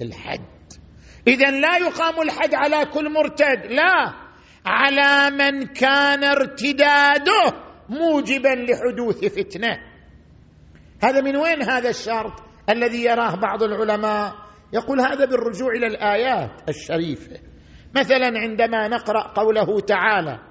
الحد. 0.01 0.41
إذا 1.27 1.51
لا 1.51 1.77
يقام 1.77 2.21
الحد 2.21 2.53
على 2.53 2.85
كل 2.85 3.13
مرتد 3.13 3.65
لا. 3.69 4.13
على 4.65 5.35
من 5.37 5.65
كان 5.65 6.23
ارتداده 6.23 7.53
موجبا 7.89 8.49
لحدوث 8.49 9.25
فتنة. 9.25 9.77
هذا 11.03 11.21
من 11.21 11.35
وين 11.35 11.63
هذا 11.63 11.89
الشرط 11.89 12.33
الذي 12.69 13.03
يراه 13.03 13.35
بعض 13.35 13.63
العلماء؟ 13.63 14.33
يقول 14.73 14.99
هذا 15.01 15.25
بالرجوع 15.25 15.69
إلى 15.71 15.87
الآيات 15.87 16.69
الشريفة. 16.69 17.39
مثلا 17.95 18.39
عندما 18.39 18.87
نقرأ 18.87 19.33
قوله 19.33 19.79
تعالى 19.79 20.50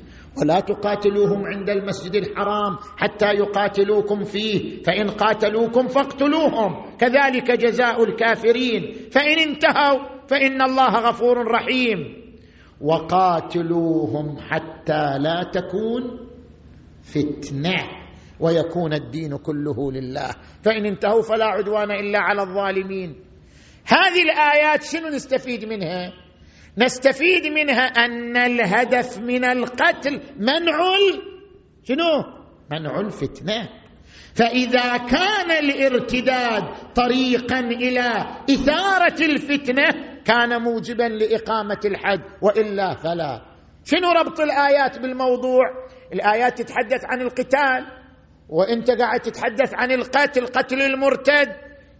ولا 0.37 0.59
تقاتلوهم 0.59 1.45
عند 1.45 1.69
المسجد 1.69 2.15
الحرام 2.15 2.77
حتى 2.97 3.25
يقاتلوكم 3.25 4.23
فيه. 4.23 4.83
فإن 4.83 5.09
قاتلوكم 5.09 5.87
فاقتلوهم. 5.87 6.97
كذلك 6.97 7.51
جزاء 7.51 8.03
الكافرين. 8.03 8.95
فإن 9.11 9.39
انتهوا 9.39 9.99
فإن 10.27 10.61
الله 10.61 11.09
غفور 11.09 11.47
رحيم. 11.47 11.97
وقاتلوهم 12.81 14.37
حتى 14.37 15.17
لا 15.19 15.51
تكون 15.53 16.27
فتنة 17.03 17.87
ويكون 18.39 18.93
الدين 18.93 19.37
كله 19.37 19.91
لله. 19.91 20.29
فإن 20.63 20.85
انتهوا 20.85 21.21
فلا 21.21 21.45
عدوان 21.45 21.91
إلا 21.91 22.19
على 22.19 22.41
الظالمين. 22.41 23.15
هذه 23.87 24.21
الآيات 24.23 24.83
شنو 24.83 25.07
نستفيد 25.07 25.65
منها؟ 25.65 26.13
نستفيد 26.77 27.47
منها 27.47 27.83
أن 27.83 28.37
الهدف 28.37 29.19
من 29.19 29.45
القتل 29.45 30.21
منع 30.39 30.77
شنو؟ 31.83 32.23
منع 32.71 32.99
الفتنة. 32.99 33.69
فإذا 34.35 34.97
كان 34.97 35.51
الارتداد 35.51 36.63
طريقا 36.95 37.59
إلى 37.59 38.07
إثارة 38.49 39.25
الفتنة 39.25 39.89
كان 40.25 40.61
موجبا 40.61 41.03
لإقامة 41.03 41.79
الحد 41.85 42.21
وإلا 42.41 42.95
فلا. 42.95 43.41
شنو 43.85 44.11
ربط 44.11 44.39
الآيات 44.39 44.99
بالموضوع؟ 44.99 45.63
الآيات 46.13 46.61
تتحدث 46.61 47.05
عن 47.05 47.21
القتال. 47.21 47.85
وإنت 48.49 48.91
قاعد 48.91 49.19
تتحدث 49.19 49.73
عن 49.73 49.91
القتل 49.91 50.47
قتل 50.47 50.81
المرتد. 50.81 51.49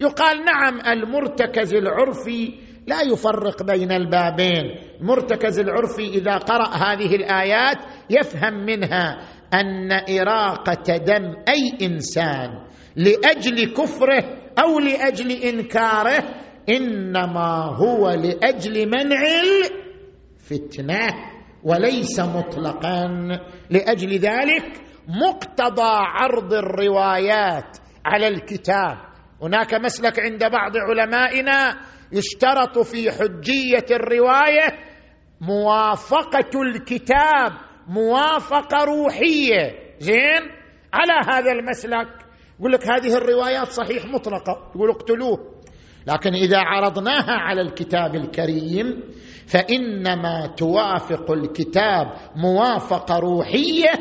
يقال 0.02 0.46
نعم 0.46 0.82
المرتكز 0.82 1.74
العرفي 1.74 2.71
لا 2.88 3.02
يفرق 3.02 3.64
بين 3.64 3.92
البابين. 3.92 4.66
المرتكز 5.02 5.60
العرفي 5.60 6.08
إذا 6.08 6.38
قرأ 6.38 6.76
هذه 6.76 7.16
الآيات 7.16 7.78
يفهم 8.10 8.54
منها 8.54 9.18
أن 9.54 9.92
إراقة 9.92 10.98
دم 10.98 11.36
أي 11.50 11.88
إنسان 11.88 12.50
لأجل 12.96 13.74
كفره 13.74 14.24
أو 14.60 14.80
لأجل 14.80 15.32
إنكاره 15.32 16.24
إنما 16.70 17.76
هو 17.76 18.10
لأجل 18.10 18.88
منع 18.90 19.22
الفتنة 20.52 21.08
وليس 21.64 22.20
مطلقا. 22.20 23.08
لأجل 23.70 24.18
ذلك 24.18 24.82
مقتضى 25.08 25.92
عرض 25.92 26.54
الروايات 26.54 27.78
على 28.06 28.28
الكتاب. 28.28 28.98
هناك 29.42 29.74
مسلك 29.74 30.20
عند 30.20 30.44
بعض 30.52 30.72
علمائنا 30.78 31.78
يشترط 32.14 32.80
في 32.80 33.12
حجية 33.12 33.86
الرواية 33.92 34.68
موافقة 35.42 36.62
الكتاب 36.62 37.52
موافقة 37.88 38.84
روحية. 38.84 39.96
زين؟ 40.00 40.42
على 40.94 41.14
هذا 41.34 41.52
المسلك. 41.52 42.08
يقول 42.60 42.72
لك 42.72 42.88
هذه 42.88 43.18
الروايات 43.18 43.68
صحيح 43.68 44.06
مطلقة. 44.06 44.72
يقول 44.76 44.90
اقتلوه. 44.90 45.52
لكن 46.08 46.34
إذا 46.34 46.58
عرضناها 46.58 47.32
على 47.32 47.62
الكتاب 47.62 48.16
الكريم 48.16 49.04
فإنما 49.48 50.54
توافق 50.58 51.32
الكتاب 51.32 52.08
موافقة 52.36 53.20
روحية 53.20 53.92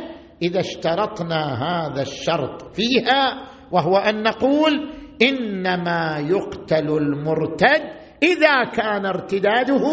إذا 0.42 0.60
اشترطنا 0.60 1.54
هذا 1.62 2.02
الشرط 2.02 2.76
فيها 2.76 3.48
وهو 3.72 3.96
أن 3.96 4.22
نقول 4.22 4.90
إنما 5.22 6.26
يقتل 6.30 6.88
المرتد 6.96 7.99
إذا 8.22 8.64
كان 8.64 9.06
ارتداده 9.06 9.84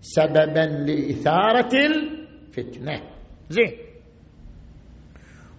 سببا 0.00 0.66
لإثارة 0.86 1.74
الفتنة. 1.74 3.02
زين. 3.50 3.72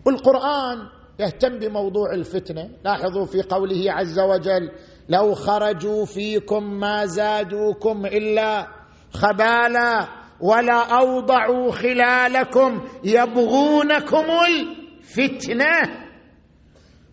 والقرآن 0.06 0.78
يهتم 1.20 1.60
بموضوع 1.60 2.14
الفتنة. 2.14 2.70
لاحظوا 2.86 3.26
في 3.26 3.42
قوله 3.42 3.92
عز 3.92 4.20
وجل 4.20 4.72
لو 5.10 5.34
خرجوا 5.34 6.06
فيكم 6.06 6.64
ما 6.80 7.06
زادوكم 7.06 8.06
إلا 8.06 8.68
خبالا 9.14 10.08
ولا 10.42 11.00
أوضعوا 11.00 11.72
خلالكم 11.72 12.88
يبغونكم 13.04 14.26
الفتنة. 14.50 16.09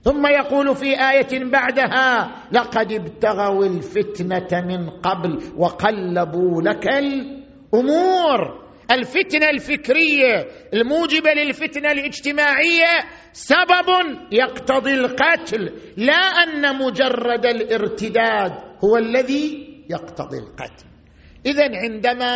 ثم 0.07 0.26
يقول 0.26 0.76
في 0.76 1.11
آية 1.11 1.50
بعدها 1.50 2.32
لقد 2.52 2.92
ابتغوا 2.92 3.64
الفتنة 3.66 4.61
من 4.66 4.90
قبل 4.90 5.38
وقلبوا 5.57 6.62
لك 6.62 6.88
الأمور. 6.88 8.66
الفتنة 8.90 9.50
الفكرية 9.50 10.46
الموجبة 10.74 11.30
للفتنة 11.30 11.92
الاجتماعية 11.92 12.92
سبب 13.32 14.18
يقتضي 14.32 14.94
القتل 14.94 15.72
لا 15.96 16.14
أن 16.14 16.78
مجرد 16.78 17.46
الارتداد 17.46 18.52
هو 18.84 18.96
الذي 18.96 19.68
يقتضي 19.90 20.38
القتل. 20.38 20.86
اذا 21.46 21.68
عندما 21.74 22.30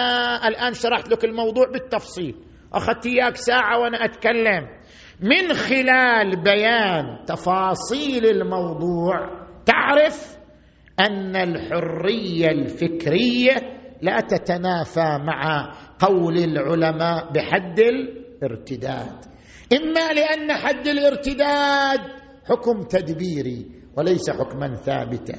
الآن 0.49 0.75
شرحت 0.75 1.09
لك 1.09 1.25
الموضوع 1.25 1.71
بالتفصيل 1.73 2.35
أخذت 2.73 3.07
إياك 3.07 3.37
ساعة 3.37 3.79
وأنا 3.81 4.05
أتكلم. 4.05 4.80
من 5.23 5.55
خلال 5.55 6.43
بيان 6.43 7.25
تفاصيل 7.27 8.27
الموضوع 8.27 9.15
تعرف 9.67 10.39
أن 11.01 11.37
الحرية 11.37 12.47
الفكرية 12.47 13.57
لا 14.03 14.21
تتنافى 14.21 15.19
مع 15.25 15.73
قول 15.99 16.39
العلماء 16.39 17.33
بحد 17.33 17.81
الارتداد. 17.81 19.25
إما 19.73 20.13
لأن 20.13 20.53
حد 20.53 20.89
الارتداد 20.89 22.01
حكم 22.45 22.83
تدبيري 22.83 23.67
وليس 23.97 24.31
حكما 24.31 24.75
ثابتا. 24.75 25.35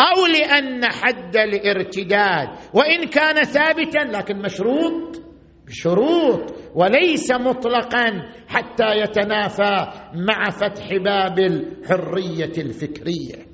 أو 0.00 0.26
لأن 0.26 0.84
حد 0.84 1.36
الارتداد 1.36 2.48
وإن 2.74 3.04
كان 3.04 3.44
ثابتا 3.44 3.98
لكن 3.98 4.38
مشروط 4.38 5.31
بشروط 5.72 6.54
وليس 6.74 7.32
مطلقا 7.32 8.22
حتى 8.48 8.96
يتنافى 8.96 9.86
مع 10.14 10.50
فتح 10.50 10.88
باب 11.04 11.38
الحرية 11.38 12.52
الفكرية. 12.58 13.46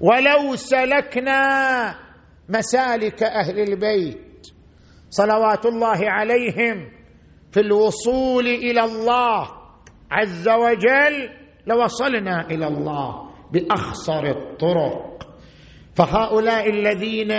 ولو 0.00 0.56
سلكنا 0.56 1.40
مسالك 2.48 3.22
أهل 3.22 3.60
البيت 3.60 4.46
صلوات 5.10 5.66
الله 5.66 5.98
عليهم 6.02 6.90
في 7.52 7.60
الوصول 7.60 8.46
إلى 8.46 8.84
الله 8.84 9.48
عز 10.10 10.48
وجل 10.48 11.30
لوصلنا 11.66 12.46
إلى 12.50 12.66
الله 12.66 13.30
بأخصر 13.52 14.24
الطرق. 14.24 15.10
فهؤلاء 15.94 16.70
الذين 16.70 17.32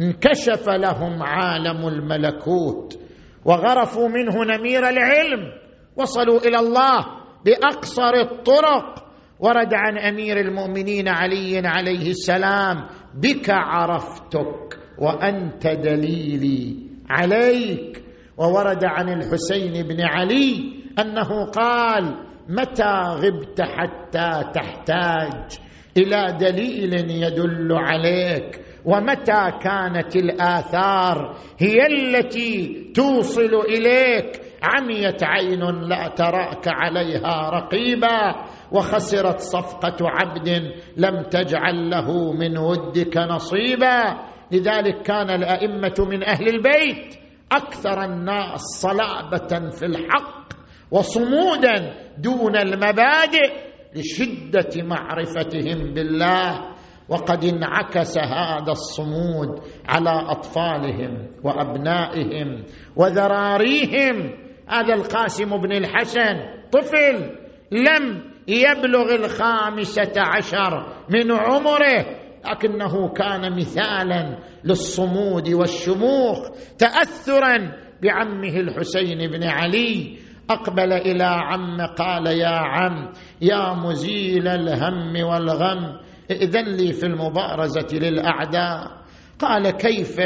انكشف 0.00 0.68
لهم 0.68 1.22
عالم 1.22 1.88
الملكوت 1.88 2.98
وغرفوا 3.44 4.08
منه 4.08 4.44
نمير 4.44 4.88
العلم 4.88 5.52
وصلوا 5.96 6.38
إلى 6.38 6.58
الله 6.58 6.98
بأقصر 7.44 8.14
الطرق. 8.14 9.10
ورد 9.40 9.74
عن 9.74 9.98
أمير 9.98 10.40
المؤمنين 10.40 11.08
علي 11.08 11.62
عليه 11.64 12.10
السلام 12.10 12.86
بك 13.14 13.50
عرفتك 13.50 14.78
وأنت 14.98 15.66
دليلي 15.66 16.76
عليك. 17.10 18.04
وورد 18.38 18.84
عن 18.84 19.08
الحسين 19.08 19.86
بن 19.86 20.00
علي 20.00 20.72
أنه 20.98 21.44
قال 21.44 22.14
متى 22.48 22.92
غبت 23.08 23.60
حتى 23.60 24.44
تحتاج 24.54 25.58
إلى 25.96 26.36
دليل 26.40 27.10
يدل 27.10 27.72
عليك؟ 27.72 28.60
ومتى 28.84 29.50
كانت 29.62 30.16
الآثار 30.16 31.36
هي 31.58 31.86
التي 31.86 32.84
توصل 32.94 33.54
إليك؟ 33.68 34.40
عميت 34.62 35.24
عين 35.24 35.60
لا 35.88 36.08
تراك 36.08 36.68
عليها 36.68 37.50
رقيبا 37.50 38.34
وخسرت 38.72 39.38
صفقة 39.38 39.96
عبد 40.00 40.48
لم 40.96 41.22
تجعل 41.22 41.90
له 41.90 42.32
من 42.32 42.58
ودك 42.58 43.16
نصيبا. 43.16 44.18
لذلك 44.52 45.02
كان 45.02 45.30
الأئمة 45.30 45.94
من 46.10 46.24
أهل 46.24 46.48
البيت 46.48 47.14
أكثر 47.52 48.04
الناس 48.04 48.60
صلابة 48.60 49.70
في 49.70 49.86
الحق 49.86 50.52
وصمودا 50.90 51.94
دون 52.18 52.56
المبادئ 52.56 53.52
لشدة 53.96 54.82
معرفتهم 54.82 55.94
بالله. 55.94 56.69
وقد 57.10 57.44
انعكس 57.44 58.18
هذا 58.18 58.72
الصمود 58.72 59.60
على 59.88 60.30
أطفالهم 60.30 61.26
وأبنائهم 61.44 62.64
وذراريهم. 62.96 64.30
هذا 64.68 64.94
القاسم 64.94 65.56
بن 65.56 65.72
الحسن 65.72 66.36
طفل 66.72 67.30
لم 67.72 68.22
يبلغ 68.48 69.14
الخامسة 69.14 70.12
عشر 70.16 70.92
من 71.10 71.32
عمره 71.32 72.06
لكنه 72.50 73.12
كان 73.12 73.56
مثالا 73.56 74.38
للصمود 74.64 75.48
والشموخ 75.48 76.48
تاثرا 76.78 77.72
بعمه 78.02 78.60
الحسين 78.60 79.30
بن 79.30 79.44
علي. 79.44 80.18
أقبل 80.50 80.92
إلى 80.92 81.24
عم 81.24 81.80
قال 81.98 82.26
يا 82.26 82.48
عم 82.48 83.12
يا 83.42 83.74
مزيل 83.74 84.48
الهم 84.48 85.24
والغم 85.24 85.96
ائذن 86.30 86.64
لي 86.64 86.92
في 86.92 87.06
المبارزة 87.06 87.88
للأعداء. 87.92 89.00
قال 89.38 89.70
كيف؟ 89.70 90.20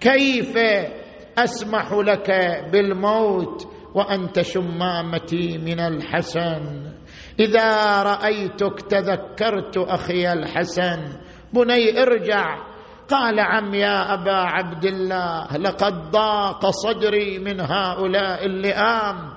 كيف 0.00 0.56
أسمح 1.38 1.92
لك 1.92 2.30
بالموت 2.72 3.66
وأنت 3.94 4.40
شمامتي 4.40 5.58
من 5.58 5.80
الحسن؟ 5.80 6.92
إذا 7.40 8.02
رأيتك 8.02 8.80
تذكرت 8.80 9.78
أخي 9.78 10.32
الحسن. 10.32 11.00
بني 11.52 12.02
ارجع. 12.02 12.74
قال 13.08 13.40
عم 13.40 13.74
يا 13.74 14.14
أبا 14.14 14.36
عبد 14.36 14.84
الله 14.84 15.56
لقد 15.56 16.10
ضاق 16.10 16.70
صدري 16.70 17.38
من 17.38 17.60
هؤلاء 17.60 18.46
اللئام. 18.46 19.34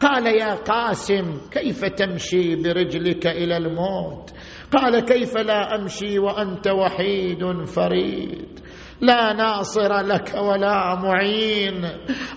قال 0.00 0.26
يا 0.26 0.54
قاسم 0.54 1.40
كيف 1.52 1.84
تمشي 1.84 2.56
برجلك 2.56 3.26
إلى 3.26 3.56
الموت؟ 3.56 4.30
قال 4.72 5.00
كيف 5.00 5.36
لا 5.36 5.74
أمشي 5.74 6.18
وأنت 6.18 6.68
وحيد 6.68 7.64
فريد؟ 7.64 8.59
لا 9.00 9.32
ناصر 9.32 10.00
لك 10.00 10.34
ولا 10.34 10.94
معين. 10.94 11.88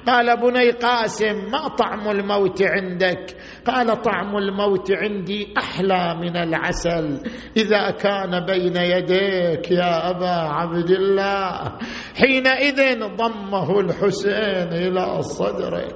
قال 0.08 0.38
بني 0.42 0.72
قاسم 0.72 1.52
ما 1.52 1.68
طعم 1.68 2.10
الموت 2.10 2.62
عندك؟ 2.62 3.38
قال 3.68 4.02
طعم 4.02 4.38
الموت 4.38 4.92
عندي 4.92 5.54
أحلى 5.58 6.16
من 6.22 6.38
العسل. 6.38 7.20
إذا 7.58 7.92
كان 7.92 8.46
بين 8.46 8.76
يديك 8.76 9.72
يا 9.72 10.10
أبا 10.10 10.54
عبد 10.54 10.90
الله. 10.90 11.78
حينئذ 12.16 13.00
ضمه 13.16 13.80
الحسين 13.80 14.70
إلى 14.74 15.22
صدره. 15.22 15.88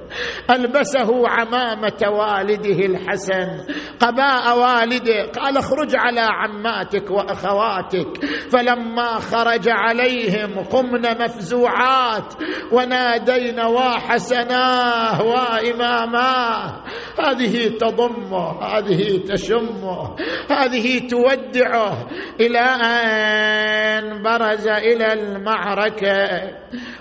ألبسه 0.50 1.28
عمامة 1.28 2.02
والده 2.08 2.86
الحسن. 2.86 3.74
قباء 4.00 4.58
والده 4.58 5.30
قال 5.40 5.56
اخرج 5.56 5.96
على 5.96 6.20
عماتك 6.20 7.10
وأخواتك. 7.10 8.24
فلما 8.52 9.18
خرج 9.18 9.68
عليهم 9.68 10.57
قمن 10.62 11.02
مفزوعات 11.22 12.34
ونادينا 12.72 13.66
وحسناه 13.66 15.22
واماماه 15.22 16.82
هذه 17.18 17.68
تضمه 17.68 18.62
هذه 18.62 19.18
تشمه 19.18 20.16
هذه 20.50 21.08
تودعه 21.08 22.06
إلى 22.40 22.58
أن 22.58 24.22
برز 24.22 24.68
إلى 24.68 25.12
المعركة 25.12 26.50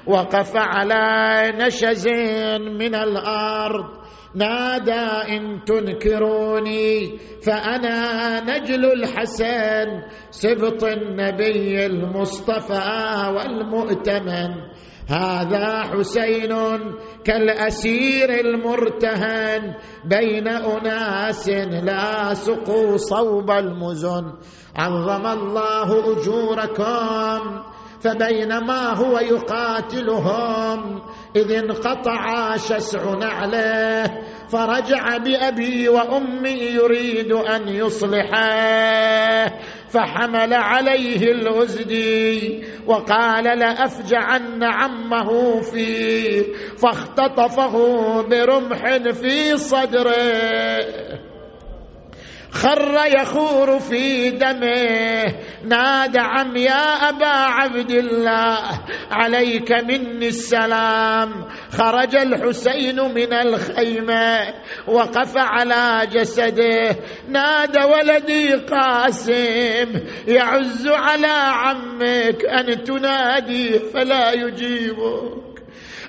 وقف 0.08 0.52
على 0.56 1.44
نشز 1.56 2.08
من 2.58 2.96
الأرض. 2.96 4.07
نادى 4.36 5.36
إن 5.38 5.64
تنكروني 5.66 7.18
فأنا 7.46 8.40
نجل 8.44 8.86
الحسن 8.86 9.88
سبط 10.32 10.84
النبي 10.84 11.86
المصطفى 11.86 13.34
والمؤتمن. 13.36 14.52
هذا 15.10 15.82
حسين 15.82 16.54
كالأسير 17.24 18.30
المرتهن 18.40 19.76
بين 20.06 20.48
أناس 20.48 21.50
لا 21.84 22.34
سقوا 22.34 22.98
صوب 22.98 23.52
المزن. 23.52 24.24
عظم 24.76 25.26
الله 25.28 26.12
أجوركم. 26.12 27.64
فبينما 28.02 28.94
هو 28.94 29.20
يقاتلهم 29.20 31.02
إذ 31.36 31.52
انقطع 31.52 32.56
شسع 32.58 33.14
نعله 33.14 34.22
فرجع 34.50 35.18
بأبي 35.18 35.90
وأمي 35.90 36.50
يريد 36.50 37.32
أن 37.32 37.68
يصلحه 37.68 38.48
فحمل 39.90 40.54
عليه 40.54 41.32
الازدي 41.32 42.64
وقال 42.88 43.44
لأفجعن 43.44 44.64
عمه 44.64 45.62
فيه 45.62 46.44
فاختطفه 46.78 47.76
برمح 48.22 48.98
في 48.98 49.58
صدره. 49.58 51.27
خر 52.52 52.98
يخور 53.22 53.80
في 53.80 54.30
دمه 54.30 55.36
نادى 55.64 56.20
عم 56.20 56.58
يا 56.58 57.10
أبا 57.10 57.28
عبد 57.28 57.92
الله 57.92 58.60
عليك 59.12 59.72
مني 59.72 60.28
السلام. 60.28 61.46
خرج 61.72 62.16
الحسين 62.16 63.02
من 63.02 63.34
الخيمة 63.34 64.54
وقف 64.88 65.34
على 65.38 66.08
جسده. 66.12 66.96
نادى 67.30 67.84
ولدي 67.84 68.54
قاسم 68.54 70.02
يعز 70.28 70.88
على 70.88 71.34
عمك 71.34 72.46
أن 72.46 72.84
تنادي 72.84 73.80
فلا 73.80 74.32
يجيبك 74.32 75.47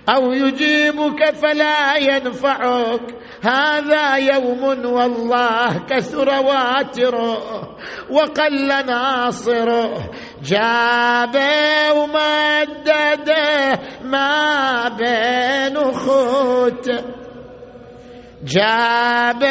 أو 0.08 0.32
يجيبك 0.32 1.34
فلا 1.34 1.96
ينفعك. 1.96 3.00
هذا 3.42 4.16
يوم 4.16 4.64
والله 4.64 5.86
كثر 5.88 6.28
واتره 6.28 7.76
وقل 8.10 8.86
ناصره. 8.86 10.10
جاب 10.42 11.36
ومدده 11.96 13.80
ما 14.04 14.88
بين 14.88 15.92
خوته 15.92 17.04
جاب 18.44 19.42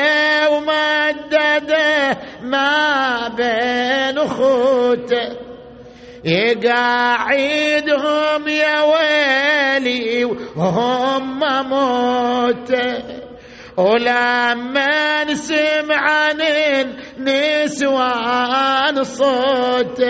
ومدده 0.51 2.17
ما 2.41 3.27
بين 3.27 4.27
خوته 4.27 5.46
يقاعدهم 6.25 8.07
يا 8.47 8.81
ويلي 8.81 10.25
وهم 10.55 11.39
موت 11.69 12.73
ولما 13.77 15.23
نسمع 15.23 15.95
عن 15.95 16.41
النسوان 17.19 19.03
صوت 19.03 20.01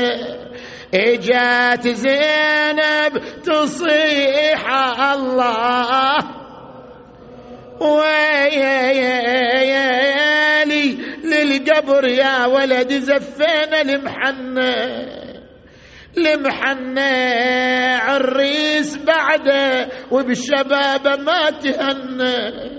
اجت 0.94 1.88
زينب 1.88 3.18
تصيح 3.44 4.72
الله 5.14 6.18
ويلي 9.58 10.98
للقبر 11.24 12.08
يا 12.08 12.46
ولد 12.46 12.94
زفينا 12.94 13.82
المحنه 13.82 15.28
لمحنا 16.18 17.12
عريس 17.98 18.98
بعده 18.98 19.90
وبالشباب 20.12 21.08
ما 21.20 21.50
تهنى. 21.50 22.77